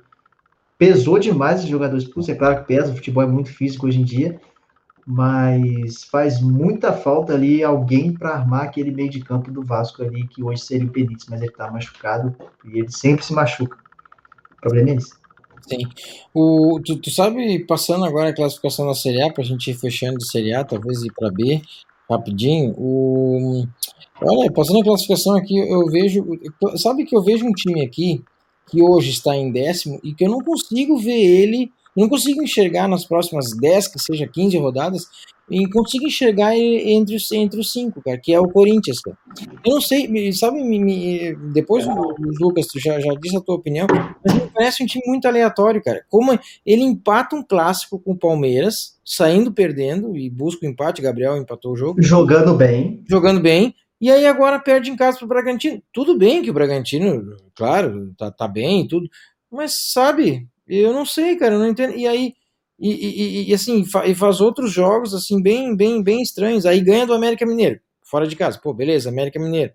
Pesou 0.78 1.20
demais 1.20 1.60
esse 1.60 1.70
jogador 1.70 1.98
expulso. 1.98 2.32
É 2.32 2.36
claro 2.36 2.62
que 2.62 2.68
pesa, 2.68 2.92
o 2.92 2.96
futebol 2.96 3.24
é 3.24 3.28
muito 3.28 3.50
físico 3.50 3.88
hoje 3.88 4.00
em 4.00 4.04
dia 4.04 4.40
mas 5.06 6.04
faz 6.06 6.42
muita 6.42 6.92
falta 6.92 7.34
ali 7.34 7.64
alguém 7.64 8.12
para 8.12 8.32
armar 8.32 8.64
aquele 8.64 8.90
meio 8.90 9.10
de 9.10 9.20
campo 9.20 9.52
do 9.52 9.62
Vasco 9.62 10.02
ali, 10.02 10.28
que 10.28 10.42
hoje 10.42 10.64
seria 10.64 10.88
o 10.88 10.90
Benítez, 10.90 11.28
mas 11.30 11.42
ele 11.42 11.52
está 11.52 11.70
machucado 11.70 12.36
e 12.66 12.80
ele 12.80 12.92
sempre 12.92 13.24
se 13.24 13.32
machuca. 13.32 13.78
O 14.58 14.62
problema 14.62 14.90
é 14.90 14.96
esse. 14.96 15.14
Sim. 15.62 15.88
O, 16.34 16.80
tu, 16.84 16.98
tu 16.98 17.12
sabe, 17.12 17.60
passando 17.66 18.04
agora 18.04 18.30
a 18.30 18.36
classificação 18.36 18.88
da 18.88 18.96
Série 18.96 19.22
A, 19.22 19.32
para 19.32 19.44
a 19.44 19.46
gente 19.46 19.70
ir 19.70 19.76
fechando 19.76 20.18
de 20.18 20.28
Série 20.28 20.54
A, 20.54 20.64
talvez 20.64 21.04
ir 21.04 21.14
para 21.14 21.32
B, 21.32 21.62
rapidinho. 22.10 22.74
O, 22.78 23.66
olha, 24.22 24.52
passando 24.52 24.82
a 24.82 24.84
classificação 24.84 25.36
aqui, 25.36 25.58
eu 25.58 25.86
vejo. 25.88 26.26
Sabe 26.78 27.06
que 27.06 27.16
eu 27.16 27.24
vejo 27.24 27.46
um 27.46 27.52
time 27.52 27.86
aqui 27.86 28.24
que 28.70 28.82
hoje 28.82 29.12
está 29.12 29.36
em 29.36 29.52
décimo 29.52 30.00
e 30.04 30.14
que 30.14 30.26
eu 30.26 30.30
não 30.30 30.40
consigo 30.40 30.98
ver 30.98 31.22
ele 31.22 31.72
não 31.96 32.10
consigo 32.10 32.44
enxergar 32.44 32.88
nas 32.88 33.06
próximas 33.06 33.56
10, 33.56 33.88
que 33.88 34.00
seja 34.00 34.28
15 34.28 34.58
rodadas, 34.58 35.08
e 35.50 35.68
consigo 35.70 36.06
enxergar 36.06 36.56
entre 36.58 37.16
os, 37.16 37.32
entre 37.32 37.60
os 37.60 37.72
cinco, 37.72 38.02
cara, 38.02 38.18
que 38.18 38.34
é 38.34 38.40
o 38.40 38.50
Corinthians, 38.50 39.00
cara. 39.00 39.18
Eu 39.64 39.76
não 39.76 39.82
sei, 39.82 40.32
sabe, 40.34 40.64
me, 40.64 40.80
me, 40.80 41.36
depois 41.54 41.86
o, 41.86 41.92
o 41.92 42.16
Lucas, 42.40 42.68
tu 42.68 42.80
já, 42.80 43.00
já 43.00 43.14
disse 43.14 43.38
a 43.38 43.42
tua 43.42 43.56
opinião, 43.56 43.88
mas 44.24 44.34
me 44.34 44.50
parece 44.52 44.84
um 44.84 44.88
time 44.88 45.04
muito 45.06 45.28
aleatório, 45.28 45.84
cara. 45.84 46.04
Como 46.10 46.38
ele 46.66 46.82
empata 46.82 47.36
um 47.36 47.44
clássico 47.44 48.00
com 48.00 48.14
o 48.14 48.18
Palmeiras, 48.18 48.98
saindo 49.06 49.52
perdendo, 49.52 50.18
e 50.18 50.30
busca 50.30 50.66
o 50.66 50.70
empate, 50.70 51.02
Gabriel 51.02 51.38
empatou 51.38 51.74
o 51.74 51.78
jogo. 51.78 52.02
Jogando 52.02 52.56
bem. 52.56 53.04
Jogando 53.08 53.40
bem, 53.40 53.76
e 54.02 54.12
aí 54.12 54.26
agora 54.26 54.60
perde 54.60 54.92
em 54.92 54.96
casa 54.96 55.18
pro 55.18 55.28
Bragantino. 55.28 55.82
Tudo 55.94 56.18
bem 56.18 56.42
que 56.42 56.50
o 56.50 56.54
Bragantino, 56.54 57.36
claro, 57.56 58.14
tá, 58.18 58.32
tá 58.32 58.48
bem 58.48 58.82
e 58.82 58.88
tudo, 58.88 59.10
mas 59.52 59.92
sabe, 59.92 60.48
eu 60.68 60.92
não 60.92 61.06
sei, 61.06 61.36
cara, 61.36 61.56
eu 61.56 61.60
não 61.60 61.70
entendo. 61.70 61.96
E 61.96 62.08
aí, 62.08 62.34
e, 62.80 62.90
e, 62.90 63.50
e 63.50 63.54
assim, 63.54 63.86
e 64.06 64.16
faz 64.16 64.42
outros 64.42 64.72
jogos, 64.72 65.14
assim, 65.14 65.42
bem, 65.42 65.76
bem, 65.76 66.04
bem 66.04 66.22
estranhos. 66.22 66.66
Aí 66.66 66.82
ganha 66.82 67.06
do 67.06 67.14
América 67.14 67.46
Mineiro, 67.46 67.80
fora 68.04 68.28
de 68.28 68.36
casa. 68.36 68.60
Pô, 68.62 68.74
beleza, 68.74 69.10
América 69.10 69.40
Mineiro. 69.40 69.72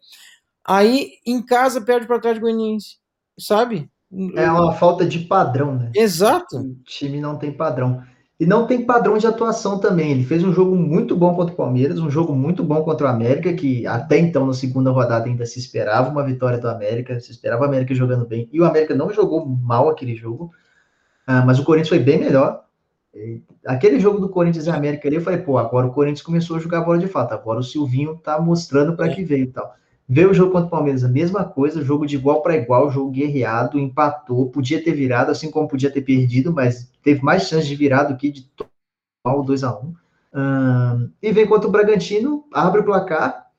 Aí, 0.67 1.13
em 1.27 1.43
casa, 1.45 1.81
perde 1.81 2.07
para 2.07 2.21
trás 2.21 2.37
de 2.37 2.41
Goianiense, 2.41 2.99
sabe? 3.39 3.91
É 4.37 4.51
uma 4.51 4.73
falta 4.75 5.07
de 5.07 5.21
padrão, 5.21 5.75
né? 5.75 5.91
Exato. 5.95 6.59
O 6.59 6.77
time 6.85 7.21
não 7.21 7.39
tem 7.39 7.53
padrão. 7.53 8.03
E 8.39 8.47
não 8.47 8.67
tem 8.67 8.85
padrão 8.85 9.19
de 9.19 9.27
atuação 9.27 9.79
também. 9.79 10.13
Ele 10.13 10.25
fez 10.25 10.43
um 10.43 10.53
jogo 10.53 10.75
muito 10.75 11.15
bom 11.15 11.35
contra 11.35 11.53
o 11.53 11.57
Palmeiras, 11.57 11.99
um 11.99 12.11
jogo 12.11 12.35
muito 12.35 12.65
bom 12.65 12.83
contra 12.83 13.07
o 13.07 13.11
América, 13.11 13.53
que 13.53 13.87
até 13.87 14.19
então, 14.19 14.47
na 14.47 14.55
segunda 14.55 14.91
rodada, 14.91 15.27
ainda 15.27 15.45
se 15.45 15.59
esperava 15.59 16.11
uma 16.11 16.25
vitória 16.25 16.59
do 16.59 16.69
América, 16.69 17.21
se 17.21 17.31
esperava 17.31 17.63
o 17.63 17.67
América 17.67 17.95
jogando 17.95 18.27
bem. 18.27 18.49
E 18.51 18.61
o 18.61 18.65
América 18.65 18.95
não 18.95 19.13
jogou 19.13 19.47
mal 19.47 19.91
aquele 19.91 20.17
jogo, 20.17 20.51
ah, 21.27 21.45
mas 21.45 21.59
o 21.59 21.65
Corinthians 21.65 21.91
foi 21.91 21.99
bem 21.99 22.19
melhor. 22.19 22.65
Aquele 23.67 23.99
jogo 23.99 24.21
do 24.21 24.29
Corinthians 24.29 24.67
e 24.67 24.71
América 24.71 25.09
ali, 25.09 25.17
eu 25.17 25.23
falei, 25.23 25.41
pô, 25.41 25.59
agora 25.59 25.87
o 25.87 25.93
Corinthians 25.93 26.23
começou 26.23 26.57
a 26.57 26.61
jogar 26.61 26.83
bola 26.83 26.99
de 26.99 27.09
fato. 27.09 27.33
Agora 27.33 27.59
o 27.59 27.65
Silvinho 27.65 28.17
tá 28.17 28.41
mostrando 28.41 28.97
para 28.97 29.09
que 29.09 29.25
veio 29.25 29.45
e 29.45 29.53
tal. 29.53 29.75
Veio 30.09 30.31
o 30.31 30.35
jogo 30.35 30.51
contra 30.51 30.67
o 30.67 30.71
Palmeiras, 30.71 31.05
a 31.05 31.09
mesma 31.09 31.45
coisa, 31.45 31.85
jogo 31.85 32.05
de 32.05 32.17
igual 32.17 32.43
para 32.43 32.57
igual, 32.57 32.91
jogo 32.91 33.13
guerreado, 33.13 33.79
empatou, 33.79 34.51
podia 34.51 34.83
ter 34.83 34.93
virado, 34.93 35.31
assim 35.31 35.51
como 35.51 35.69
podia 35.69 35.91
ter 35.91 36.01
perdido, 36.01 36.53
mas 36.53 36.91
teve 37.01 37.23
mais 37.23 37.45
chance 37.45 37.69
de 37.69 37.77
virar 37.77 38.05
do 38.05 38.17
que 38.17 38.31
de 38.31 38.51
tomar 38.57 39.37
o 39.37 39.45
2x1. 39.45 39.95
Um, 40.33 41.11
e 41.23 41.33
vem 41.33 41.47
contra 41.47 41.69
o 41.69 41.71
Bragantino, 41.71 42.45
abre 42.53 42.81
o 42.81 42.85
placar 42.85 43.51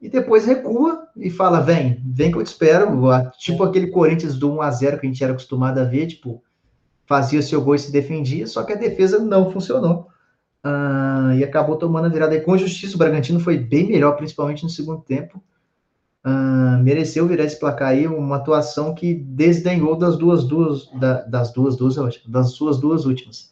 e 0.00 0.08
depois 0.08 0.46
recua 0.46 1.08
e 1.16 1.30
fala: 1.30 1.60
vem, 1.60 2.02
vem 2.04 2.32
que 2.32 2.38
eu 2.38 2.42
te 2.42 2.46
espero. 2.48 2.90
Tipo 3.38 3.62
aquele 3.62 3.88
Corinthians 3.88 4.36
do 4.36 4.50
1x0 4.52 4.98
que 4.98 5.06
a 5.06 5.08
gente 5.08 5.22
era 5.22 5.32
acostumado 5.32 5.78
a 5.78 5.84
ver, 5.84 6.06
tipo, 6.06 6.42
fazia 7.10 7.42
seu 7.42 7.60
gol 7.60 7.74
e 7.74 7.78
se 7.80 7.90
defendia, 7.90 8.46
só 8.46 8.62
que 8.62 8.72
a 8.72 8.76
defesa 8.76 9.18
não 9.18 9.50
funcionou. 9.50 10.06
Uh, 10.64 11.32
e 11.36 11.42
acabou 11.42 11.76
tomando 11.76 12.04
a 12.04 12.08
virada 12.08 12.34
aí 12.34 12.40
com 12.40 12.56
justiça. 12.56 12.94
O 12.94 12.98
Bragantino 12.98 13.40
foi 13.40 13.58
bem 13.58 13.88
melhor, 13.88 14.16
principalmente 14.16 14.62
no 14.62 14.70
segundo 14.70 15.02
tempo 15.02 15.42
uh, 16.24 16.82
mereceu 16.82 17.26
virar 17.26 17.44
esse 17.44 17.58
placar 17.58 17.88
aí, 17.88 18.06
uma 18.06 18.36
atuação 18.36 18.94
que 18.94 19.14
desdenhou 19.14 19.96
das 19.96 20.16
duas, 20.16 20.44
duas 20.44 20.88
da, 20.98 21.22
das 21.22 21.52
duas, 21.52 21.76
duas, 21.76 21.96
das 22.26 22.52
suas 22.52 22.78
duas 22.78 23.04
últimas. 23.04 23.50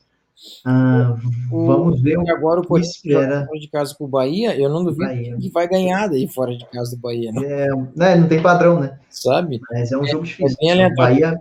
Uh, 0.65 1.19
o, 1.53 1.67
vamos 1.67 2.01
ver 2.01 2.17
o 2.17 2.31
agora 2.31 2.61
o 2.61 2.67
Corinthians 2.67 2.95
espera. 2.95 3.45
fora 3.45 3.59
de 3.59 3.69
casa 3.69 3.95
com 3.99 4.05
o 4.05 4.09
Bahia, 4.09 4.57
eu 4.57 4.69
não 4.69 4.85
duvido 4.85 5.05
Bahia. 5.05 5.37
que 5.37 5.51
vai 5.51 5.67
ganhar 5.67 6.07
daí 6.07 6.29
fora 6.29 6.57
de 6.57 6.65
casa 6.67 6.95
do 6.95 7.01
Bahia, 7.01 7.33
né? 7.33 7.43
É, 7.45 7.69
né, 7.97 8.17
não 8.17 8.29
tem 8.29 8.41
padrão, 8.41 8.79
né? 8.79 9.01
Sabe? 9.11 9.61
Mas 9.69 9.91
é 9.91 9.97
um 9.97 10.05
é, 10.05 10.09
jogo 10.09 10.25
difícil. 10.25 10.57
É 10.63 10.95
Bahia, 10.95 11.41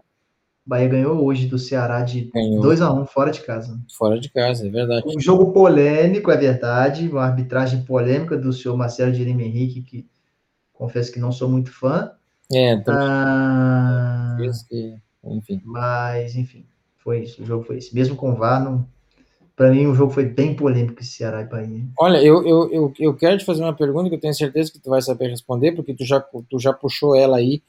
Bahia 0.68 0.90
ganhou 0.90 1.24
hoje 1.24 1.48
do 1.48 1.58
Ceará 1.58 2.02
de 2.02 2.30
2x1 2.36 3.02
um, 3.02 3.06
fora 3.06 3.32
de 3.32 3.40
casa. 3.40 3.80
Fora 3.98 4.20
de 4.20 4.30
casa, 4.30 4.68
é 4.68 4.70
verdade. 4.70 5.04
Um 5.08 5.18
jogo 5.18 5.54
polêmico, 5.54 6.30
é 6.30 6.36
verdade, 6.36 7.08
uma 7.08 7.24
arbitragem 7.24 7.84
polêmica 7.84 8.38
do 8.38 8.52
senhor 8.52 8.76
Marcelo 8.76 9.14
Jeremy 9.14 9.46
Henrique, 9.46 9.82
que 9.82 10.10
confesso 10.74 11.14
que 11.14 11.22
não 11.22 11.32
sou 11.32 11.48
muito 11.48 11.72
fã. 11.72 12.12
É, 12.52 12.74
então, 12.74 12.94
ah, 12.98 14.36
que, 14.68 14.98
enfim. 15.24 15.62
Mas, 15.64 16.36
enfim, 16.36 16.66
foi 16.98 17.24
isso. 17.24 17.42
O 17.42 17.46
jogo 17.46 17.64
foi 17.64 17.78
esse. 17.78 17.96
Mesmo 17.96 18.18
com 18.18 18.32
o 18.32 18.36
VAR, 18.36 18.62
não, 18.62 18.86
para 19.56 19.72
mim 19.72 19.88
o 19.88 19.96
jogo 19.96 20.12
foi 20.12 20.26
bem 20.26 20.54
polêmico 20.54 21.02
esse 21.02 21.12
Ceará 21.12 21.44
e 21.44 21.46
Bahia. 21.46 21.86
Olha, 21.98 22.18
eu, 22.18 22.46
eu, 22.46 22.74
eu, 22.74 22.94
eu, 23.00 23.14
quero 23.16 23.38
te 23.38 23.46
fazer 23.46 23.64
uma 23.64 23.74
pergunta 23.74 24.10
que 24.10 24.16
eu 24.16 24.20
tenho 24.20 24.34
certeza 24.34 24.70
que 24.70 24.80
tu 24.80 24.90
vai 24.90 25.02
saber 25.02 25.30
responder, 25.30 25.72
porque 25.72 25.94
tu 25.94 26.04
já, 26.04 26.20
tu 26.20 26.60
já 26.60 26.74
puxou 26.74 27.16
ela 27.16 27.38
aí 27.38 27.64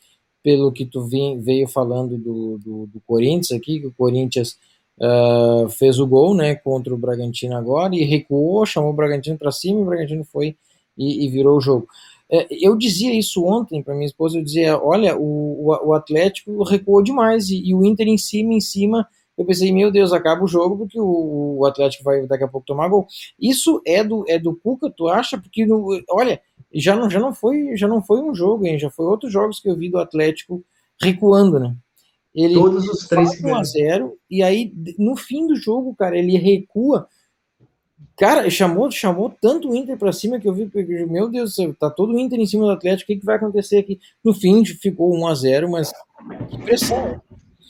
pelo 0.49 0.72
que 0.72 0.86
tu 0.86 1.03
veio 1.03 1.68
falando 1.68 2.16
do, 2.16 2.57
do, 2.57 2.86
do, 2.86 3.01
Corinthians 3.07 3.53
aqui, 3.53 3.80
que 3.80 3.86
o 3.86 3.92
Corinthians 3.92 4.57
uh, 4.99 5.68
fez 5.68 6.01
o 6.01 6.07
gol 6.07 6.34
né, 6.34 6.55
contra 6.55 6.94
o 6.94 6.96
Bragantino 6.96 7.55
agora 7.55 7.94
e 7.94 8.03
recuou, 8.03 8.64
chamou 8.64 8.88
o 8.88 8.94
Bragantino 8.94 9.36
para 9.36 9.53
cima 9.53 9.78
e 9.78 9.82
o 9.82 9.84
Bragantino 9.84 10.24
foi 10.24 10.57
e, 10.96 11.26
e 11.26 11.28
virou 11.28 11.59
o 11.59 11.61
jogo. 11.61 11.86
É, 12.32 12.46
eu 12.51 12.78
dizia 12.78 13.12
isso 13.12 13.44
ontem 13.44 13.82
para 13.82 13.92
minha 13.92 14.07
esposa, 14.07 14.38
eu 14.38 14.42
dizia, 14.42 14.82
olha, 14.82 15.18
o, 15.18 15.66
o, 15.66 15.92
Atlético 15.92 16.62
recuou 16.62 17.03
demais 17.03 17.51
e, 17.51 17.68
e, 17.68 17.74
o 17.74 17.84
Inter 17.84 18.09
em 18.09 18.16
cima, 18.16 18.55
em 18.55 18.61
cima, 18.61 19.07
eu 19.39 19.47
pensei, 19.47 19.72
meu 19.72 19.91
Deus, 19.91 20.12
acaba 20.12 20.45
o 20.45 20.49
jogo 20.49 20.76
porque 20.78 20.99
o, 21.01 21.64
Atlético 21.64 22.05
vai 22.05 22.26
daqui 22.26 22.45
a 22.45 22.49
pouco 22.49 22.66
tomar 22.66 22.89
gol. 22.89 23.07
Isso 23.39 23.80
é 23.86 24.03
do, 24.03 24.24
é 24.28 24.39
do 24.39 24.55
Cuca, 24.57 24.91
tu 24.91 25.09
acha? 25.09 25.39
Porque, 25.39 25.64
no, 25.64 26.03
olha, 26.11 26.41
já 26.74 26.97
não, 26.97 27.09
já, 27.09 27.20
não 27.20 27.32
foi, 27.32 27.76
já 27.76 27.86
não 27.86 28.03
foi 28.03 28.20
um 28.20 28.34
jogo, 28.34 28.66
hein? 28.66 28.78
já 28.78 28.91
foi 28.91 29.07
outros 29.07 29.32
jogos 29.32 29.61
que 29.61 29.68
eu 29.68 29.76
vi 29.76 29.89
do 29.89 29.99
Atlético 29.99 30.62
recuando, 31.01 31.59
né? 31.59 31.74
Ele 32.34 32.55
Todos 32.55 32.86
os 32.89 33.09
três 33.09 33.43
1 33.43 33.55
a 33.55 33.64
0 33.64 34.18
e 34.30 34.43
aí 34.43 34.72
no 34.99 35.16
fim 35.16 35.47
do 35.47 35.57
jogo, 35.57 35.95
cara, 35.95 36.16
ele 36.16 36.36
recua 36.36 37.09
Cara, 38.18 38.51
chamou, 38.51 38.91
chamou 38.91 39.32
tanto 39.41 39.70
o 39.70 39.76
Inter 39.76 39.97
para 39.97 40.12
cima 40.12 40.41
que 40.41 40.49
eu 40.49 40.53
vi, 40.53 40.68
meu 41.09 41.28
Deus 41.28 41.51
do 41.51 41.55
céu, 41.55 41.74
tá 41.74 41.89
todo 41.89 42.12
o 42.12 42.18
Inter 42.18 42.41
em 42.41 42.47
cima 42.47 42.64
do 42.64 42.72
Atlético, 42.72 43.12
o 43.12 43.14
que, 43.14 43.20
que 43.20 43.26
vai 43.26 43.36
acontecer 43.36 43.78
aqui? 43.78 44.01
No 44.24 44.34
fim, 44.34 44.64
ficou 44.64 45.14
1 45.14 45.26
a 45.28 45.34
0 45.34 45.70
mas 45.70 45.93
que 46.51 46.59
pressão. 46.59 47.20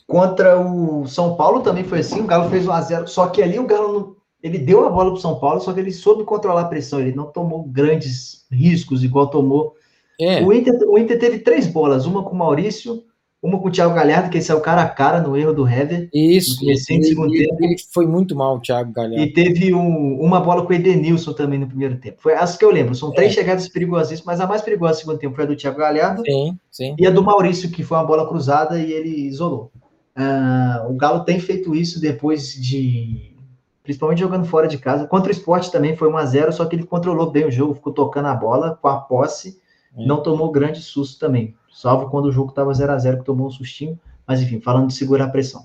Contra 0.09 0.59
o 0.59 1.07
São 1.07 1.37
Paulo 1.37 1.61
também 1.61 1.85
foi 1.85 1.99
assim, 1.99 2.21
o 2.21 2.27
Galo 2.27 2.49
fez 2.49 2.67
1 2.67 2.73
a 2.73 2.81
0 2.81 3.09
só 3.09 3.27
que 3.27 3.43
ali 3.43 3.59
o 3.59 3.67
Galo 3.67 3.93
não, 3.93 4.17
ele 4.43 4.57
deu 4.57 4.87
a 4.87 4.91
bola 4.91 5.11
pro 5.11 5.21
São 5.21 5.39
Paulo, 5.39 5.61
só 5.61 5.71
que 5.71 5.81
ele 5.81 5.93
soube 5.93 6.25
controlar 6.25 6.63
a 6.63 6.69
pressão, 6.69 6.99
ele 6.99 7.15
não 7.15 7.27
tomou 7.27 7.63
grandes 7.65 8.47
riscos 8.51 9.05
igual 9.05 9.27
tomou. 9.27 9.75
É. 10.19 10.43
O, 10.43 10.51
Inter, 10.51 10.75
o 10.89 10.97
Inter 10.99 11.19
teve 11.19 11.41
três 11.41 11.67
bolas, 11.67 12.07
uma 12.07 12.23
com 12.23 12.35
o 12.35 12.39
Maurício, 12.39 13.05
uma 13.43 13.61
com 13.61 13.69
o 13.69 13.71
Thiago 13.71 13.95
Galhardo, 13.95 14.31
que 14.31 14.41
saiu 14.41 14.61
cara 14.61 14.83
a 14.83 14.89
cara 14.89 15.21
no 15.21 15.37
erro 15.37 15.53
do 15.53 15.69
Hever. 15.69 16.09
Isso, 16.13 16.65
no 16.65 16.71
ele, 16.71 16.79
segundo 16.79 17.35
ele, 17.35 17.47
tempo. 17.47 17.65
ele 17.65 17.77
foi 17.93 18.07
muito 18.07 18.35
mal, 18.35 18.57
o 18.57 18.61
Thiago 18.61 18.93
Galhardo. 18.93 19.23
E 19.23 19.33
teve 19.33 19.75
um, 19.75 20.19
uma 20.21 20.41
bola 20.41 20.65
com 20.65 20.73
o 20.73 20.75
Edenilson 20.75 21.35
também 21.35 21.59
no 21.59 21.69
primeiro 21.69 21.97
tempo. 21.99 22.17
Foi 22.21 22.35
as 22.35 22.57
que 22.57 22.65
eu 22.65 22.71
lembro. 22.71 22.95
São 22.95 23.13
três 23.13 23.33
é. 23.33 23.35
chegadas 23.37 23.69
perigosíssimas, 23.69 24.25
mas 24.25 24.41
a 24.41 24.47
mais 24.47 24.63
perigosa 24.63 24.95
no 24.95 24.99
segundo 25.01 25.19
tempo 25.19 25.37
foi 25.37 25.45
a 25.45 25.49
do 25.49 25.57
Thiago 25.57 25.79
Galhardo. 25.79 26.23
Sim, 26.25 26.59
sim. 26.71 26.97
E 26.99 27.07
a 27.07 27.11
do 27.11 27.23
Maurício, 27.23 27.71
que 27.71 27.85
foi 27.85 27.99
uma 27.99 28.07
bola 28.07 28.27
cruzada 28.27 28.81
e 28.81 28.93
ele 28.93 29.29
isolou. 29.29 29.71
Uh, 30.19 30.91
o 30.91 30.97
Galo 30.97 31.21
tem 31.21 31.39
feito 31.39 31.77
isso 31.77 32.01
depois 32.01 32.53
de. 32.53 33.37
Principalmente 33.85 34.19
jogando 34.19 34.45
fora 34.45 34.67
de 34.67 34.77
casa. 34.77 35.07
Contra 35.07 35.29
o 35.29 35.33
esporte 35.33 35.71
também 35.71 35.97
foi 35.97 36.11
1x0, 36.11 36.53
só 36.53 36.67
que 36.67 36.75
ele 36.75 36.85
controlou 36.85 37.31
bem 37.31 37.47
o 37.47 37.51
jogo, 37.51 37.75
ficou 37.75 37.93
tocando 37.93 38.27
a 38.27 38.35
bola 38.35 38.77
com 38.83 38.89
a 38.89 39.01
posse, 39.01 39.59
é. 39.97 40.05
não 40.05 40.23
tomou 40.23 40.51
grande 40.51 40.83
susto 40.83 41.19
também. 41.19 41.55
Salvo 41.73 42.11
quando 42.11 42.27
o 42.27 42.33
jogo 42.33 42.51
estava 42.51 42.75
0 42.75 42.93
a 42.93 42.99
0 42.99 43.19
que 43.19 43.25
tomou 43.25 43.47
um 43.47 43.51
sustinho. 43.51 43.99
Mas 44.27 44.43
enfim, 44.43 44.61
falando 44.61 44.89
de 44.89 44.95
segurar 44.95 45.27
a 45.27 45.31
pressão. 45.31 45.65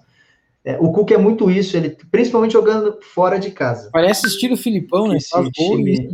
É, 0.65 0.77
o 0.79 0.93
Cook 0.93 1.11
é 1.11 1.17
muito 1.17 1.51
isso, 1.51 1.75
ele 1.75 1.89
principalmente 2.09 2.53
jogando 2.53 2.97
fora 3.01 3.37
de 3.37 3.51
casa. 3.51 3.89
Parece 3.91 4.27
estilo 4.27 4.55
Filipão, 4.55 5.09
né? 5.09 5.17
Esse 5.17 5.51
time, 5.51 6.09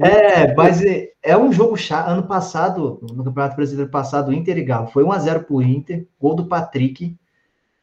é, 0.00 0.42
é, 0.42 0.54
mas 0.54 0.82
é, 0.82 1.10
é, 1.22 1.36
um 1.36 1.52
jogo 1.52 1.76
chato. 1.76 2.08
Ano 2.08 2.22
passado, 2.22 2.98
no 3.02 3.22
Campeonato 3.22 3.56
Brasileiro 3.56 3.90
passado, 3.90 4.32
Inter 4.32 4.56
e 4.56 4.64
Galo, 4.64 4.86
foi 4.86 5.04
1x0 5.04 5.44
pro 5.44 5.60
Inter, 5.60 6.06
gol 6.18 6.34
do 6.34 6.46
Patrick. 6.46 7.14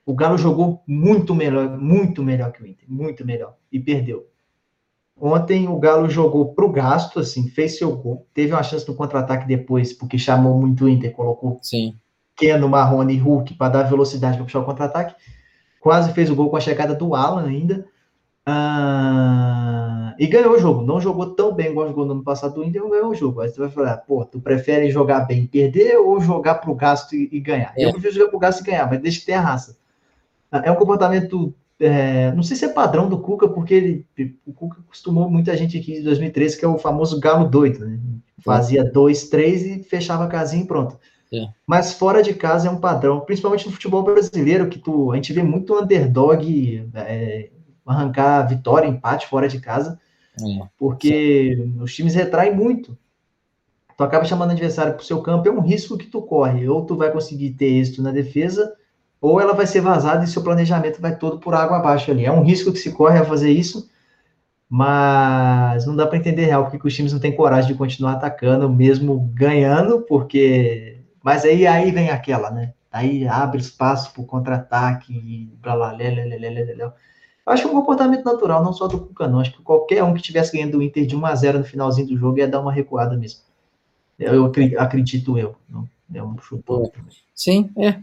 O 0.04 0.16
Galo 0.16 0.40
jogou 0.40 0.82
muito 0.88 1.36
melhor, 1.36 1.78
muito 1.78 2.24
melhor 2.24 2.52
que 2.52 2.64
o 2.64 2.66
Inter, 2.66 2.86
muito 2.90 3.24
melhor, 3.24 3.56
e 3.72 3.80
perdeu. 3.80 4.26
Ontem 5.22 5.68
o 5.68 5.78
Galo 5.78 6.10
jogou 6.10 6.54
pro 6.54 6.72
gasto, 6.72 7.20
assim, 7.20 7.48
fez 7.48 7.78
seu 7.78 7.96
gol, 7.96 8.26
teve 8.34 8.54
uma 8.54 8.64
chance 8.64 8.88
no 8.88 8.96
contra-ataque 8.96 9.48
depois, 9.48 9.94
porque 9.94 10.18
chamou 10.18 10.60
muito 10.60 10.86
o 10.86 10.90
Inter, 10.90 11.12
colocou 11.14 11.60
Sim. 11.62 11.96
Keno, 12.36 12.68
Marrone 12.68 13.14
e 13.14 13.18
Hulk 13.20 13.54
para 13.54 13.74
dar 13.74 13.84
velocidade 13.84 14.38
para 14.38 14.46
puxar 14.46 14.60
o 14.60 14.66
contra-ataque. 14.66 15.16
Quase 15.84 16.14
fez 16.14 16.30
o 16.30 16.36
gol 16.36 16.50
com 16.50 16.56
a 16.56 16.62
chegada 16.62 16.96
do 16.96 17.14
Alan 17.14 17.46
ainda. 17.46 17.86
Ah, 18.46 20.16
e 20.18 20.26
ganhou 20.28 20.54
o 20.54 20.58
jogo. 20.58 20.82
Não 20.82 21.02
jogou 21.02 21.32
tão 21.36 21.54
bem 21.54 21.72
igual 21.72 21.90
jogou 21.90 22.06
no 22.06 22.14
ano 22.14 22.24
passado 22.24 22.54
do 22.54 22.64
Inter, 22.64 22.88
ganhou 22.88 23.10
o 23.10 23.14
jogo. 23.14 23.42
Aí 23.42 23.50
você 23.50 23.60
vai 23.60 23.70
falar, 23.70 23.98
pô, 23.98 24.24
tu 24.24 24.40
prefere 24.40 24.90
jogar 24.90 25.28
bem 25.28 25.44
e 25.44 25.48
perder 25.48 25.98
ou 25.98 26.22
jogar 26.22 26.56
pro 26.56 26.74
gasto 26.74 27.14
e, 27.14 27.28
e 27.30 27.38
ganhar? 27.42 27.74
É. 27.76 27.84
Eu 27.84 27.92
prefiro 27.92 28.14
jogar 28.14 28.30
pro 28.30 28.40
gasto 28.40 28.62
e 28.62 28.64
ganhar, 28.64 28.90
mas 28.90 29.02
deixa 29.02 29.20
que 29.20 29.26
ter 29.26 29.34
a 29.34 29.42
raça. 29.42 29.76
Ah, 30.50 30.62
é 30.64 30.72
um 30.72 30.76
comportamento, 30.76 31.54
é, 31.78 32.32
não 32.32 32.44
sei 32.44 32.56
se 32.56 32.64
é 32.64 32.70
padrão 32.70 33.10
do 33.10 33.20
Cuca, 33.20 33.50
porque 33.50 33.74
ele, 33.74 34.38
o 34.48 34.54
Cuca 34.54 34.78
acostumou 34.88 35.30
muita 35.30 35.58
gente 35.58 35.78
aqui 35.78 35.98
em 35.98 36.04
2013, 36.04 36.60
que 36.60 36.64
é 36.64 36.68
o 36.70 36.78
famoso 36.78 37.20
galo 37.20 37.50
doido, 37.50 37.86
né? 37.86 38.00
Fazia 38.40 38.86
dois, 38.86 39.28
três 39.28 39.66
e 39.66 39.84
fechava 39.84 40.24
a 40.24 40.28
casinha 40.28 40.64
e 40.64 40.68
pronto. 40.68 40.98
É. 41.34 41.48
Mas 41.66 41.94
fora 41.94 42.22
de 42.22 42.34
casa 42.34 42.68
é 42.68 42.72
um 42.72 42.80
padrão, 42.80 43.22
principalmente 43.22 43.66
no 43.66 43.72
futebol 43.72 44.04
brasileiro, 44.04 44.70
que 44.70 44.78
tu, 44.78 45.12
a 45.12 45.16
gente 45.16 45.34
vê 45.34 45.42
muito 45.42 45.76
underdog 45.76 46.90
é, 46.94 47.50
arrancar 47.86 48.48
vitória, 48.48 48.88
empate 48.88 49.28
fora 49.28 49.48
de 49.48 49.60
casa, 49.60 50.00
é. 50.40 50.68
porque 50.78 51.56
Sim. 51.56 51.82
os 51.82 51.94
times 51.94 52.14
retraem 52.14 52.56
muito. 52.56 52.96
Tu 53.98 54.04
acaba 54.04 54.26
chamando 54.26 54.50
o 54.50 54.54
adversário 54.54 54.94
para 54.94 55.02
o 55.02 55.06
seu 55.06 55.22
campo, 55.22 55.48
é 55.48 55.52
um 55.52 55.62
risco 55.62 55.98
que 55.98 56.06
tu 56.06 56.22
corre. 56.22 56.68
Ou 56.68 56.86
tu 56.86 56.96
vai 56.96 57.12
conseguir 57.12 57.52
ter 57.52 57.66
êxito 57.66 58.02
na 58.02 58.12
defesa, 58.12 58.74
ou 59.22 59.40
ela 59.40 59.54
vai 59.54 59.66
ser 59.66 59.82
vazada 59.82 60.24
e 60.24 60.28
seu 60.28 60.44
planejamento 60.44 61.02
vai 61.02 61.16
todo 61.16 61.40
por 61.40 61.56
água 61.56 61.78
abaixo 61.78 62.12
ali. 62.12 62.26
É 62.26 62.32
um 62.32 62.44
risco 62.44 62.72
que 62.72 62.80
se 62.80 62.92
corre 62.92 63.20
a 63.20 63.26
fazer 63.26 63.52
isso, 63.52 63.90
mas 64.68 65.86
não 65.86 65.96
dá 65.96 66.06
para 66.06 66.18
entender 66.18 66.46
real 66.46 66.70
porque 66.70 66.88
os 66.88 66.94
times 66.94 67.14
não 67.14 67.20
têm 67.20 67.36
coragem 67.36 67.72
de 67.72 67.78
continuar 67.78 68.14
atacando, 68.14 68.70
mesmo 68.70 69.32
ganhando, 69.34 70.02
porque 70.02 71.03
mas 71.24 71.46
aí, 71.46 71.66
aí 71.66 71.90
vem 71.92 72.10
aquela, 72.10 72.52
né? 72.52 72.74
Aí 72.92 73.28
abre 73.28 73.60
espaço 73.60 74.14
para 74.14 74.22
o 74.22 74.26
contra-ataque 74.26 75.14
e 75.14 75.50
blá 75.62 75.76
blá 75.76 75.94
blá 75.94 76.14
blá 76.14 76.38
blá 76.38 76.76
blá. 76.76 76.94
Acho 77.46 77.64
que 77.64 77.70
é 77.70 77.72
um 77.72 77.80
comportamento 77.80 78.24
natural, 78.24 78.64
não 78.64 78.72
só 78.72 78.88
do 78.88 79.00
Cuca, 79.00 79.28
não. 79.28 79.40
Acho 79.40 79.52
que 79.52 79.62
qualquer 79.62 80.04
um 80.04 80.14
que 80.14 80.22
tivesse 80.22 80.54
ganhando 80.56 80.78
o 80.78 80.82
Inter 80.84 81.06
de 81.06 81.16
1 81.16 81.26
a 81.26 81.36
0 81.36 81.60
no 81.60 81.66
finalzinho 81.66 82.08
do 82.08 82.18
jogo 82.18 82.38
ia 82.38 82.48
dar 82.48 82.62
uma 82.62 82.72
recuada 82.72 83.18
mesmo. 83.18 83.42
Eu 84.18 84.46
acredito 84.78 85.38
eu. 85.38 85.56
Não? 85.70 85.90
É 86.14 86.24
um 86.24 86.38
chutão. 86.38 86.92
Sim, 87.34 87.70
é. 87.78 88.00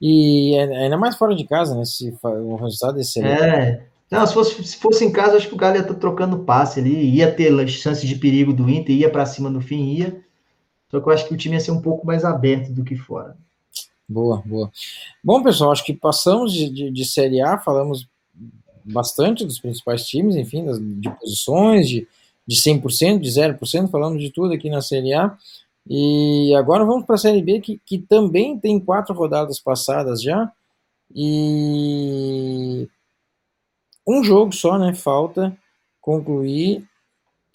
E 0.00 0.54
é- 0.56 0.84
ainda 0.84 0.96
mais 0.96 1.16
fora 1.16 1.36
de 1.36 1.44
casa, 1.44 1.74
né? 1.76 1.84
Se 1.84 2.16
o 2.22 2.56
resultado 2.56 2.98
é 2.98 3.02
excelente. 3.02 3.42
É. 3.42 3.86
Não, 4.10 4.26
se 4.26 4.34
fosse, 4.34 4.64
se 4.64 4.76
fosse 4.78 5.04
em 5.04 5.12
casa, 5.12 5.36
acho 5.36 5.48
que 5.48 5.54
o 5.54 5.58
Galo 5.58 5.76
ia 5.76 5.82
estar 5.82 5.94
trocando 5.94 6.40
passe 6.40 6.80
ali, 6.80 7.10
ia 7.10 7.30
ter 7.30 7.68
chance 7.68 8.04
de 8.04 8.16
perigo 8.16 8.52
do 8.52 8.68
Inter, 8.68 8.96
ia 8.96 9.10
para 9.10 9.26
cima 9.26 9.48
no 9.48 9.60
fim, 9.60 9.92
ia. 9.92 10.20
Só 10.90 11.00
que 11.00 11.08
eu 11.08 11.12
acho 11.12 11.28
que 11.28 11.34
o 11.34 11.36
time 11.36 11.54
ia 11.54 11.60
ser 11.60 11.70
um 11.70 11.80
pouco 11.80 12.06
mais 12.06 12.24
aberto 12.24 12.72
do 12.72 12.84
que 12.84 12.96
fora. 12.96 13.36
Boa, 14.08 14.42
boa. 14.44 14.70
Bom, 15.22 15.42
pessoal, 15.42 15.70
acho 15.70 15.84
que 15.84 15.94
passamos 15.94 16.52
de, 16.52 16.68
de, 16.68 16.90
de 16.90 17.04
Série 17.04 17.40
A, 17.40 17.58
falamos 17.58 18.08
bastante 18.84 19.44
dos 19.44 19.60
principais 19.60 20.04
times, 20.04 20.34
enfim, 20.34 20.64
das, 20.64 20.78
de 20.80 21.08
posições, 21.10 21.88
de, 21.88 22.08
de 22.46 22.56
100%, 22.56 23.20
de 23.20 23.30
0%, 23.30 23.88
falamos 23.88 24.20
de 24.20 24.30
tudo 24.30 24.52
aqui 24.52 24.68
na 24.68 24.82
Série 24.82 25.14
A. 25.14 25.36
E 25.88 26.52
agora 26.56 26.84
vamos 26.84 27.06
para 27.06 27.14
a 27.14 27.18
Série 27.18 27.42
B, 27.42 27.60
que, 27.60 27.80
que 27.86 27.98
também 27.98 28.58
tem 28.58 28.80
quatro 28.80 29.14
rodadas 29.14 29.60
passadas 29.60 30.20
já. 30.20 30.50
E 31.14 32.88
um 34.06 34.24
jogo 34.24 34.52
só, 34.52 34.76
né? 34.76 34.92
Falta 34.94 35.56
concluir, 36.00 36.84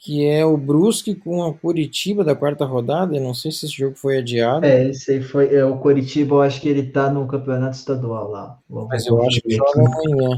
que 0.05 0.23
é 0.23 0.45
o 0.45 0.55
Brusque 0.55 1.15
com 1.15 1.43
a 1.43 1.51
Curitiba 1.53 2.23
da 2.23 2.35
quarta 2.35 2.63
rodada. 2.63 3.15
Eu 3.15 3.23
não 3.23 3.33
sei 3.33 3.51
se 3.51 3.65
esse 3.65 3.75
jogo 3.75 3.95
foi 3.95 4.19
adiado. 4.19 4.63
É, 4.63 4.89
esse 4.89 5.11
aí 5.13 5.21
foi. 5.23 5.53
É, 5.53 5.65
o 5.65 5.77
Coritiba, 5.77 6.35
eu 6.35 6.41
acho 6.43 6.61
que 6.61 6.69
ele 6.69 6.83
tá 6.83 7.09
no 7.09 7.25
campeonato 7.25 7.75
estadual 7.75 8.29
lá. 8.29 8.59
Vamos 8.69 8.89
Mas 8.89 9.05
eu 9.07 9.19
acho 9.23 9.41
que 9.41 9.55
joga 9.55 9.81
amanhã. 9.81 10.37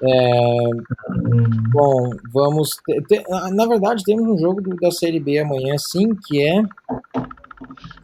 É, 0.00 0.68
Hum, 1.10 1.50
bom, 1.72 2.10
vamos. 2.32 2.68
te- 2.86 3.02
te- 3.02 3.24
ah, 3.32 3.50
na 3.50 3.66
verdade, 3.66 4.04
temos 4.04 4.28
um 4.28 4.38
jogo 4.38 4.60
do- 4.62 4.76
da 4.76 4.92
Série 4.92 5.18
B 5.18 5.40
amanhã, 5.40 5.74
sim, 5.76 6.14
que 6.26 6.40
é. 6.46 6.62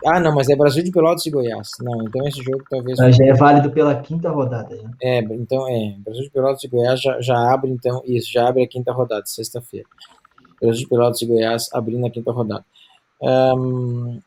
Ah, 0.05 0.19
não, 0.19 0.35
mas 0.35 0.49
é 0.49 0.57
Brasil 0.57 0.83
de 0.83 0.91
Pelotas 0.91 1.25
e 1.25 1.31
Goiás. 1.31 1.69
Não, 1.81 2.03
então 2.03 2.27
esse 2.27 2.43
jogo 2.43 2.65
talvez. 2.69 2.99
mas 2.99 3.15
já 3.15 3.27
é 3.27 3.33
válido 3.33 3.71
pela 3.71 3.95
quinta 4.01 4.29
rodada. 4.29 4.77
Já. 4.77 4.89
É, 5.01 5.19
então 5.21 5.69
é. 5.69 5.95
Brasil 6.05 6.25
de 6.25 6.31
Pelotas 6.31 6.65
e 6.65 6.69
Goiás 6.69 7.01
já, 7.01 7.21
já 7.21 7.37
abre, 7.55 7.71
então. 7.71 8.03
Isso, 8.05 8.33
já 8.33 8.49
abre 8.49 8.65
a 8.65 8.69
quinta 8.69 8.93
rodada, 8.93 9.23
sexta-feira. 9.27 9.87
Brasil 10.67 10.83
de 10.83 10.89
Pelotas 10.89 11.23
e 11.23 11.27
Goiás 11.27 11.69
abrindo 11.73 12.07
a 12.07 12.11
quinta 12.11 12.33
rodada. 12.33 12.65
Ahn, 13.23 14.19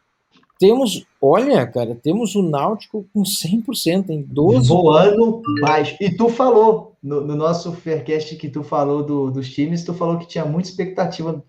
temos, 0.59 1.05
olha, 1.21 1.65
cara, 1.67 1.93
temos 1.95 2.35
o 2.35 2.41
Náutico 2.41 3.05
com 3.13 3.21
100% 3.21 4.09
em 4.09 4.23
12 4.23 4.67
Voando 4.67 5.41
baixo. 5.61 5.95
E 6.01 6.09
tu 6.15 6.29
falou, 6.29 6.93
no, 7.01 7.21
no 7.21 7.35
nosso 7.35 7.71
Faircast 7.73 8.35
que 8.37 8.49
tu 8.49 8.63
falou 8.63 9.03
do- 9.03 9.29
dos 9.29 9.53
times, 9.53 9.83
tu 9.83 9.93
falou 9.93 10.17
que 10.17 10.27
tinha 10.27 10.45
muita 10.45 10.69
expectativa. 10.69 11.43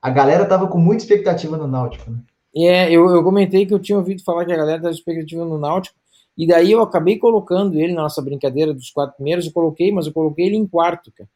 A 0.00 0.10
galera 0.10 0.44
tava 0.46 0.68
com 0.68 0.78
muita 0.78 1.02
expectativa 1.02 1.56
no 1.56 1.66
Náutico. 1.66 2.10
Né? 2.10 2.18
É, 2.56 2.92
eu, 2.92 3.08
eu 3.08 3.24
comentei 3.24 3.66
que 3.66 3.74
eu 3.74 3.80
tinha 3.80 3.98
ouvido 3.98 4.22
falar 4.22 4.44
que 4.44 4.52
a 4.52 4.56
galera 4.56 4.76
estava 4.76 4.94
expectativa 4.94 5.44
no 5.44 5.58
Náutico, 5.58 5.96
e 6.38 6.46
daí 6.46 6.70
eu 6.70 6.82
acabei 6.82 7.18
colocando 7.18 7.78
ele 7.78 7.92
na 7.92 8.02
nossa 8.02 8.22
brincadeira 8.22 8.72
dos 8.72 8.90
quatro 8.90 9.16
primeiros, 9.16 9.46
eu 9.46 9.52
coloquei, 9.52 9.90
mas 9.90 10.06
eu 10.06 10.12
coloquei 10.12 10.46
ele 10.46 10.56
em 10.56 10.66
quarto, 10.66 11.10
cara. 11.16 11.28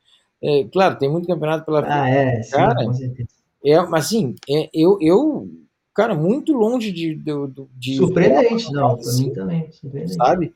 É, 0.43 0.65
claro, 0.65 0.99
tem 0.99 1.11
muito 1.11 1.27
campeonato 1.27 1.65
pela 1.65 1.81
frente, 1.83 1.95
Ah, 1.95 2.09
é, 2.09 2.43
sim, 2.43 2.51
Cara, 2.53 2.85
com 2.85 2.93
certeza. 2.93 3.29
é, 3.65 3.81
mas 3.87 4.07
assim, 4.07 4.35
é, 4.49 4.71
eu, 4.73 4.99
eu, 5.01 5.49
cara, 5.95 6.15
muito 6.15 6.53
longe 6.53 6.93
de... 6.93 7.15
de, 7.15 7.33
de 7.77 7.97
Surpreendente, 7.97 8.73
não, 8.73 8.97
pra 8.97 9.01
assim, 9.01 9.25
mim 9.29 9.33
também. 9.33 9.73
Surpreendente. 9.73 10.15
sabe? 10.15 10.55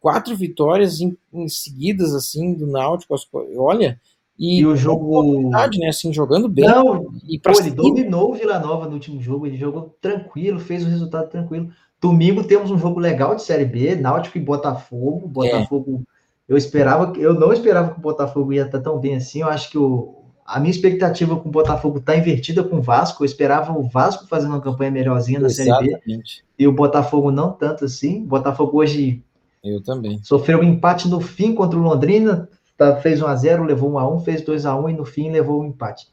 Quatro 0.00 0.36
vitórias 0.36 1.00
em, 1.00 1.16
em 1.32 1.48
seguidas, 1.48 2.14
assim, 2.14 2.54
do 2.54 2.66
Náutico, 2.66 3.14
olha, 3.56 4.00
e, 4.38 4.60
E 4.60 4.66
o 4.66 4.76
jogo. 4.76 5.50
né, 5.50 5.88
assim, 5.88 6.12
jogando 6.12 6.48
bem, 6.48 6.64
Não, 6.64 7.12
e 7.28 7.38
Pô, 7.40 7.50
ele 7.58 7.72
dominou 7.72 8.30
o 8.30 8.34
Vila 8.34 8.60
Nova 8.60 8.86
no 8.86 8.94
último 8.94 9.20
jogo, 9.20 9.46
ele 9.46 9.56
jogou 9.56 9.96
tranquilo, 10.00 10.60
fez 10.60 10.84
o 10.84 10.88
resultado 10.88 11.28
tranquilo. 11.28 11.70
Domingo 12.00 12.44
temos 12.44 12.70
um 12.70 12.78
jogo 12.78 13.00
legal 13.00 13.34
de 13.34 13.42
Série 13.42 13.64
B, 13.64 13.96
Náutico 13.96 14.38
e 14.38 14.40
Botafogo. 14.40 15.26
Botafogo, 15.26 16.04
eu 16.48 16.56
esperava, 16.56 17.12
eu 17.18 17.34
não 17.34 17.52
esperava 17.52 17.90
que 17.90 17.98
o 17.98 18.02
Botafogo 18.02 18.52
ia 18.52 18.64
estar 18.64 18.80
tão 18.80 18.98
bem 18.98 19.16
assim. 19.16 19.42
Eu 19.42 19.48
acho 19.48 19.70
que 19.70 19.76
o, 19.76 20.14
a 20.46 20.58
minha 20.58 20.70
expectativa 20.70 21.36
com 21.36 21.48
o 21.48 21.52
Botafogo 21.52 21.98
está 21.98 22.16
invertida 22.16 22.64
com 22.64 22.76
o 22.76 22.82
Vasco. 22.82 23.22
Eu 23.22 23.26
esperava 23.26 23.72
o 23.78 23.82
Vasco 23.82 24.26
fazendo 24.26 24.52
uma 24.52 24.60
campanha 24.60 24.90
melhorzinha 24.90 25.38
na 25.38 25.50
Série 25.50 25.70
B 26.06 26.22
e 26.58 26.66
o 26.66 26.72
Botafogo 26.72 27.30
não 27.30 27.52
tanto 27.52 27.84
assim. 27.84 28.22
O 28.22 28.26
Botafogo 28.26 28.78
hoje 28.78 29.22
eu 29.62 29.82
também. 29.82 30.18
sofreu 30.22 30.60
um 30.60 30.64
empate 30.64 31.06
no 31.06 31.20
fim 31.20 31.54
contra 31.54 31.78
o 31.78 31.82
Londrina, 31.82 32.48
tá, 32.78 32.96
fez 32.96 33.20
1 33.20 33.26
a 33.26 33.36
0 33.36 33.64
levou 33.64 33.92
1 33.92 33.98
a 33.98 34.14
1 34.14 34.20
fez 34.20 34.40
2 34.40 34.64
a 34.64 34.74
1 34.74 34.88
e 34.88 34.92
no 34.94 35.04
fim 35.04 35.30
levou 35.30 35.60
o 35.60 35.66
empate. 35.66 36.08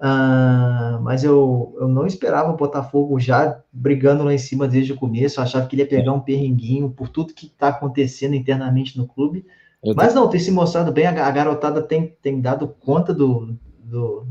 Ah, 0.00 1.00
mas 1.02 1.24
eu, 1.24 1.76
eu 1.80 1.88
não 1.88 2.06
esperava 2.06 2.52
o 2.52 2.56
Botafogo 2.56 3.18
já 3.18 3.60
brigando 3.72 4.22
lá 4.22 4.32
em 4.32 4.38
cima 4.38 4.68
desde 4.68 4.92
o 4.92 4.96
começo. 4.96 5.40
Eu 5.40 5.44
achava 5.44 5.66
que 5.66 5.74
ele 5.74 5.82
ia 5.82 5.88
pegar 5.88 6.12
um 6.12 6.20
perrenguinho 6.20 6.90
por 6.90 7.08
tudo 7.08 7.34
que 7.34 7.46
está 7.46 7.68
acontecendo 7.68 8.34
internamente 8.34 8.96
no 8.96 9.08
clube. 9.08 9.44
Eu 9.82 9.94
Mas 9.96 10.14
não, 10.14 10.28
tem 10.28 10.38
se 10.38 10.52
mostrado 10.52 10.92
bem. 10.92 11.06
A, 11.06 11.26
a 11.26 11.30
garotada 11.30 11.82
tem, 11.82 12.16
tem 12.22 12.40
dado 12.40 12.68
conta 12.68 13.12
do, 13.12 13.56
do, 13.78 14.26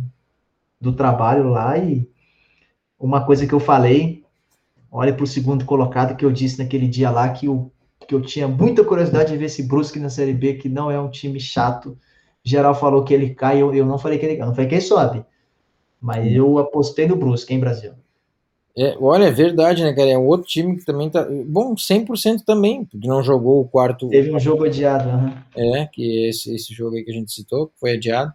do 0.79 0.93
trabalho 0.93 1.49
lá. 1.49 1.77
E 1.77 2.09
uma 2.97 3.25
coisa 3.25 3.45
que 3.45 3.53
eu 3.53 3.59
falei, 3.59 4.23
olha 4.89 5.13
para 5.13 5.23
o 5.23 5.27
segundo 5.27 5.65
colocado 5.65 6.15
que 6.15 6.23
eu 6.23 6.31
disse 6.31 6.59
naquele 6.59 6.87
dia 6.87 7.09
lá, 7.09 7.27
que, 7.29 7.49
o, 7.49 7.69
que 8.07 8.15
eu 8.15 8.21
tinha 8.21 8.47
muita 8.47 8.85
curiosidade 8.85 9.31
de 9.31 9.37
ver 9.37 9.45
esse 9.45 9.63
Brusque 9.63 9.99
na 9.99 10.09
Série 10.09 10.33
B, 10.33 10.53
que 10.53 10.69
não 10.69 10.89
é 10.89 10.97
um 10.97 11.09
time 11.09 11.41
chato. 11.41 11.97
Geral 12.41 12.73
falou 12.73 13.03
que 13.03 13.13
ele 13.13 13.35
cai, 13.35 13.61
eu, 13.61 13.73
eu 13.73 13.85
não 13.85 13.97
falei 13.97 14.17
que 14.17 14.25
ele 14.25 14.35
cai, 14.35 14.43
eu 14.43 14.47
não 14.47 14.55
falei 14.55 14.69
que 14.69 14.75
ele 14.75 14.81
sobe. 14.81 15.25
Mas 16.01 16.31
eu 16.31 16.57
apostei 16.59 17.07
no 17.07 17.15
Brusque, 17.15 17.53
hein, 17.53 17.59
Brasil? 17.59 17.93
É, 18.77 18.95
olha, 18.99 19.25
é 19.25 19.31
verdade, 19.31 19.83
né, 19.83 19.91
cara? 19.91 20.09
É 20.11 20.17
um 20.17 20.27
outro 20.27 20.47
time 20.47 20.77
que 20.77 20.85
também 20.85 21.09
tá. 21.09 21.27
Bom, 21.47 21.75
100% 21.75 22.43
também, 22.45 22.85
porque 22.85 23.07
não 23.07 23.23
jogou 23.23 23.59
o 23.61 23.67
quarto. 23.67 24.07
Teve 24.07 24.31
um 24.31 24.39
jogo 24.39 24.65
adiado. 24.65 25.09
aham. 25.09 25.43
É, 25.55 25.87
que 25.87 26.25
é 26.25 26.29
esse, 26.29 26.53
esse 26.53 26.71
jogo 26.73 26.95
aí 26.95 27.03
que 27.03 27.09
a 27.09 27.13
gente 27.15 27.31
citou, 27.31 27.67
que 27.67 27.79
foi 27.79 27.93
adiado. 27.93 28.31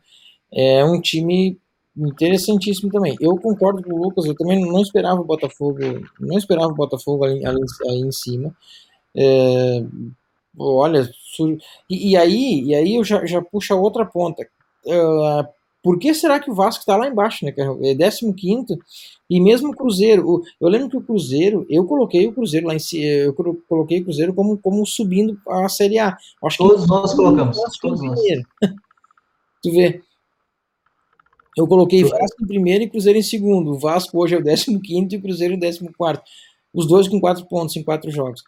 É 0.53 0.85
um 0.85 1.01
time 1.01 1.57
interessantíssimo 1.97 2.91
também. 2.91 3.17
Eu 3.21 3.37
concordo 3.39 3.83
com 3.85 3.93
o 3.93 4.03
Lucas, 4.03 4.25
eu 4.25 4.35
também 4.35 4.61
não 4.61 4.81
esperava 4.83 5.21
o 5.21 5.25
Botafogo, 5.25 5.79
não 6.19 6.37
esperava 6.37 6.69
o 6.69 6.75
Botafogo 6.75 7.25
ali, 7.25 7.45
ali, 7.47 7.61
aí 7.89 8.01
em 8.01 8.11
cima. 8.11 8.53
É, 9.15 9.85
olha, 10.59 11.09
sur- 11.37 11.57
e, 11.89 12.11
e 12.11 12.17
aí, 12.17 12.63
e 12.65 12.75
aí 12.75 12.97
eu 12.97 13.05
já, 13.05 13.25
já 13.25 13.41
puxo 13.41 13.73
a 13.75 13.77
outra 13.77 14.05
ponta. 14.05 14.45
Ah, 14.89 15.49
por 15.83 15.99
que 15.99 16.15
será 16.15 16.39
que 16.39 16.51
o 16.51 16.55
Vasco 16.55 16.81
está 16.81 16.97
lá 16.97 17.09
embaixo, 17.09 17.45
né, 17.45 17.53
cara? 17.53 17.77
É 17.83 17.95
15 18.33 18.79
e 19.29 19.41
mesmo 19.41 19.71
o 19.71 19.77
Cruzeiro. 19.77 20.43
eu 20.61 20.69
lembro 20.69 20.89
que 20.91 20.97
o 20.97 21.03
Cruzeiro, 21.03 21.67
eu 21.69 21.85
coloquei 21.87 22.27
o 22.27 22.33
Cruzeiro 22.33 22.67
lá 22.69 22.75
em 22.75 22.79
cima, 22.79 23.05
eu 23.05 23.35
colo- 23.35 23.61
coloquei 23.69 24.01
o 24.01 24.05
Cruzeiro 24.05 24.33
como, 24.35 24.57
como 24.59 24.85
subindo 24.87 25.37
a 25.49 25.69
Série 25.69 25.99
A. 25.99 26.17
Acho 26.45 26.59
que 26.59 26.65
Todos 26.69 26.87
nós 26.87 27.15
colocamos. 27.15 27.59
Todos 27.81 28.03
nós. 28.03 28.21
tu 29.63 29.71
vê. 29.73 30.01
Eu 31.57 31.67
coloquei 31.67 32.03
Vasco 32.05 32.43
em 32.43 32.47
primeiro 32.47 32.85
e 32.85 32.89
Cruzeiro 32.91 33.19
em 33.19 33.23
segundo. 33.23 33.73
O 33.73 33.79
Vasco 33.79 34.19
hoje 34.23 34.35
é 34.35 34.39
o 34.39 34.43
15 34.81 35.15
e 35.15 35.19
o 35.19 35.23
Cruzeiro 35.23 35.55
o 35.57 35.61
14. 35.61 36.21
Os 36.73 36.87
dois 36.87 37.07
com 37.09 37.21
quatro 37.21 37.45
pontos 37.47 37.77
em 37.77 37.83
quatro 37.83 38.11
jogos. 38.11 38.43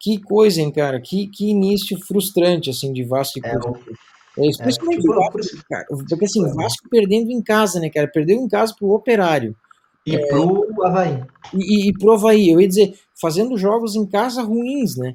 Que 0.00 0.18
coisa, 0.20 0.60
hein, 0.62 0.70
cara? 0.70 1.00
Que, 1.00 1.26
que 1.28 1.50
início 1.50 1.98
frustrante, 2.06 2.70
assim, 2.70 2.92
de 2.92 3.02
Vasco 3.02 3.38
e 3.38 3.42
É, 3.46 3.50
Cruzeiro. 3.50 3.78
o- 3.78 4.15
É, 4.38 4.46
especialmente 4.48 5.02
por- 5.06 5.16
o 5.16 5.20
Vasco, 5.20 5.40
isso- 5.40 5.64
cara. 5.68 5.86
Porque 5.88 6.24
assim, 6.24 6.44
o 6.44 6.54
Vasco 6.54 6.88
perdendo 6.90 7.30
em 7.30 7.42
casa, 7.42 7.80
né, 7.80 7.88
cara? 7.90 8.06
Perdeu 8.08 8.36
em 8.36 8.48
casa 8.48 8.74
pro 8.78 8.90
Operário. 8.90 9.56
E 10.04 10.16
pro 10.28 10.66
Havaí. 10.84 11.24
E, 11.52 11.88
e, 11.88 11.92
pro 11.92 12.12
Havaí, 12.12 12.50
eu 12.50 12.60
ia 12.60 12.68
dizer, 12.68 12.94
fazendo 13.20 13.56
jogos 13.58 13.96
em 13.96 14.06
casa 14.06 14.42
ruins, 14.42 14.96
né? 14.96 15.12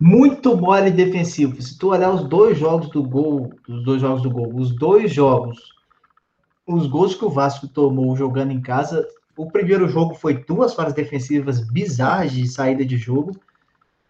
muito 0.00 0.54
mole 0.56 0.90
defensivo. 0.90 1.60
Se 1.62 1.78
tu 1.78 1.88
olhar 1.88 2.12
os 2.12 2.28
dois 2.28 2.58
jogos 2.58 2.90
do 2.90 3.02
gol, 3.02 3.50
os 3.66 3.82
dois 3.84 4.00
jogos 4.00 4.22
do 4.22 4.30
gol, 4.30 4.54
os 4.54 4.76
dois 4.76 5.10
jogos, 5.12 5.58
os 6.66 6.86
gols 6.86 7.14
que 7.14 7.24
o 7.24 7.30
Vasco 7.30 7.66
tomou 7.66 8.14
jogando 8.16 8.50
em 8.52 8.60
casa, 8.60 9.06
o 9.36 9.50
primeiro 9.50 9.88
jogo 9.88 10.14
foi 10.14 10.44
duas 10.44 10.74
falhas 10.74 10.92
defensivas 10.92 11.60
bizarras 11.70 12.32
de 12.32 12.46
saída 12.46 12.84
de 12.84 12.96
jogo. 12.98 13.32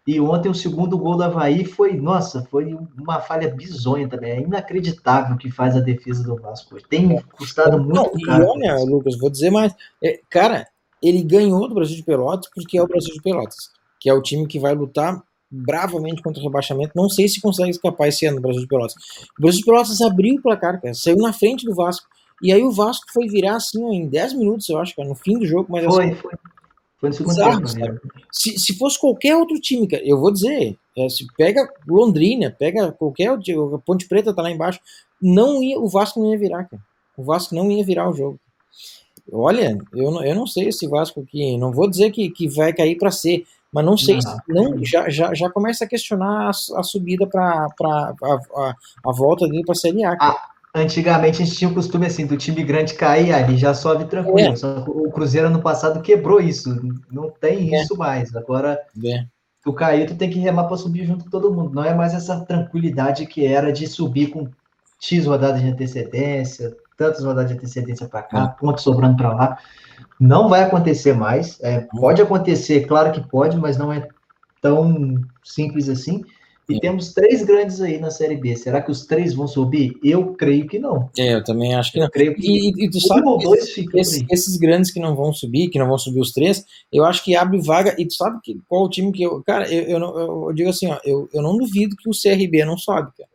E 0.07 0.19
ontem 0.19 0.49
o 0.49 0.53
segundo 0.53 0.97
gol 0.99 1.17
do 1.17 1.23
Havaí 1.23 1.65
foi, 1.65 1.93
nossa, 1.93 2.45
foi 2.51 2.77
uma 2.95 3.19
falha 3.19 3.49
bizonha 3.49 4.07
também. 4.07 4.31
É 4.31 4.39
inacreditável 4.39 5.35
o 5.35 5.37
que 5.37 5.49
faz 5.49 5.75
a 5.75 5.79
defesa 5.79 6.23
do 6.23 6.35
Vasco. 6.35 6.77
Tem 6.87 7.19
custado 7.33 7.77
Não, 7.79 8.03
muito 8.03 8.19
e 8.19 8.23
caro. 8.23 8.45
olha, 8.47 8.77
Lucas, 8.83 9.17
vou 9.17 9.31
dizer 9.31 9.49
mais. 9.49 9.73
É, 10.03 10.19
cara, 10.29 10.67
ele 11.01 11.23
ganhou 11.23 11.67
do 11.67 11.73
Brasil 11.73 11.95
de 11.95 12.03
Pelotas 12.03 12.49
porque 12.53 12.77
é 12.77 12.83
o 12.83 12.87
Brasil 12.87 13.13
de 13.15 13.21
Pelotas, 13.21 13.71
que 13.99 14.07
é 14.07 14.13
o 14.13 14.21
time 14.21 14.45
que 14.45 14.59
vai 14.59 14.75
lutar 14.75 15.23
bravamente 15.49 16.21
contra 16.21 16.39
o 16.39 16.43
rebaixamento. 16.43 16.91
Não 16.95 17.09
sei 17.09 17.27
se 17.27 17.41
consegue 17.41 17.71
escapar 17.71 18.07
esse 18.07 18.27
ano 18.27 18.37
do 18.37 18.43
Brasil 18.43 18.61
de 18.61 18.67
Pelotas. 18.67 18.93
O 19.39 19.41
Brasil 19.41 19.59
de 19.61 19.65
Pelotas 19.65 20.01
abriu 20.01 20.35
o 20.35 20.41
placar, 20.41 20.79
cara, 20.79 20.93
saiu 20.93 21.17
na 21.17 21.33
frente 21.33 21.65
do 21.65 21.73
Vasco. 21.73 22.05
E 22.43 22.53
aí 22.53 22.63
o 22.63 22.71
Vasco 22.71 23.05
foi 23.11 23.27
virar 23.27 23.55
assim 23.55 23.83
ó, 23.83 23.91
em 23.91 24.07
10 24.07 24.33
minutos, 24.33 24.69
eu 24.69 24.77
acho, 24.77 24.95
cara, 24.95 25.07
no 25.07 25.15
fim 25.15 25.39
do 25.39 25.47
jogo, 25.47 25.67
mas 25.69 25.85
assim, 25.85 25.95
Foi, 25.95 26.15
foi. 26.15 26.31
Foi 26.31 26.39
tempo. 27.11 27.31
né? 27.77 27.97
se, 28.31 28.57
se 28.57 28.77
fosse 28.77 28.99
qualquer 28.99 29.35
outro 29.35 29.59
time, 29.59 29.87
cara, 29.87 30.03
eu 30.05 30.19
vou 30.19 30.31
dizer, 30.31 30.77
é, 30.97 31.09
se 31.09 31.25
pega 31.37 31.69
Londrina, 31.87 32.49
pega 32.51 32.91
qualquer 32.91 33.31
outro, 33.31 33.75
a 33.75 33.79
Ponte 33.79 34.07
Preta 34.07 34.33
tá 34.33 34.41
lá 34.41 34.51
embaixo, 34.51 34.79
não 35.21 35.61
ia, 35.63 35.79
o 35.79 35.87
Vasco 35.87 36.19
não 36.19 36.31
ia 36.31 36.37
virar, 36.37 36.65
cara. 36.65 36.81
O 37.17 37.23
Vasco 37.23 37.55
não 37.55 37.71
ia 37.71 37.83
virar 37.83 38.09
o 38.09 38.13
jogo. 38.13 38.39
Olha, 39.31 39.77
eu 39.93 40.11
não, 40.11 40.23
eu 40.23 40.35
não 40.35 40.45
sei 40.45 40.67
esse 40.67 40.87
Vasco 40.87 41.21
aqui, 41.21 41.57
não 41.57 41.71
vou 41.71 41.89
dizer 41.89 42.11
que, 42.11 42.29
que 42.29 42.47
vai 42.47 42.73
cair 42.73 42.97
para 42.97 43.09
ser, 43.09 43.45
mas 43.75 43.83
não 43.83 43.97
sei 43.97 44.15
Não. 44.15 44.21
se 44.21 44.37
não, 44.47 44.85
já, 44.85 45.09
já, 45.09 45.33
já 45.33 45.49
começa 45.49 45.83
a 45.83 45.87
questionar 45.87 46.45
a, 46.45 46.79
a 46.79 46.83
subida 46.83 47.27
para 47.27 47.67
a, 47.83 48.13
a, 48.55 48.75
a 49.05 49.11
volta 49.11 49.47
dele 49.47 49.65
para 49.65 49.73
a 49.73 49.75
Série 49.75 50.03
A. 50.05 50.15
cara. 50.15 50.54
Antigamente 50.77 51.41
a 51.41 51.45
gente 51.45 51.57
tinha 51.57 51.71
o 51.71 51.73
costume 51.73 52.05
assim, 52.05 52.25
do 52.25 52.35
time 52.35 52.61
grande 52.61 52.95
cair, 52.95 53.31
ali 53.33 53.55
já 53.57 53.73
sobe 53.73 54.03
tranquilo. 54.05 54.51
É. 54.51 54.55
Só 54.57 54.83
o 54.85 55.09
Cruzeiro 55.09 55.47
ano 55.47 55.61
passado 55.61 56.01
quebrou 56.01 56.41
isso. 56.41 56.77
Não 57.09 57.29
tem 57.29 57.73
É. 57.73 57.81
isso 57.81 57.95
mais. 57.97 58.35
Agora, 58.35 58.77
É. 59.05 59.25
tu 59.63 59.71
caiu, 59.71 60.05
tu 60.05 60.15
tem 60.15 60.29
que 60.29 60.37
remar 60.37 60.65
para 60.65 60.75
subir 60.75 61.05
junto 61.05 61.23
com 61.23 61.29
todo 61.29 61.53
mundo. 61.53 61.73
Não 61.73 61.83
é 61.85 61.93
mais 61.93 62.13
essa 62.13 62.41
tranquilidade 62.41 63.25
que 63.25 63.45
era 63.45 63.71
de 63.71 63.87
subir 63.87 64.27
com 64.27 64.49
X 64.99 65.25
rodadas 65.25 65.61
de 65.61 65.69
antecedência, 65.69 66.75
tantas 66.97 67.23
rodadas 67.23 67.51
de 67.51 67.57
antecedência 67.57 68.07
para 68.09 68.23
cá, 68.23 68.47
pontos 68.49 68.83
sobrando 68.83 69.15
para 69.15 69.33
lá. 69.33 69.57
Não 70.19 70.49
vai 70.49 70.63
acontecer 70.63 71.13
mais. 71.13 71.57
É, 71.61 71.87
pode 71.99 72.21
acontecer, 72.21 72.85
claro 72.85 73.13
que 73.13 73.21
pode, 73.21 73.57
mas 73.57 73.77
não 73.77 73.93
é 73.93 74.07
tão 74.61 75.21
simples 75.41 75.87
assim. 75.87 76.23
E 76.67 76.79
temos 76.79 77.13
três 77.13 77.43
grandes 77.43 77.79
aí 77.79 77.99
na 77.99 78.09
Série 78.09 78.35
B. 78.37 78.55
Será 78.55 78.81
que 78.81 78.89
os 78.89 79.05
três 79.05 79.33
vão 79.35 79.47
subir? 79.47 79.93
Eu 80.03 80.33
creio 80.33 80.67
que 80.67 80.79
não. 80.79 81.09
É, 81.17 81.35
eu 81.35 81.43
também 81.43 81.75
acho 81.75 81.91
que 81.91 81.99
não. 81.99 82.05
Eu 82.07 82.11
creio 82.11 82.33
que 82.35 82.41
E, 82.41 82.85
e- 82.85 82.89
tu 82.89 82.99
sabe 82.99 83.21
um 83.21 83.29
ou 83.33 83.37
que 83.37 83.43
dois 83.45 83.69
ficam 83.69 83.99
esses, 83.99 84.25
esses 84.31 84.57
grandes 84.57 84.89
que 84.91 84.99
não 84.99 85.15
vão 85.15 85.31
subir, 85.31 85.69
que 85.69 85.77
não 85.77 85.87
vão 85.87 85.97
subir 85.97 86.19
os 86.21 86.31
três, 86.31 86.65
eu 86.91 87.05
acho 87.05 87.23
que 87.23 87.35
abre 87.35 87.61
vaga. 87.61 87.95
E 87.99 88.07
tu 88.07 88.13
sabe 88.15 88.39
que, 88.43 88.59
qual 88.67 88.85
o 88.85 88.89
time 88.89 89.11
que 89.11 89.21
eu. 89.21 89.43
Cara, 89.43 89.71
eu, 89.71 89.83
eu, 89.83 89.99
não- 89.99 90.47
eu 90.47 90.53
digo 90.53 90.69
assim, 90.69 90.87
ó, 90.87 90.97
eu, 91.05 91.29
eu 91.31 91.41
não 91.43 91.55
duvido 91.55 91.95
que 91.95 92.09
o 92.09 92.13
CRB 92.13 92.65
não 92.65 92.77
sobe, 92.77 93.11
cara. 93.15 93.29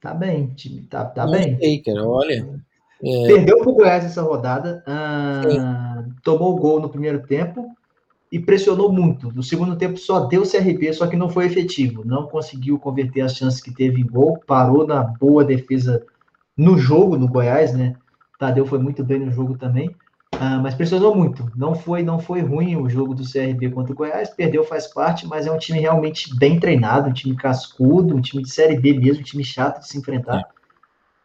Tá 0.00 0.14
bem, 0.14 0.48
time, 0.56 0.82
tá, 0.82 1.04
tá 1.04 1.24
não 1.24 1.32
bem. 1.32 1.58
sei, 1.58 1.78
cara, 1.82 2.06
olha. 2.06 2.60
É, 3.02 3.26
Perdeu 3.28 3.58
pro 3.60 3.72
Goiás 3.72 4.04
essa 4.04 4.20
rodada, 4.20 4.82
ah, 4.86 6.04
tomou 6.22 6.52
o 6.54 6.58
gol 6.58 6.80
no 6.80 6.88
primeiro 6.90 7.26
tempo 7.26 7.66
e 8.30 8.38
pressionou 8.38 8.92
muito. 8.92 9.32
No 9.32 9.42
segundo 9.42 9.76
tempo 9.76 9.96
só 9.96 10.20
deu 10.20 10.42
CRB, 10.42 10.92
só 10.92 11.06
que 11.06 11.16
não 11.16 11.28
foi 11.28 11.46
efetivo. 11.46 12.04
Não 12.04 12.26
conseguiu 12.26 12.78
converter 12.78 13.22
as 13.22 13.34
chances 13.34 13.60
que 13.60 13.74
teve 13.74 14.00
em 14.00 14.06
gol, 14.06 14.38
parou 14.46 14.86
na 14.86 15.02
boa 15.02 15.44
defesa 15.44 16.04
no 16.56 16.78
jogo 16.78 17.16
no 17.16 17.26
Goiás, 17.26 17.72
né? 17.72 17.96
Tadeu 18.38 18.66
foi 18.66 18.78
muito 18.78 19.02
bem 19.02 19.18
no 19.18 19.30
jogo 19.30 19.58
também, 19.58 19.94
ah, 20.38 20.58
mas 20.58 20.74
pressionou 20.74 21.14
muito. 21.14 21.50
Não 21.56 21.74
foi, 21.74 22.02
não 22.02 22.18
foi 22.18 22.40
ruim 22.40 22.76
o 22.76 22.88
jogo 22.88 23.14
do 23.14 23.30
CRB 23.30 23.70
contra 23.70 23.92
o 23.92 23.96
Goiás, 23.96 24.30
perdeu 24.30 24.64
faz 24.64 24.86
parte, 24.86 25.26
mas 25.26 25.46
é 25.46 25.52
um 25.52 25.58
time 25.58 25.80
realmente 25.80 26.34
bem 26.38 26.58
treinado, 26.58 27.08
um 27.08 27.12
time 27.12 27.36
cascudo, 27.36 28.16
um 28.16 28.20
time 28.20 28.42
de 28.42 28.50
Série 28.50 28.78
B 28.78 28.94
mesmo, 28.94 29.20
um 29.20 29.24
time 29.24 29.44
chato 29.44 29.80
de 29.80 29.88
se 29.88 29.98
enfrentar. 29.98 30.48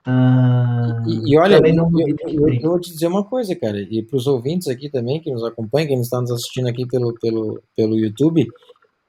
Ah, 0.06 1.04
E, 1.08 1.32
e 1.34 1.38
olha, 1.38 1.60
não 1.74 1.90
eu- 2.00 2.16
que 2.16 2.26
eu- 2.36 2.48
eu 2.50 2.70
vou 2.70 2.80
te 2.80 2.92
dizer 2.92 3.08
uma 3.08 3.24
coisa, 3.24 3.56
cara, 3.56 3.80
e 3.80 4.04
para 4.04 4.18
os 4.18 4.28
ouvintes 4.28 4.68
aqui 4.68 4.90
também, 4.90 5.20
que 5.20 5.32
nos 5.32 5.44
acompanham, 5.44 5.88
quem 5.88 6.00
está 6.02 6.22
nos 6.22 6.32
assistindo 6.32 6.68
aqui 6.68 6.86
pelo, 6.86 7.14
pelo, 7.20 7.62
pelo 7.76 7.98
YouTube, 7.98 8.48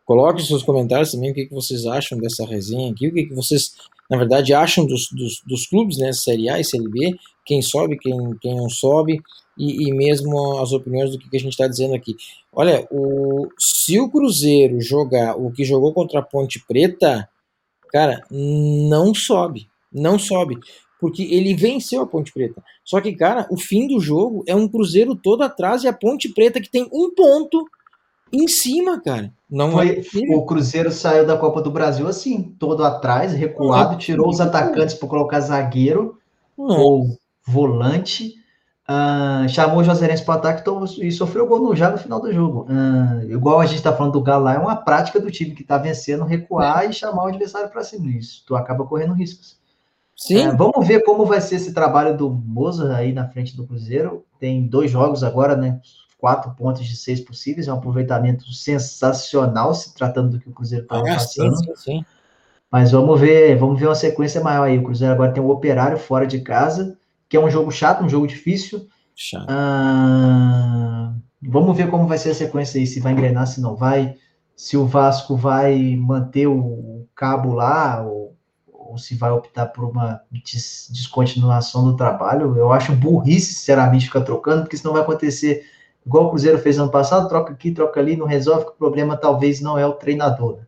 coloque 0.07 0.42
seus 0.42 0.62
comentários 0.62 1.12
também, 1.12 1.30
o 1.30 1.34
que, 1.34 1.47
que 1.47 1.55
vocês 1.55 1.84
acham 1.86 2.18
dessa 2.18 2.47
resenha 2.47 2.90
aqui, 2.90 3.09
o 3.09 3.12
que, 3.12 3.24
que 3.26 3.34
vocês, 3.34 3.74
na 4.11 4.16
verdade, 4.16 4.55
acham 4.55 4.86
dos, 4.86 5.09
dos, 5.11 5.42
dos 5.47 5.66
clubes, 5.66 5.99
né, 5.99 6.12
Série 6.12 6.49
A 6.49 6.59
e 6.61 6.64
Série 6.64 6.88
B, 6.88 7.14
quem 7.44 7.61
sobe, 7.61 7.99
quem, 7.99 8.16
quem 8.40 8.57
não 8.57 8.68
sobe, 8.70 9.20
e, 9.59 9.88
e 9.88 9.92
mesmo 9.92 10.59
as 10.61 10.72
opiniões 10.72 11.11
do 11.12 11.18
que, 11.18 11.28
que 11.28 11.36
a 11.36 11.40
gente 11.40 11.53
está 11.53 11.66
dizendo 11.66 11.94
aqui. 11.94 12.14
Olha, 12.53 12.86
o, 12.90 13.49
se 13.59 13.99
o 14.01 14.09
Cruzeiro 14.11 14.80
jogar 14.80 15.36
o 15.36 15.51
que 15.51 15.64
jogou 15.64 15.92
contra 15.92 16.20
a 16.20 16.22
Ponte 16.22 16.62
Preta, 16.66 17.28
cara, 17.90 18.22
não 18.30 19.14
sobe, 19.14 19.66
não 19.92 20.18
sobe 20.18 20.59
porque 21.01 21.22
ele 21.22 21.55
venceu 21.55 22.03
a 22.03 22.07
Ponte 22.07 22.32
Preta. 22.32 22.62
Só 22.84 23.01
que, 23.01 23.14
cara, 23.14 23.47
o 23.51 23.57
fim 23.59 23.86
do 23.86 24.01
jogo 24.01 24.44
é 24.47 24.55
um 24.55 24.68
Cruzeiro 24.68 25.14
todo 25.14 25.42
atrás 25.42 25.84
e 25.84 25.88
a 25.88 25.92
Ponte 25.92 26.28
Preta 26.28 26.61
que 26.61 26.70
tem 26.70 26.88
um 26.92 27.14
ponto 27.14 27.64
em 28.32 28.49
cima, 28.49 29.01
cara. 29.01 29.32
Não 29.49 29.68
é 29.68 29.72
Foi, 29.72 29.97
possível. 29.97 30.38
o 30.38 30.47
Cruzeiro 30.47 30.90
saiu 30.90 31.26
da 31.26 31.36
Copa 31.36 31.62
do 31.62 31.70
Brasil 31.70 32.09
assim, 32.09 32.55
todo 32.59 32.84
atrás, 32.84 33.32
recuado, 33.32 33.97
tirou 33.97 34.28
os 34.28 34.40
atacantes 34.40 34.94
para 34.94 35.09
colocar 35.09 35.40
zagueiro 35.40 36.18
Não. 36.57 36.80
ou 36.80 37.18
volante, 37.47 38.34
ah, 38.88 39.47
chamou 39.49 39.78
o 39.78 39.84
Joserense 39.84 40.24
para 40.24 40.34
ataque 40.34 40.61
então, 40.61 40.84
e 40.84 41.12
sofreu 41.12 41.47
gol 41.47 41.61
no, 41.61 41.76
já 41.76 41.90
no 41.90 41.99
final 41.99 42.20
do 42.20 42.32
jogo. 42.32 42.66
Ah, 42.68 43.20
igual 43.28 43.61
a 43.61 43.66
gente 43.66 43.78
está 43.78 43.92
falando 43.92 44.12
do 44.12 44.22
Galo 44.22 44.44
lá, 44.44 44.55
é 44.55 44.59
uma 44.59 44.76
prática 44.76 45.20
do 45.20 45.30
time 45.30 45.53
que 45.53 45.62
está 45.62 45.78
vencendo, 45.78 46.24
recuar 46.24 46.88
e 46.88 46.92
chamar 46.92 47.24
o 47.24 47.28
adversário 47.28 47.70
para 47.70 47.84
cima. 47.84 48.11
Isso, 48.11 48.44
tu 48.47 48.57
acaba 48.57 48.84
correndo 48.84 49.12
riscos. 49.12 49.59
Sim, 50.17 50.39
É, 50.39 50.53
vamos 50.53 50.87
ver 50.89 51.05
como 51.05 51.27
vai 51.27 51.41
ser 51.41 51.57
esse 51.57 51.75
trabalho 51.75 52.17
do 52.17 52.31
Moza 52.31 52.97
aí 52.97 53.12
na 53.12 53.29
frente 53.29 53.55
do 53.55 53.67
Cruzeiro. 53.67 54.25
Tem 54.41 54.67
dois 54.67 54.91
jogos 54.91 55.23
agora, 55.23 55.55
né? 55.55 55.79
Quatro 56.19 56.51
pontos 56.55 56.87
de 56.87 56.97
seis 56.97 57.21
possíveis, 57.21 57.69
é 57.69 57.73
um 57.73 57.77
aproveitamento 57.77 58.51
sensacional 58.51 59.75
se 59.75 59.95
tratando 59.95 60.31
do 60.31 60.41
que 60.41 60.49
o 60.49 60.53
Cruzeiro 60.53 60.85
estava 60.85 61.03
ah, 61.03 61.19
sim, 61.19 61.43
passando. 61.43 61.57
sim, 61.59 61.77
sim. 61.77 62.05
Mas 62.73 62.91
vamos 62.91 63.21
ver, 63.21 63.57
vamos 63.57 63.79
ver 63.79 63.87
uma 63.87 63.95
sequência 63.95 64.41
maior 64.41 64.64
aí. 64.64 64.79
O 64.79 64.83
Cruzeiro 64.83 65.12
agora 65.12 65.33
tem 65.33 65.43
o 65.43 65.51
Operário 65.51 65.99
fora 65.99 66.27
de 66.27 66.41
casa, 66.41 66.99
que 67.29 67.37
é 67.37 67.41
um 67.41 67.51
jogo 67.51 67.71
chato, 67.71 68.03
um 68.03 68.09
jogo 68.09 68.27
difícil. 68.27 68.89
Chato. 69.14 69.47
Ah, 69.49 71.14
vamos 71.43 71.77
ver 71.77 71.91
como 71.91 72.07
vai 72.07 72.19
ser 72.19 72.31
a 72.31 72.35
sequência 72.35 72.79
aí, 72.81 72.87
se 72.87 73.01
vai 73.01 73.12
engrenar, 73.12 73.47
se 73.47 73.61
não 73.61 73.77
vai, 73.77 74.17
se 74.55 74.77
o 74.77 74.87
Vasco 74.87 75.37
vai 75.37 75.95
manter 75.97 76.47
o 76.47 77.07
cabo 77.14 77.53
lá, 77.55 78.03
ou, 78.03 78.26
ou 78.97 78.99
se 78.99 79.14
vai 79.14 79.30
optar 79.30 79.66
por 79.66 79.84
uma 79.84 80.20
des- 80.30 80.88
descontinuação 80.92 81.84
do 81.84 81.97
trabalho. 81.97 82.57
Eu 82.57 82.72
acho 82.72 82.92
burrice, 82.92 83.55
sinceramente, 83.55 84.07
ficar 84.07 84.22
trocando, 84.22 84.62
porque 84.62 84.76
senão 84.76 84.92
vai 84.94 85.03
acontecer 85.03 85.64
igual 86.05 86.26
o 86.26 86.30
Cruzeiro 86.30 86.59
fez 86.59 86.78
ano 86.78 86.90
passado, 86.90 87.28
troca 87.28 87.53
aqui, 87.53 87.70
troca 87.72 88.01
ali, 88.01 88.16
não 88.16 88.26
resolve, 88.26 88.64
que 88.66 88.70
o 88.72 88.74
problema 88.74 89.16
talvez 89.16 89.61
não 89.61 89.78
é 89.78 89.86
o 89.86 89.92
treinador. 89.94 90.57
né? 90.59 90.66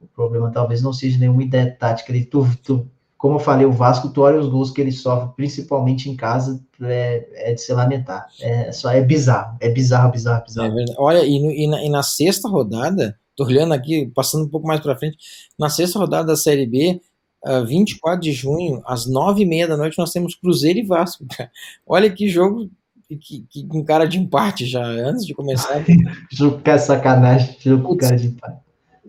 O 0.00 0.06
problema 0.08 0.50
talvez 0.50 0.82
não 0.82 0.92
seja 0.92 1.18
nenhuma 1.18 1.42
ideia 1.42 1.74
tática. 1.78 2.12
Ele, 2.12 2.24
tu, 2.24 2.46
tu, 2.62 2.88
como 3.16 3.36
eu 3.36 3.40
falei, 3.40 3.66
o 3.66 3.72
Vasco, 3.72 4.08
tu 4.10 4.22
olha 4.22 4.38
os 4.38 4.48
gols 4.48 4.70
que 4.70 4.80
ele 4.80 4.92
sofre, 4.92 5.30
principalmente 5.36 6.08
em 6.08 6.16
casa, 6.16 6.62
é, 6.82 7.50
é 7.50 7.54
de 7.54 7.60
se 7.60 7.72
lamentar. 7.72 8.26
É, 8.40 8.70
só 8.72 8.90
é 8.90 9.00
bizarro. 9.02 9.56
É 9.60 9.68
bizarro, 9.68 10.10
bizarro, 10.12 10.42
É 10.42 10.44
bizarro. 10.44 10.74
verdade. 10.74 10.94
Olha, 10.98 11.24
e, 11.24 11.40
no- 11.40 11.50
e 11.50 11.66
na, 11.66 11.82
e 11.84 11.88
na 11.90 12.02
sexta 12.02 12.48
rodada, 12.48 13.18
tô 13.36 13.44
olhando 13.44 13.74
aqui, 13.74 14.06
passando 14.14 14.44
um 14.44 14.48
pouco 14.48 14.66
mais 14.66 14.80
pra 14.80 14.96
frente, 14.96 15.16
na 15.58 15.68
sexta 15.68 15.98
rodada 15.98 16.28
da 16.28 16.36
Série 16.36 16.66
B, 16.66 17.00
ah, 17.44 17.60
24 17.60 18.20
de 18.20 18.32
junho, 18.32 18.82
às 18.86 19.06
nove 19.06 19.42
e 19.42 19.46
meia 19.46 19.68
da 19.68 19.76
noite, 19.76 19.98
nós 19.98 20.12
temos 20.12 20.34
Cruzeiro 20.34 20.78
e 20.78 20.86
Vasco, 20.86 21.24
cara. 21.28 21.50
Olha 21.86 22.10
que 22.10 22.28
jogo 22.28 22.70
que, 23.16 23.46
que, 23.48 23.66
com 23.66 23.84
cara 23.84 24.04
de 24.04 24.18
empate 24.18 24.66
já, 24.66 24.84
antes 24.84 25.24
de 25.24 25.34
começar. 25.34 25.82
Jogo 26.30 26.60
com 26.62 26.78
sacanagem, 26.78 27.56
jogo 27.58 27.82
com 27.82 27.96
cara 27.96 28.16
de 28.16 28.28
pai. 28.28 28.54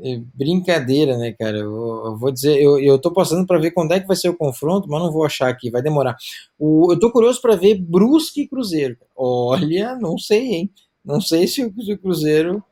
É 0.02 0.22
Brincadeira, 0.34 1.18
né, 1.18 1.34
cara? 1.38 1.58
Eu, 1.58 2.06
eu 2.06 2.18
vou 2.18 2.32
dizer, 2.32 2.58
eu, 2.58 2.80
eu 2.80 2.98
tô 2.98 3.12
passando 3.12 3.46
para 3.46 3.60
ver 3.60 3.72
quando 3.72 3.92
é 3.92 4.00
que 4.00 4.08
vai 4.08 4.16
ser 4.16 4.30
o 4.30 4.38
confronto, 4.38 4.88
mas 4.88 5.02
não 5.02 5.12
vou 5.12 5.26
achar 5.26 5.50
aqui, 5.50 5.70
vai 5.70 5.82
demorar. 5.82 6.16
O, 6.58 6.94
eu 6.94 6.98
tô 6.98 7.12
curioso 7.12 7.42
para 7.42 7.58
ver 7.58 7.76
Brusque 7.76 8.44
e 8.44 8.48
Cruzeiro. 8.48 8.98
Olha, 9.14 9.98
não 9.98 10.18
sei, 10.18 10.54
hein? 10.54 10.72
Não 11.04 11.20
sei 11.20 11.48
se 11.48 11.66
o, 11.66 11.74
se 11.84 11.92
o 11.92 11.98
Cruzeiro. 11.98 12.64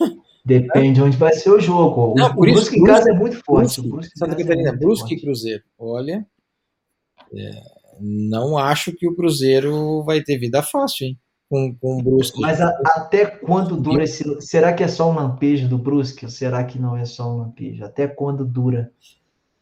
Depende 0.44 0.94
de 0.94 1.02
onde 1.02 1.16
vai 1.16 1.32
ser 1.32 1.50
o 1.50 1.60
jogo. 1.60 2.12
O, 2.12 2.14
Não, 2.14 2.28
o 2.30 2.34
por 2.34 2.48
isso, 2.48 2.56
Brusque 2.56 2.78
em 2.80 2.84
casa 2.84 3.10
é 3.10 3.14
muito 3.14 3.36
forte. 3.44 3.80
Brusque, 3.82 4.18
Santa 4.18 4.32
é 4.34 4.38
Catarina, 4.38 4.70
muito 4.70 4.80
Brusque 4.80 5.14
e. 5.14 5.20
Cruzeiro. 5.20 5.62
Olha, 5.78 6.26
é, 7.34 7.50
não 8.00 8.56
acho 8.56 8.92
que 8.92 9.06
o 9.08 9.14
Cruzeiro 9.14 10.02
vai 10.04 10.22
ter 10.22 10.38
vida 10.38 10.62
fácil, 10.62 11.08
hein? 11.08 11.18
Com, 11.48 11.74
com 11.74 11.98
o 11.98 12.02
Brusque. 12.02 12.40
Mas 12.40 12.60
a- 12.60 12.80
até 12.96 13.26
quando 13.26 13.76
dura 13.76 14.04
esse. 14.04 14.24
Será 14.40 14.72
que 14.72 14.82
é 14.84 14.88
só 14.88 15.10
um 15.10 15.14
lampejo 15.14 15.68
do 15.68 15.76
Brusque? 15.76 16.24
Ou 16.24 16.30
será 16.30 16.64
que 16.64 16.78
não 16.78 16.96
é 16.96 17.04
só 17.04 17.30
um 17.30 17.38
lampejo? 17.38 17.84
Até 17.84 18.06
quando 18.06 18.44
dura? 18.44 18.90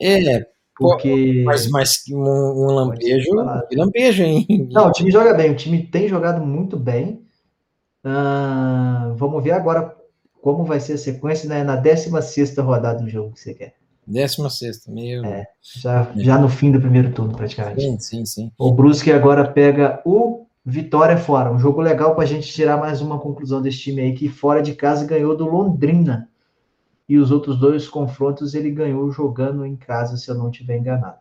É, 0.00 0.46
Porque. 0.76 1.42
mas, 1.44 1.68
mas 1.70 2.02
um, 2.10 2.20
um 2.20 2.66
lampejo, 2.72 3.30
lampejo, 3.72 4.22
hein? 4.22 4.46
Não, 4.70 4.88
o 4.88 4.92
time 4.92 5.10
joga 5.10 5.34
bem, 5.34 5.50
o 5.50 5.56
time 5.56 5.82
tem 5.86 6.06
jogado 6.06 6.44
muito 6.44 6.76
bem. 6.78 7.26
Ah, 8.04 9.12
vamos 9.16 9.42
ver 9.42 9.50
agora 9.52 9.96
como 10.42 10.64
vai 10.64 10.80
ser 10.80 10.94
a 10.94 10.98
sequência 10.98 11.48
né, 11.48 11.62
na 11.62 11.76
16 11.76 12.56
rodada 12.58 13.02
do 13.02 13.08
jogo 13.08 13.32
que 13.32 13.40
você 13.40 13.54
quer. 13.54 13.74
Décima 14.06 14.48
sexta, 14.48 14.90
meio. 14.90 15.22
Já, 15.60 16.10
já 16.16 16.38
no 16.38 16.48
fim 16.48 16.72
do 16.72 16.80
primeiro 16.80 17.12
turno, 17.12 17.36
praticamente. 17.36 17.82
Sim, 17.82 17.98
sim, 18.00 18.24
sim. 18.24 18.52
O 18.58 18.72
Brusque 18.72 19.12
agora 19.12 19.46
pega 19.46 20.00
o 20.04 20.46
Vitória 20.64 21.16
fora. 21.16 21.50
Um 21.50 21.58
jogo 21.58 21.80
legal 21.80 22.14
para 22.14 22.24
a 22.24 22.26
gente 22.26 22.46
tirar 22.52 22.76
mais 22.76 23.00
uma 23.00 23.18
conclusão 23.18 23.62
desse 23.62 23.78
time 23.78 24.02
aí, 24.02 24.14
que 24.14 24.28
fora 24.28 24.62
de 24.62 24.74
casa 24.74 25.06
ganhou 25.06 25.36
do 25.36 25.46
Londrina. 25.46 26.28
E 27.08 27.16
os 27.16 27.30
outros 27.30 27.58
dois 27.58 27.88
confrontos 27.88 28.54
ele 28.54 28.70
ganhou 28.70 29.10
jogando 29.10 29.64
em 29.64 29.76
casa, 29.76 30.18
se 30.18 30.30
eu 30.30 30.34
não 30.34 30.50
estiver 30.50 30.76
enganado. 30.76 31.16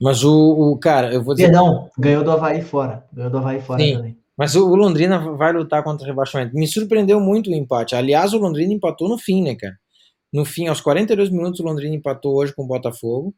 Mas 0.00 0.22
o, 0.22 0.72
o 0.72 0.78
cara, 0.78 1.12
eu 1.12 1.22
vou 1.22 1.34
dizer. 1.34 1.48
Perdão, 1.48 1.90
ganhou 1.98 2.22
do 2.22 2.30
Havaí 2.30 2.62
fora. 2.62 3.04
Ganhou 3.12 3.30
do 3.30 3.38
Havaí 3.38 3.60
fora 3.60 3.82
Sim. 3.82 3.96
também. 3.96 4.18
Mas 4.38 4.54
o, 4.54 4.72
Londrina 4.76 5.18
vai 5.32 5.52
lutar 5.52 5.82
contra 5.82 6.04
o 6.04 6.06
rebaixamento. 6.06 6.54
Me 6.54 6.68
surpreendeu 6.68 7.18
muito 7.18 7.50
o 7.50 7.54
empate. 7.54 7.96
Aliás, 7.96 8.32
o 8.32 8.38
Londrina 8.38 8.72
empatou 8.72 9.08
no 9.08 9.18
fim, 9.18 9.42
né, 9.42 9.56
cara? 9.56 9.76
No 10.32 10.44
fim, 10.44 10.68
aos 10.68 10.80
42 10.80 11.28
minutos, 11.28 11.58
o 11.58 11.64
Londrina 11.64 11.96
empatou 11.96 12.36
hoje 12.36 12.54
com 12.54 12.62
o 12.62 12.66
Botafogo. 12.66 13.34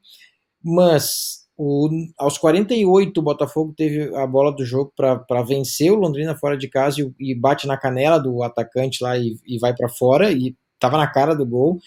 Mas 0.62 1.46
o, 1.57 1.88
aos 2.18 2.36
48, 2.36 3.18
o 3.18 3.22
Botafogo 3.22 3.72
teve 3.74 4.14
a 4.14 4.26
bola 4.26 4.53
do 4.53 4.62
jogo 4.62 4.92
para 4.94 5.42
vencer 5.42 5.90
o 5.90 5.96
Londrina 5.96 6.36
fora 6.36 6.55
de 6.55 6.68
casa 6.68 7.01
e, 7.01 7.12
e, 7.18 7.34
bate 7.34 7.66
na 7.66 7.78
canela 7.78 8.18
do 8.18 8.42
atacante 8.42 9.03
lá 9.03 9.16
e, 9.16 9.38
e 9.46 9.59
vai 9.59 9.74
para 9.74 9.88
fora 9.88 10.30
e 10.30 10.55
tava 10.78 10.98
na 10.98 11.07
cara 11.07 11.34
do 11.34 11.46
gol. 11.46 11.78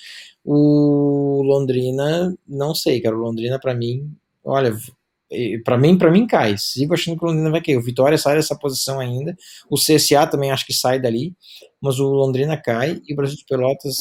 O 0.44 1.44
Londrina, 1.44 2.36
não 2.48 2.74
sei, 2.74 3.00
cara. 3.00 3.16
O 3.16 3.20
Londrina, 3.20 3.60
para 3.60 3.76
mim, 3.76 4.12
olha, 4.44 4.76
para 5.64 5.78
mim, 5.78 5.98
para 5.98 6.12
mim 6.12 6.28
cai. 6.28 6.58
Sigo 6.58 6.94
achando 6.94 7.18
que 7.18 7.24
o 7.24 7.28
Londrina 7.28 7.52
vai 7.52 7.62
cair. 7.62 7.78
O 7.78 7.82
Vitória 7.82 8.18
sai 8.18 8.36
dessa 8.36 8.58
posição 8.58 9.00
ainda. 9.00 9.36
O 9.70 9.76
CSA 9.76 10.28
também 10.28 10.52
acho 10.52 10.66
que 10.66 10.74
sai 10.74 11.00
dali, 11.00 11.36
mas 11.82 12.00
o 12.00 12.12
Londrina 12.12 12.58
cai 12.58 13.02
e 13.08 13.14
o 13.14 13.16
Brasil 13.16 13.38
de 13.38 13.46
Pelotas, 13.46 13.98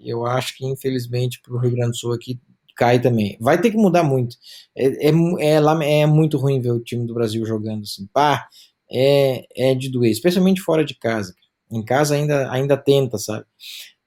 eu 0.00 0.26
acho 0.26 0.56
que 0.56 0.66
infelizmente 0.66 1.40
para 1.40 1.54
o 1.54 1.58
Rio 1.58 1.72
Grande 1.72 1.92
do 1.92 1.96
Sul 1.96 2.12
aqui 2.12 2.38
cai 2.76 3.00
também. 3.00 3.36
Vai 3.40 3.60
ter 3.60 3.70
que 3.70 3.76
mudar 3.76 4.02
muito. 4.02 4.36
É, 4.76 5.08
é, 5.08 5.12
é, 5.40 6.00
é 6.00 6.06
muito 6.06 6.38
ruim 6.38 6.60
ver 6.60 6.72
o 6.72 6.80
time 6.80 7.06
do 7.06 7.14
Brasil 7.14 7.44
jogando 7.44 7.82
assim. 7.82 8.06
Pá, 8.12 8.48
é, 8.90 9.46
é 9.56 9.74
de 9.74 9.90
doer, 9.90 10.10
especialmente 10.10 10.60
fora 10.60 10.84
de 10.84 10.94
casa. 10.94 11.34
Em 11.70 11.82
casa 11.82 12.14
ainda, 12.14 12.50
ainda 12.50 12.76
tenta, 12.76 13.18
sabe? 13.18 13.46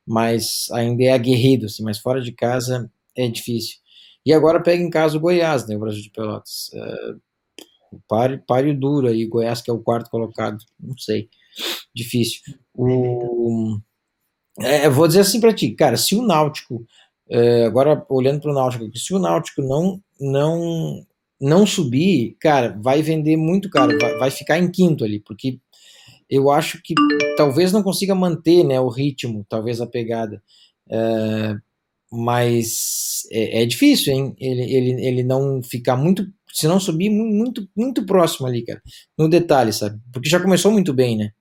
Mas 0.05 0.67
ainda 0.71 1.03
é 1.03 1.11
aguerrido, 1.11 1.65
assim, 1.65 1.83
mas 1.83 1.97
fora 1.97 2.21
de 2.21 2.31
casa 2.31 2.91
é 3.17 3.27
difícil. 3.27 3.77
E 4.26 4.34
agora 4.34 4.61
pega 4.61 4.82
em 4.82 4.89
casa 4.89 5.17
o 5.17 5.19
Goiás, 5.19 5.67
né, 5.67 5.76
o 5.76 5.80
Brasil 5.80 6.01
de 6.01 6.09
Pelotas. 6.09 6.71
É, 6.73 6.95
pare, 8.07 8.38
pare 8.47 8.73
duro 8.73 9.07
aí, 9.07 9.26
Goiás 9.26 9.61
que 9.61 9.69
é 9.69 9.73
o 9.73 9.82
quarto 9.82 10.09
colocado, 10.09 10.57
não 10.80 10.97
sei, 10.97 11.30
difícil. 11.93 12.41
O, 12.73 13.78
é, 14.59 14.89
vou 14.89 15.07
dizer 15.07 15.21
assim 15.21 15.39
para 15.39 15.53
ti, 15.53 15.71
cara, 15.71 15.97
se 15.97 16.15
o 16.15 16.21
Náutico, 16.21 16.86
é, 17.30 17.65
agora 17.65 18.05
olhando 18.09 18.41
para 18.41 18.51
o 18.51 18.53
Náutico, 18.53 18.97
se 18.97 19.13
o 19.13 19.19
Náutico 19.19 19.61
não, 19.61 20.01
não, 20.19 21.05
não 21.39 21.65
subir, 21.65 22.36
cara, 22.39 22.78
vai 22.82 23.01
vender 23.01 23.38
muito 23.38 23.69
caro, 23.69 23.97
vai, 23.99 24.17
vai 24.17 24.32
ficar 24.32 24.57
em 24.57 24.71
quinto 24.71 25.03
ali, 25.03 25.19
porque 25.19 25.59
eu 26.30 26.49
acho 26.49 26.82
que 26.82 26.93
talvez 27.38 27.71
não 27.71 27.84
consiga 27.84 28.15
manter 28.15 28.63
né, 28.63 28.80
o 28.80 28.89
ritmo, 28.89 29.45
talvez 29.47 29.80
a 29.82 29.88
pegada. 29.88 30.41
É, 30.89 31.55
mas 32.11 33.23
é, 33.31 33.63
é, 33.63 33.65
difícil, 33.65 34.13
hein? 34.13 34.35
Ele, 34.39 34.61
ele, 34.61 35.05
ele 35.05 35.23
não 35.23 35.61
ficar 35.63 35.95
muito, 35.95 36.25
se 36.53 36.67
não 36.67 36.79
subir 36.79 37.09
muito, 37.09 37.67
muito 37.75 38.05
próximo 38.05 38.47
ali, 38.47 38.63
cara, 38.63 38.81
no 39.17 39.29
detalhe, 39.29 39.73
sabe? 39.73 39.99
Porque 40.11 40.29
já 40.29 40.39
começou 40.39 40.71
muito 40.71 40.93
bem, 40.93 41.17
né? 41.17 41.31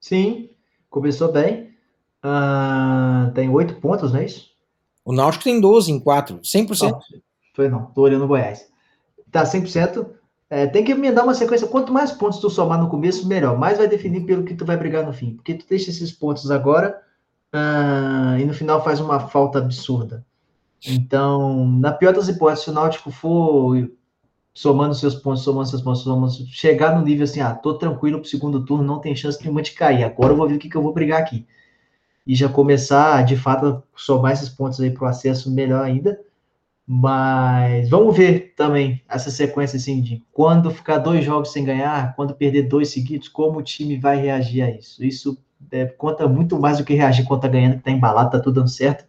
Sim, 0.00 0.50
começou 0.90 1.32
bem. 1.32 1.68
Uh, 2.24 3.32
tem 3.32 3.48
oito 3.48 3.74
pontos, 3.80 4.12
não 4.12 4.20
é 4.20 4.24
isso? 4.24 4.48
O 5.04 5.12
Náutico 5.12 5.44
tem 5.44 5.60
12 5.60 5.90
em 5.90 6.00
4, 6.00 6.40
100%. 6.40 6.90
Não, 6.90 7.00
foi 7.54 7.68
não, 7.68 7.86
tô 7.86 8.02
olhando 8.02 8.24
o 8.24 8.28
Goiás. 8.28 8.68
Tá 9.30 9.44
100%. 9.44 10.06
É, 10.50 10.66
tem 10.66 10.84
que 10.84 10.92
emendar 10.92 11.24
uma 11.24 11.34
sequência. 11.34 11.66
Quanto 11.66 11.92
mais 11.92 12.12
pontos 12.12 12.38
tu 12.40 12.48
somar 12.50 12.80
no 12.80 12.88
começo, 12.88 13.26
melhor. 13.26 13.58
Mais 13.58 13.78
vai 13.78 13.86
definir 13.86 14.24
pelo 14.24 14.44
que 14.44 14.54
tu 14.54 14.64
vai 14.64 14.76
brigar 14.76 15.04
no 15.04 15.12
fim. 15.12 15.34
Porque 15.34 15.54
tu 15.54 15.66
deixa 15.68 15.90
esses 15.90 16.10
pontos 16.12 16.50
agora 16.50 16.98
e 18.40 18.44
no 18.44 18.52
final 18.52 18.82
faz 18.82 19.00
uma 19.00 19.20
falta 19.20 19.58
absurda. 19.58 20.24
Então, 20.86 21.66
na 21.66 21.92
pior 21.92 22.12
das 22.12 22.28
hipóteses, 22.28 22.64
se 22.64 22.70
o 22.70 22.72
Náutico 22.72 23.10
for 23.10 23.90
somando 24.54 24.94
seus 24.94 25.14
pontos, 25.14 25.42
somando 25.42 25.68
seus 25.68 25.82
pontos, 25.82 26.02
somando, 26.02 26.32
chegar 26.50 26.96
no 26.96 27.04
nível 27.04 27.24
assim, 27.24 27.40
ah, 27.40 27.54
tô 27.54 27.74
tranquilo 27.74 28.18
pro 28.20 28.28
segundo 28.28 28.64
turno, 28.64 28.84
não 28.84 29.00
tem 29.00 29.14
chance 29.14 29.40
nenhuma 29.40 29.62
de 29.62 29.72
cair. 29.72 30.04
Agora 30.04 30.32
eu 30.32 30.36
vou 30.36 30.48
ver 30.48 30.56
o 30.56 30.58
que, 30.58 30.68
que 30.68 30.76
eu 30.76 30.82
vou 30.82 30.92
brigar 30.92 31.20
aqui. 31.20 31.46
E 32.26 32.34
já 32.34 32.48
começar, 32.48 33.24
de 33.24 33.36
fato, 33.36 33.82
somar 33.96 34.32
esses 34.32 34.48
pontos 34.48 34.80
aí 34.80 34.90
pro 34.90 35.06
acesso 35.06 35.50
melhor 35.50 35.84
ainda. 35.84 36.20
Mas 36.86 37.88
vamos 37.88 38.16
ver 38.16 38.54
também 38.56 39.02
essa 39.08 39.30
sequência 39.30 39.76
assim 39.76 40.00
de 40.00 40.24
quando 40.32 40.70
ficar 40.70 40.98
dois 40.98 41.24
jogos 41.24 41.52
sem 41.52 41.64
ganhar, 41.64 42.16
quando 42.16 42.34
perder 42.34 42.62
dois 42.62 42.88
seguidos, 42.88 43.28
como 43.28 43.58
o 43.58 43.62
time 43.62 43.98
vai 43.98 44.16
reagir 44.20 44.62
a 44.62 44.70
isso. 44.70 45.04
Isso 45.04 45.38
é, 45.70 45.86
conta 45.86 46.28
muito 46.28 46.58
mais 46.58 46.78
do 46.78 46.84
que 46.84 46.94
reagir 46.94 47.24
quando 47.24 47.42
tá 47.42 47.48
ganhando, 47.48 47.76
que 47.76 47.84
tá 47.84 47.90
embalado, 47.90 48.30
tá 48.30 48.40
tudo 48.40 48.56
dando 48.56 48.70
certo. 48.70 49.04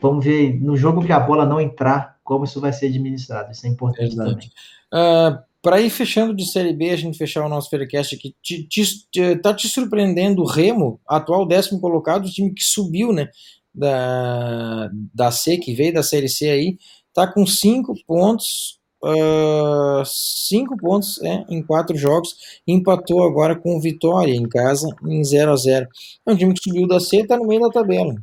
Vamos 0.00 0.24
ver 0.24 0.60
no 0.60 0.76
jogo 0.76 1.04
que 1.04 1.12
a 1.12 1.20
bola 1.20 1.46
não 1.46 1.60
entrar, 1.60 2.18
como 2.22 2.44
isso 2.44 2.60
vai 2.60 2.72
ser 2.72 2.86
administrado. 2.86 3.52
Isso 3.52 3.66
é 3.66 3.70
importante 3.70 4.12
Exato. 4.12 4.30
também. 4.30 4.50
Uh, 4.92 5.42
Para 5.62 5.80
ir 5.80 5.88
fechando 5.88 6.34
de 6.34 6.44
Série 6.44 6.74
B, 6.74 6.90
a 6.90 6.96
gente 6.96 7.16
fechar 7.16 7.44
o 7.44 7.48
nosso 7.48 7.70
Faircast 7.70 8.14
aqui, 8.14 8.34
te, 8.42 8.64
te, 8.64 8.84
te, 9.10 9.36
tá 9.36 9.54
te 9.54 9.66
surpreendendo 9.66 10.42
o 10.42 10.46
Remo, 10.46 11.00
atual 11.08 11.46
décimo 11.46 11.80
colocado, 11.80 12.26
o 12.26 12.30
time 12.30 12.52
que 12.52 12.62
subiu, 12.62 13.12
né? 13.14 13.30
Da, 13.74 14.90
da 15.14 15.30
C, 15.30 15.56
que 15.56 15.74
veio 15.74 15.94
da 15.94 16.02
Série 16.02 16.28
C 16.28 16.50
aí, 16.50 16.78
tá 17.14 17.26
com 17.26 17.46
cinco 17.46 17.94
pontos, 18.06 18.78
uh, 19.04 20.04
cinco 20.04 20.76
pontos 20.76 21.22
é, 21.22 21.44
em 21.48 21.62
quatro 21.62 21.96
jogos, 21.96 22.34
empatou 22.66 23.24
agora 23.24 23.54
com 23.54 23.80
Vitória 23.80 24.34
em 24.34 24.48
casa 24.48 24.88
em 25.04 25.22
0 25.22 25.52
a 25.52 25.56
0 25.56 25.88
É 26.26 26.32
um 26.32 26.36
time 26.36 26.54
que 26.54 26.62
subiu 26.62 26.88
da 26.88 26.98
C 26.98 27.18
está 27.18 27.36
no 27.36 27.46
meio 27.46 27.60
da 27.60 27.70
tabela. 27.70 28.14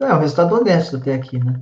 É, 0.00 0.12
um 0.12 0.18
resultado 0.18 0.54
honesto 0.54 0.96
até 0.96 1.14
aqui, 1.14 1.38
né? 1.38 1.58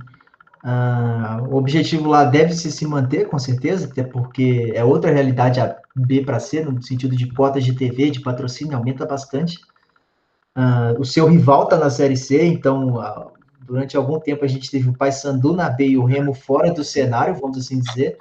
Uh, 0.63 1.53
o 1.53 1.57
objetivo 1.57 2.09
lá 2.09 2.23
deve 2.25 2.53
-se, 2.53 2.71
se 2.71 2.87
manter, 2.87 3.27
com 3.27 3.37
certeza, 3.37 3.87
até 3.87 4.03
porque 4.03 4.71
é 4.75 4.83
outra 4.83 5.11
realidade 5.11 5.59
a 5.59 5.75
B 5.95 6.21
para 6.23 6.39
C, 6.39 6.63
no 6.65 6.81
sentido 6.81 7.15
de 7.15 7.31
cotas 7.31 7.63
de 7.63 7.73
TV, 7.73 8.09
de 8.09 8.19
patrocínio, 8.19 8.75
aumenta 8.75 9.05
bastante. 9.05 9.59
Uh, 10.57 10.99
o 10.99 11.05
seu 11.05 11.27
rival 11.27 11.65
está 11.65 11.77
na 11.77 11.89
Série 11.89 12.17
C, 12.17 12.43
então 12.45 12.95
durante 13.65 13.97
algum 13.97 14.19
tempo 14.19 14.43
a 14.43 14.47
gente 14.47 14.71
teve 14.71 14.89
o 14.89 14.93
Paysandu 14.93 15.53
na 15.53 15.69
B 15.69 15.89
e 15.89 15.97
o 15.97 16.05
Remo 16.05 16.33
fora 16.33 16.71
do 16.71 16.83
cenário, 16.83 17.35
vamos 17.35 17.57
assim 17.57 17.79
dizer. 17.79 18.17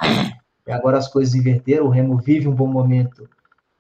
E 0.67 0.73
agora 0.73 0.99
as 0.99 1.09
coisas 1.09 1.35
inverteram, 1.35 1.87
o 1.87 1.91
Remo 1.91 2.17
vive 2.17 2.49
um 2.49 2.55
bom 2.55 2.67
momento 2.67 3.29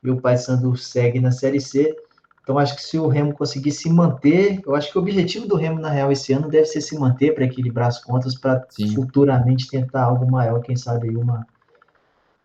e 0.02 0.10
o 0.10 0.20
Paysandu 0.20 0.76
segue 0.76 1.20
na 1.20 1.30
Série 1.30 1.60
C. 1.60 1.96
Então 2.42 2.58
acho 2.58 2.76
que 2.76 2.82
se 2.82 2.98
o 2.98 3.08
Remo 3.08 3.32
conseguir 3.32 3.72
se 3.72 3.88
manter, 3.88 4.60
eu 4.66 4.74
acho 4.74 4.92
que 4.92 4.98
o 4.98 5.00
objetivo 5.00 5.46
do 5.48 5.56
Remo 5.56 5.80
na 5.80 5.88
real 5.88 6.12
esse 6.12 6.32
ano 6.32 6.48
deve 6.48 6.66
ser 6.66 6.82
se 6.82 6.98
manter 6.98 7.34
para 7.34 7.44
equilibrar 7.44 7.88
as 7.88 8.02
contas 8.02 8.34
para 8.34 8.66
futuramente 8.94 9.70
tentar 9.70 10.04
algo 10.04 10.30
maior, 10.30 10.60
quem 10.60 10.76
sabe 10.76 11.08
uma 11.16 11.46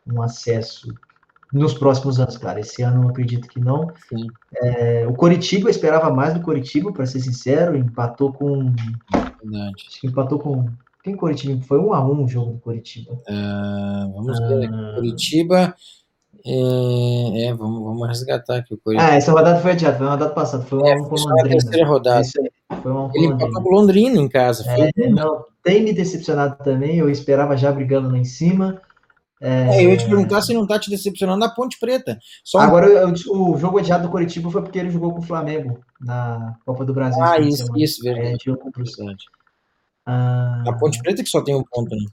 um 0.08 0.22
acesso 0.22 0.94
nos 1.52 1.74
próximos 1.74 2.20
anos, 2.20 2.38
claro. 2.38 2.60
Esse 2.60 2.82
ano 2.82 3.04
eu 3.04 3.10
acredito 3.10 3.48
que 3.48 3.60
não. 3.60 3.92
É, 4.56 5.06
o 5.08 5.14
Coritiba 5.14 5.68
eu 5.68 5.72
esperava 5.72 6.14
mais 6.14 6.34
do 6.34 6.42
Coritiba, 6.42 6.92
para 6.92 7.06
ser 7.06 7.20
sincero, 7.20 7.76
empatou 7.76 8.32
com. 8.32 8.74
Verdade. 9.42 9.86
Acho 9.88 10.02
que 10.02 10.08
empatou 10.08 10.40
com 10.40 10.70
quem 11.04 11.16
Curitiba? 11.16 11.62
Foi 11.64 11.80
um 11.80 11.94
a 11.94 12.06
um 12.06 12.24
o 12.24 12.28
jogo 12.28 12.54
do 12.54 12.60
Curitiba. 12.60 13.14
Uh, 13.14 14.14
vamos 14.14 14.40
ver. 14.40 14.70
Uh... 14.70 14.96
Curitiba. 14.96 15.76
É, 16.46 17.46
é, 17.46 17.54
vamos, 17.54 17.84
vamos 17.84 18.08
resgatar 18.08 18.58
aqui 18.58 18.74
o 18.74 18.78
Curitiba. 18.78 19.10
Ah, 19.10 19.16
essa 19.16 19.32
rodada 19.32 19.60
foi 19.60 19.72
adiada, 19.72 19.98
foi 19.98 20.06
uma 20.06 20.14
rodada 20.14 20.34
passada. 20.34 20.64
Foi 20.64 20.80
um 20.80 20.88
é, 20.88 20.94
a 20.94 20.96
um 20.98 21.04
com 21.04 21.16
Londrina. 21.16 21.50
terceira 21.50 21.88
rodada. 21.88 22.28
Foi 22.82 22.92
um 22.92 23.12
Ele 23.14 23.26
empatou 23.28 23.62
com 23.62 23.70
Londrina 23.70 24.18
em 24.18 24.28
casa. 24.28 24.64
É, 24.68 25.10
não, 25.10 25.46
tem 25.64 25.84
me 25.84 25.94
decepcionado 25.94 26.64
também. 26.64 26.98
Eu 26.98 27.10
esperava 27.10 27.58
já 27.58 27.72
brigando 27.72 28.10
lá 28.10 28.18
em 28.18 28.26
cima. 28.26 28.82
É... 29.42 29.78
é, 29.78 29.86
eu 29.86 29.92
ia 29.92 29.98
te 29.98 30.06
perguntar 30.06 30.42
se 30.42 30.54
não 30.54 30.68
tá 30.68 30.78
te 30.78 30.90
decepcionando 30.90 31.40
na 31.40 31.50
Ponte 31.50 31.80
Preta. 31.80 32.20
Só 32.44 32.60
Agora, 32.60 33.08
um... 33.08 33.14
o 33.54 33.58
jogo 33.58 33.78
adiado 33.78 34.04
do 34.04 34.12
Curitiba 34.12 34.52
foi 34.52 34.62
porque 34.62 34.78
ele 34.78 34.92
jogou 34.92 35.14
com 35.14 35.20
o 35.20 35.26
Flamengo 35.26 35.80
na 36.00 36.58
Copa 36.66 36.84
do 36.84 36.94
Brasil. 36.94 37.24
Ah, 37.24 37.40
isso, 37.40 37.66
isso, 37.78 38.04
verdade. 38.04 38.44
É. 38.50 39.39
Ah, 40.12 40.64
a 40.68 40.74
Ponte 40.74 41.00
Preta 41.04 41.22
que 41.22 41.30
só 41.30 41.40
tem 41.42 41.56
um 41.56 41.64
ponto, 41.64 41.96
né? 41.96 42.04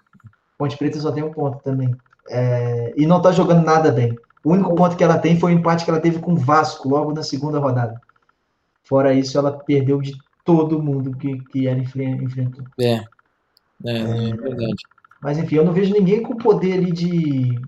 Ponte 0.59 0.77
Preta 0.77 1.01
só 1.01 1.11
tem 1.11 1.23
um 1.23 1.33
ponto 1.33 1.63
também. 1.63 1.97
É, 2.29 2.93
e 2.95 3.07
não 3.07 3.23
tá 3.23 3.33
jogando 3.33 3.65
nada 3.65 3.91
bem. 3.91 4.15
O 4.45 4.53
único 4.53 4.75
ponto 4.75 4.97
que 4.97 5.03
ela 5.03 5.19
tem 5.19 5.41
foi 5.41 5.55
o 5.55 5.59
empate 5.59 5.83
que 5.83 5.91
ela 5.91 6.01
teve 6.01 6.19
com 6.19 6.35
o 6.35 6.37
Vasco 6.37 6.91
logo 6.91 7.15
na 7.15 7.23
segunda 7.23 7.59
rodada. 7.59 7.99
Fora 8.85 9.15
isso, 9.15 9.39
ela 9.39 9.51
perdeu 9.51 10.01
de 10.03 10.15
todo 10.45 10.83
mundo 10.83 11.17
que, 11.17 11.39
que 11.47 11.67
ela 11.67 11.79
enfrentou. 11.79 12.65
É. 12.79 13.03
É, 13.85 13.99
é, 13.99 14.37
verdade. 14.37 14.83
Mas 15.23 15.39
enfim, 15.39 15.57
eu 15.57 15.65
não 15.65 15.73
vejo 15.73 15.93
ninguém 15.93 16.23
com 16.23 16.37
poder 16.37 16.75
ali 16.75 16.93
de, 16.93 17.59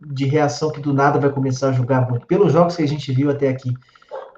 de 0.00 0.24
reação 0.24 0.72
que 0.72 0.80
do 0.80 0.94
nada 0.94 1.20
vai 1.20 1.30
começar 1.30 1.68
a 1.68 1.72
jogar 1.72 2.08
muito. 2.08 2.26
Pelos 2.26 2.52
jogos 2.52 2.76
que 2.76 2.82
a 2.82 2.88
gente 2.88 3.12
viu 3.12 3.30
até 3.30 3.48
aqui. 3.48 3.74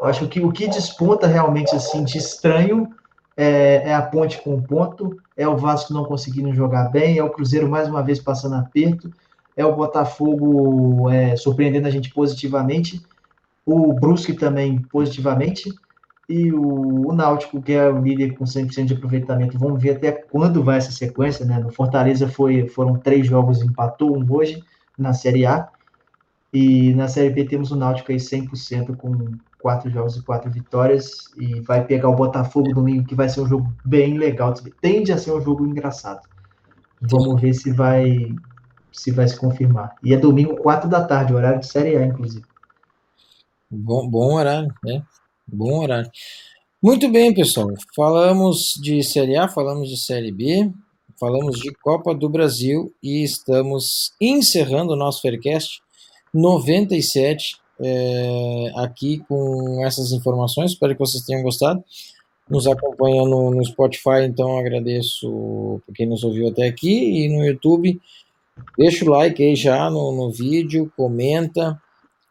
Eu 0.00 0.06
acho 0.06 0.26
que 0.28 0.40
o 0.40 0.50
que 0.50 0.66
desponta 0.66 1.26
realmente 1.26 1.74
assim 1.74 2.04
de 2.04 2.18
estranho 2.18 2.92
é, 3.38 3.90
é 3.90 3.94
a 3.94 4.02
ponte 4.02 4.42
com 4.42 4.60
ponto, 4.60 5.16
é 5.36 5.46
o 5.46 5.56
Vasco 5.56 5.94
não 5.94 6.04
conseguindo 6.04 6.52
jogar 6.52 6.90
bem, 6.90 7.18
é 7.18 7.22
o 7.22 7.30
Cruzeiro 7.30 7.68
mais 7.68 7.88
uma 7.88 8.02
vez 8.02 8.18
passando 8.18 8.56
aperto, 8.56 9.12
é 9.56 9.64
o 9.64 9.76
Botafogo 9.76 11.08
é, 11.08 11.36
surpreendendo 11.36 11.86
a 11.86 11.90
gente 11.90 12.12
positivamente, 12.12 13.00
o 13.64 13.92
Brusque 13.92 14.32
também 14.34 14.82
positivamente, 14.90 15.72
e 16.28 16.52
o, 16.52 17.08
o, 17.08 17.12
Náutico, 17.12 17.62
que 17.62 17.72
é 17.72 17.88
o 17.88 18.02
líder 18.02 18.34
com 18.34 18.44
100% 18.44 18.86
de 18.86 18.94
aproveitamento. 18.94 19.58
Vamos 19.58 19.80
ver 19.80 19.92
até 19.92 20.12
quando 20.12 20.62
vai 20.62 20.76
essa 20.76 20.90
sequência, 20.90 21.46
né? 21.46 21.58
No 21.58 21.70
Fortaleza 21.70 22.28
foi, 22.28 22.68
foram 22.68 22.98
três 22.98 23.26
jogos, 23.26 23.62
empatou 23.62 24.14
um 24.14 24.26
hoje 24.30 24.62
na 24.98 25.14
Série 25.14 25.46
A, 25.46 25.68
e 26.52 26.92
na 26.94 27.08
Série 27.08 27.30
B 27.30 27.44
temos 27.44 27.70
o 27.70 27.76
Náutico 27.76 28.10
aí 28.10 28.18
100% 28.18 28.96
com 28.96 29.38
quatro 29.60 29.90
jogos 29.90 30.16
e 30.16 30.22
quatro 30.22 30.50
vitórias 30.50 31.30
e 31.36 31.60
vai 31.60 31.84
pegar 31.84 32.08
o 32.08 32.16
Botafogo 32.16 32.72
domingo, 32.72 33.06
que 33.06 33.14
vai 33.14 33.28
ser 33.28 33.40
um 33.40 33.48
jogo 33.48 33.72
bem 33.84 34.16
legal. 34.16 34.54
Tende 34.80 35.12
a 35.12 35.18
ser 35.18 35.32
um 35.32 35.40
jogo 35.40 35.66
engraçado. 35.66 36.20
Vamos 37.00 37.40
ver 37.40 37.54
se 37.54 37.72
vai 37.72 38.34
se 38.92 39.10
vai 39.12 39.28
se 39.28 39.36
confirmar. 39.36 39.94
E 40.02 40.12
é 40.12 40.16
domingo, 40.16 40.56
4 40.56 40.88
da 40.88 41.04
tarde, 41.04 41.32
horário 41.32 41.60
de 41.60 41.66
Série 41.66 41.96
A, 41.96 42.04
inclusive. 42.04 42.44
Bom, 43.70 44.08
bom 44.08 44.34
horário, 44.34 44.74
né? 44.82 45.02
Bom 45.46 45.82
horário. 45.82 46.10
Muito 46.82 47.08
bem, 47.08 47.32
pessoal. 47.34 47.68
Falamos 47.94 48.74
de 48.82 49.02
Série 49.02 49.36
A, 49.36 49.48
falamos 49.48 49.88
de 49.88 49.96
Série 49.96 50.32
B, 50.32 50.72
falamos 51.18 51.60
de 51.60 51.72
Copa 51.72 52.14
do 52.14 52.28
Brasil 52.28 52.92
e 53.02 53.22
estamos 53.22 54.12
encerrando 54.20 54.94
o 54.94 54.96
nosso 54.96 55.20
Faircast 55.20 55.80
97 56.32 57.56
é, 57.80 58.72
aqui 58.76 59.22
com 59.28 59.84
essas 59.84 60.12
informações. 60.12 60.72
Espero 60.72 60.92
que 60.92 61.00
vocês 61.00 61.24
tenham 61.24 61.42
gostado. 61.42 61.82
Nos 62.48 62.66
acompanha 62.66 63.22
no, 63.24 63.50
no 63.50 63.64
Spotify, 63.64 64.24
então 64.24 64.58
agradeço 64.58 65.80
por 65.84 65.94
quem 65.94 66.06
nos 66.06 66.24
ouviu 66.24 66.48
até 66.48 66.66
aqui 66.66 67.24
e 67.24 67.28
no 67.28 67.44
YouTube. 67.44 68.00
Deixa 68.76 69.04
o 69.04 69.10
like 69.10 69.42
aí 69.42 69.54
já 69.54 69.90
no, 69.90 70.12
no 70.12 70.30
vídeo, 70.30 70.90
comenta, 70.96 71.80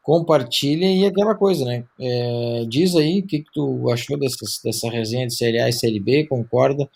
compartilha 0.02 0.86
e 0.86 1.06
aquela 1.06 1.36
coisa, 1.36 1.66
né? 1.66 1.84
É, 2.00 2.66
diz 2.68 2.96
aí 2.96 3.20
o 3.20 3.28
que, 3.28 3.40
que 3.40 3.52
tu 3.54 3.90
achou 3.92 4.18
dessas, 4.18 4.60
dessa 4.64 4.90
resenha 4.90 5.28
de 5.28 5.36
Série 5.36 5.60
A 5.60 5.70
e 5.70 5.74
Série 5.74 6.00
B, 6.00 6.26
concorda, 6.26 6.90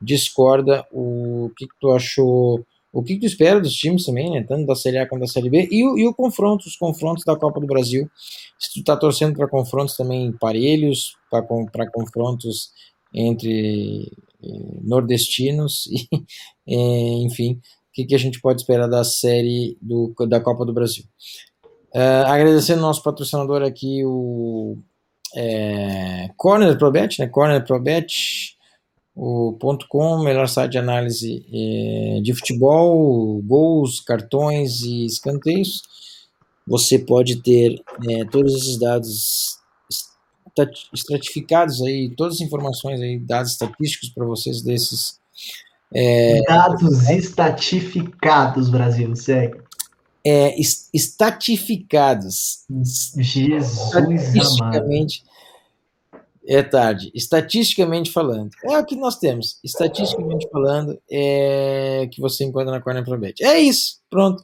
discorda, 0.00 0.84
o 0.92 1.50
que, 1.56 1.66
que 1.66 1.74
tu 1.80 1.90
achou 1.92 2.66
o 2.96 3.02
que 3.02 3.18
tu 3.18 3.26
espera 3.26 3.60
dos 3.60 3.74
times 3.74 4.06
também, 4.06 4.30
né? 4.30 4.42
Tanto 4.42 4.64
da 4.64 4.74
Série 4.74 4.96
A 4.96 5.06
quanto 5.06 5.20
da 5.20 5.26
Série 5.26 5.50
B. 5.50 5.68
E, 5.70 5.80
e 5.80 6.08
o 6.08 6.14
confronto, 6.14 6.66
os 6.66 6.76
confrontos 6.76 7.24
da 7.24 7.36
Copa 7.36 7.60
do 7.60 7.66
Brasil. 7.66 8.10
Se 8.58 8.72
tu 8.72 8.82
tá 8.82 8.96
torcendo 8.96 9.36
para 9.36 9.46
confrontos 9.46 9.94
também 9.94 10.32
parelhos, 10.32 11.14
para 11.30 11.90
confrontos 11.90 12.70
entre 13.12 14.10
eh, 14.42 14.80
nordestinos, 14.82 15.86
e, 15.92 16.08
eh, 16.66 17.22
enfim, 17.22 17.52
o 17.52 17.60
que, 17.92 18.06
que 18.06 18.14
a 18.14 18.18
gente 18.18 18.40
pode 18.40 18.62
esperar 18.62 18.88
da 18.88 19.04
série 19.04 19.76
do, 19.82 20.14
da 20.26 20.40
Copa 20.40 20.64
do 20.64 20.72
Brasil. 20.72 21.04
Uh, 21.94 22.24
agradecendo 22.26 22.80
nosso 22.80 23.02
patrocinador 23.02 23.62
aqui, 23.62 24.02
o 24.06 24.78
é, 25.36 26.30
Corner 26.34 26.78
Probet, 26.78 27.18
né? 27.18 27.26
Corner 27.26 27.62
Probet, 27.62 28.55
o 29.16 29.54
ponto 29.54 29.88
.com, 29.88 30.22
melhor 30.22 30.46
site 30.46 30.72
de 30.72 30.78
análise 30.78 31.42
é, 31.50 32.20
de 32.20 32.34
futebol, 32.34 33.40
gols, 33.42 33.98
cartões 34.00 34.82
e 34.82 35.06
escanteios. 35.06 35.82
Você 36.66 36.98
pode 36.98 37.36
ter 37.42 37.82
é, 38.10 38.24
todos 38.26 38.54
esses 38.54 38.78
dados 38.78 39.56
estratificados 40.92 41.80
aí, 41.82 42.10
todas 42.14 42.34
as 42.34 42.40
informações 42.42 43.00
aí, 43.00 43.18
dados 43.18 43.52
estatísticos 43.52 44.10
para 44.10 44.26
vocês 44.26 44.60
desses. 44.60 45.18
É, 45.94 46.42
dados 46.46 47.08
estatificados, 47.08 48.68
Brasil, 48.68 49.16
segue. 49.16 49.58
É, 50.24 50.54
estatificados. 50.92 52.64
Jesus 53.16 53.78
estatisticamente, 53.78 55.22
amado 55.24 55.36
é 56.46 56.62
tarde. 56.62 57.10
Estatisticamente 57.14 58.12
falando, 58.12 58.50
é 58.64 58.78
o 58.78 58.84
que 58.84 58.96
nós 58.96 59.18
temos. 59.18 59.58
Estatisticamente 59.64 60.48
falando, 60.50 60.98
é 61.10 62.08
que 62.12 62.20
você 62.20 62.44
encontra 62.44 62.70
na 62.70 62.80
Corner 62.80 63.04
Probet. 63.04 63.42
É 63.44 63.58
isso, 63.58 63.98
pronto. 64.08 64.42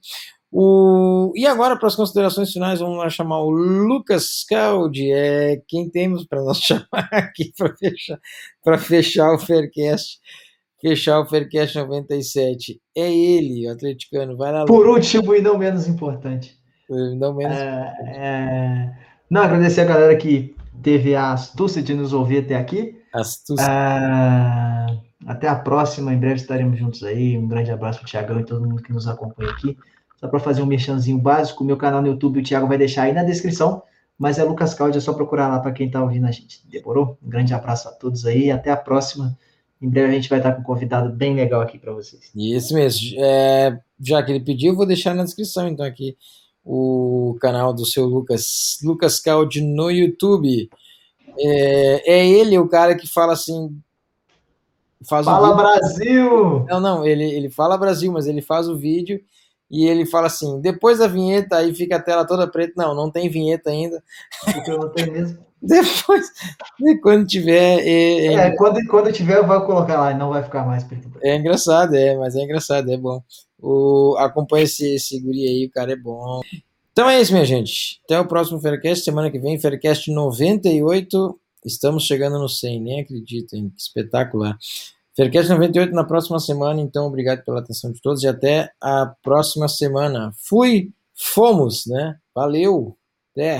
O... 0.51 1.33
E 1.35 1.47
agora, 1.47 1.77
para 1.77 1.89
as 1.89 1.97
considerações 1.97 2.53
finais, 2.53 2.81
vamos 2.81 2.99
lá 2.99 3.09
chamar 3.09 3.41
o 3.41 3.51
Lucas 3.51 4.45
Caldi, 4.47 5.11
é 5.11 5.63
quem 5.67 5.89
temos 5.89 6.27
para 6.27 6.43
nós 6.43 6.59
chamar 6.61 7.09
aqui 7.11 7.53
para 7.57 7.75
fechar, 7.75 8.19
fechar 8.79 9.35
o 9.35 9.39
Faircast. 9.39 10.21
Fechar 10.83 11.21
o 11.21 11.27
Faircast 11.27 11.79
97. 11.79 12.81
É 12.97 13.09
ele, 13.09 13.69
o 13.69 13.73
atleticano. 13.73 14.37
Vai 14.37 14.51
lá. 14.51 14.65
Por 14.65 14.89
último 14.89 15.33
e 15.33 15.41
não 15.41 15.57
menos 15.57 15.87
importante. 15.87 16.59
Não 16.91 17.35
menos 17.35 17.57
é, 17.57 17.95
é... 18.09 18.93
Não, 19.31 19.43
agradecer 19.43 19.83
a 19.83 19.85
galera 19.85 20.17
que 20.17 20.57
teve 20.81 21.15
a 21.15 21.33
astúcia 21.33 21.83
de 21.83 21.95
nos 21.95 22.13
ouvir 22.13 22.39
até 22.39 22.57
aqui. 22.57 22.99
Astúcia. 23.13 23.67
Ah, 23.69 24.87
até 25.27 25.49
a 25.49 25.55
próxima, 25.55 26.13
em 26.13 26.19
breve 26.19 26.37
estaremos 26.37 26.79
juntos 26.79 27.03
aí. 27.03 27.37
Um 27.37 27.47
grande 27.47 27.71
abraço 27.71 27.99
para 27.99 28.07
o 28.07 28.09
Tiagão 28.09 28.41
e 28.41 28.45
todo 28.45 28.67
mundo 28.67 28.83
que 28.83 28.93
nos 28.93 29.07
acompanha 29.07 29.51
aqui. 29.51 29.77
Só 30.17 30.29
para 30.29 30.39
fazer 30.39 30.63
um 30.63 30.67
merchanzinho 30.67 31.19
básico, 31.19 31.65
meu 31.65 31.77
canal 31.77 32.01
no 32.01 32.09
YouTube 32.09 32.41
o 32.41 32.43
Thiago 32.43 32.69
vai 32.69 32.79
deixar 32.79 33.03
aí 33.03 33.13
na 33.13 33.25
descrição, 33.25 33.83
mas 34.17 34.39
é 34.39 34.45
Lucas 34.45 34.73
Caldi, 34.73 34.99
é 34.99 35.01
só 35.01 35.13
procurar 35.13 35.49
lá 35.49 35.59
para 35.59 35.73
quem 35.73 35.89
está 35.89 36.01
ouvindo 36.03 36.27
a 36.27 36.31
gente. 36.31 36.61
Demorou? 36.69 37.19
Um 37.23 37.29
grande 37.29 37.53
abraço 37.53 37.89
a 37.89 37.93
todos 37.93 38.25
aí, 38.25 38.51
até 38.51 38.71
a 38.71 38.77
próxima. 38.77 39.37
Em 39.81 39.89
breve 39.89 40.13
a 40.13 40.15
gente 40.15 40.29
vai 40.29 40.39
estar 40.39 40.53
com 40.53 40.61
um 40.61 40.65
convidado 40.65 41.13
bem 41.13 41.35
legal 41.35 41.61
aqui 41.61 41.77
para 41.77 41.93
vocês. 41.93 42.31
Isso 42.37 42.73
mesmo. 42.73 43.17
É, 43.19 43.77
já 44.01 44.23
que 44.23 44.31
ele 44.31 44.45
pediu, 44.45 44.73
eu 44.73 44.77
vou 44.77 44.87
deixar 44.87 45.13
na 45.13 45.25
descrição 45.25 45.67
então 45.67 45.85
aqui 45.85 46.17
o 46.65 47.37
canal 47.41 47.73
do 47.73 47.85
seu 47.85 48.05
Lucas, 48.05 48.79
Lucas 48.83 49.19
Caldi 49.21 49.61
no 49.61 49.91
YouTube. 49.91 50.71
É, 51.39 52.13
é 52.15 52.27
ele 52.27 52.59
o 52.59 52.69
cara 52.69 52.97
que 52.97 53.07
fala 53.07 53.33
assim. 53.33 53.77
Faz 55.09 55.27
fala 55.27 55.55
Brasil! 55.55 56.65
Não, 56.69 56.79
não, 56.79 57.05
ele, 57.05 57.25
ele 57.25 57.51
fala 57.51 57.77
Brasil, 57.77 58.13
mas 58.13 58.27
ele 58.27 58.41
faz 58.41 58.69
o 58.69 58.77
vídeo 58.77 59.21
e 59.69 59.87
ele 59.87 60.07
fala 60.07 60.27
assim: 60.27 60.61
depois 60.61 60.99
da 60.99 61.09
vinheta, 61.09 61.57
aí 61.57 61.75
fica 61.75 61.97
a 61.97 62.03
tela 62.03 62.27
toda 62.27 62.47
preta. 62.47 62.75
Não, 62.77 62.95
não 62.95 63.11
tem 63.11 63.29
vinheta 63.29 63.71
ainda. 63.71 64.03
Porque 64.45 64.71
não 64.71 64.89
tem 64.91 65.11
mesmo. 65.11 65.52
depois, 65.67 66.27
quando 67.01 67.27
tiver. 67.27 67.79
É, 67.81 68.27
é, 68.27 68.35
é, 68.35 68.57
quando, 68.57 68.85
quando 68.89 69.13
tiver, 69.13 69.39
eu 69.39 69.47
vou 69.47 69.61
colocar 69.63 69.99
lá 69.99 70.11
e 70.11 70.19
não 70.19 70.31
vai 70.31 70.43
ficar 70.43 70.67
mais 70.67 70.83
preto. 70.83 71.09
É 71.23 71.37
engraçado, 71.37 71.95
é, 71.95 72.17
mas 72.17 72.35
é 72.35 72.43
engraçado, 72.43 72.91
é 72.91 72.97
bom. 72.97 73.23
O, 73.61 74.17
acompanha 74.19 74.65
esse, 74.65 74.97
esse 74.97 75.21
guri 75.21 75.47
aí, 75.47 75.67
o 75.67 75.71
cara 75.71 75.93
é 75.93 75.97
bom. 75.97 76.41
Então 76.91 77.09
é 77.09 77.21
isso, 77.21 77.33
minha 77.33 77.45
gente. 77.45 78.01
Até 78.05 78.19
o 78.19 78.27
próximo 78.27 78.61
Faircast, 78.61 79.05
semana 79.05 79.31
que 79.31 79.39
vem, 79.39 79.59
Faircast 79.59 80.11
98. 80.11 81.39
Estamos 81.65 82.05
chegando 82.05 82.41
no 82.41 82.49
100, 82.49 82.81
nem 82.81 83.01
acredito, 83.01 83.55
hein? 83.55 83.73
Que 83.75 83.81
espetacular. 83.81 84.59
Faircast 85.17 85.49
98 85.49 85.95
na 85.95 86.05
próxima 86.05 86.41
semana, 86.41 86.81
então 86.81 87.07
obrigado 87.07 87.45
pela 87.45 87.61
atenção 87.61 87.93
de 87.93 88.01
todos 88.03 88.25
e 88.25 88.29
até 88.29 88.71
a 88.81 89.15
próxima 89.23 89.69
semana. 89.69 90.33
Fui, 90.37 90.91
fomos, 91.15 91.87
né? 91.87 92.17
Valeu, 92.35 92.97
até. 93.31 93.59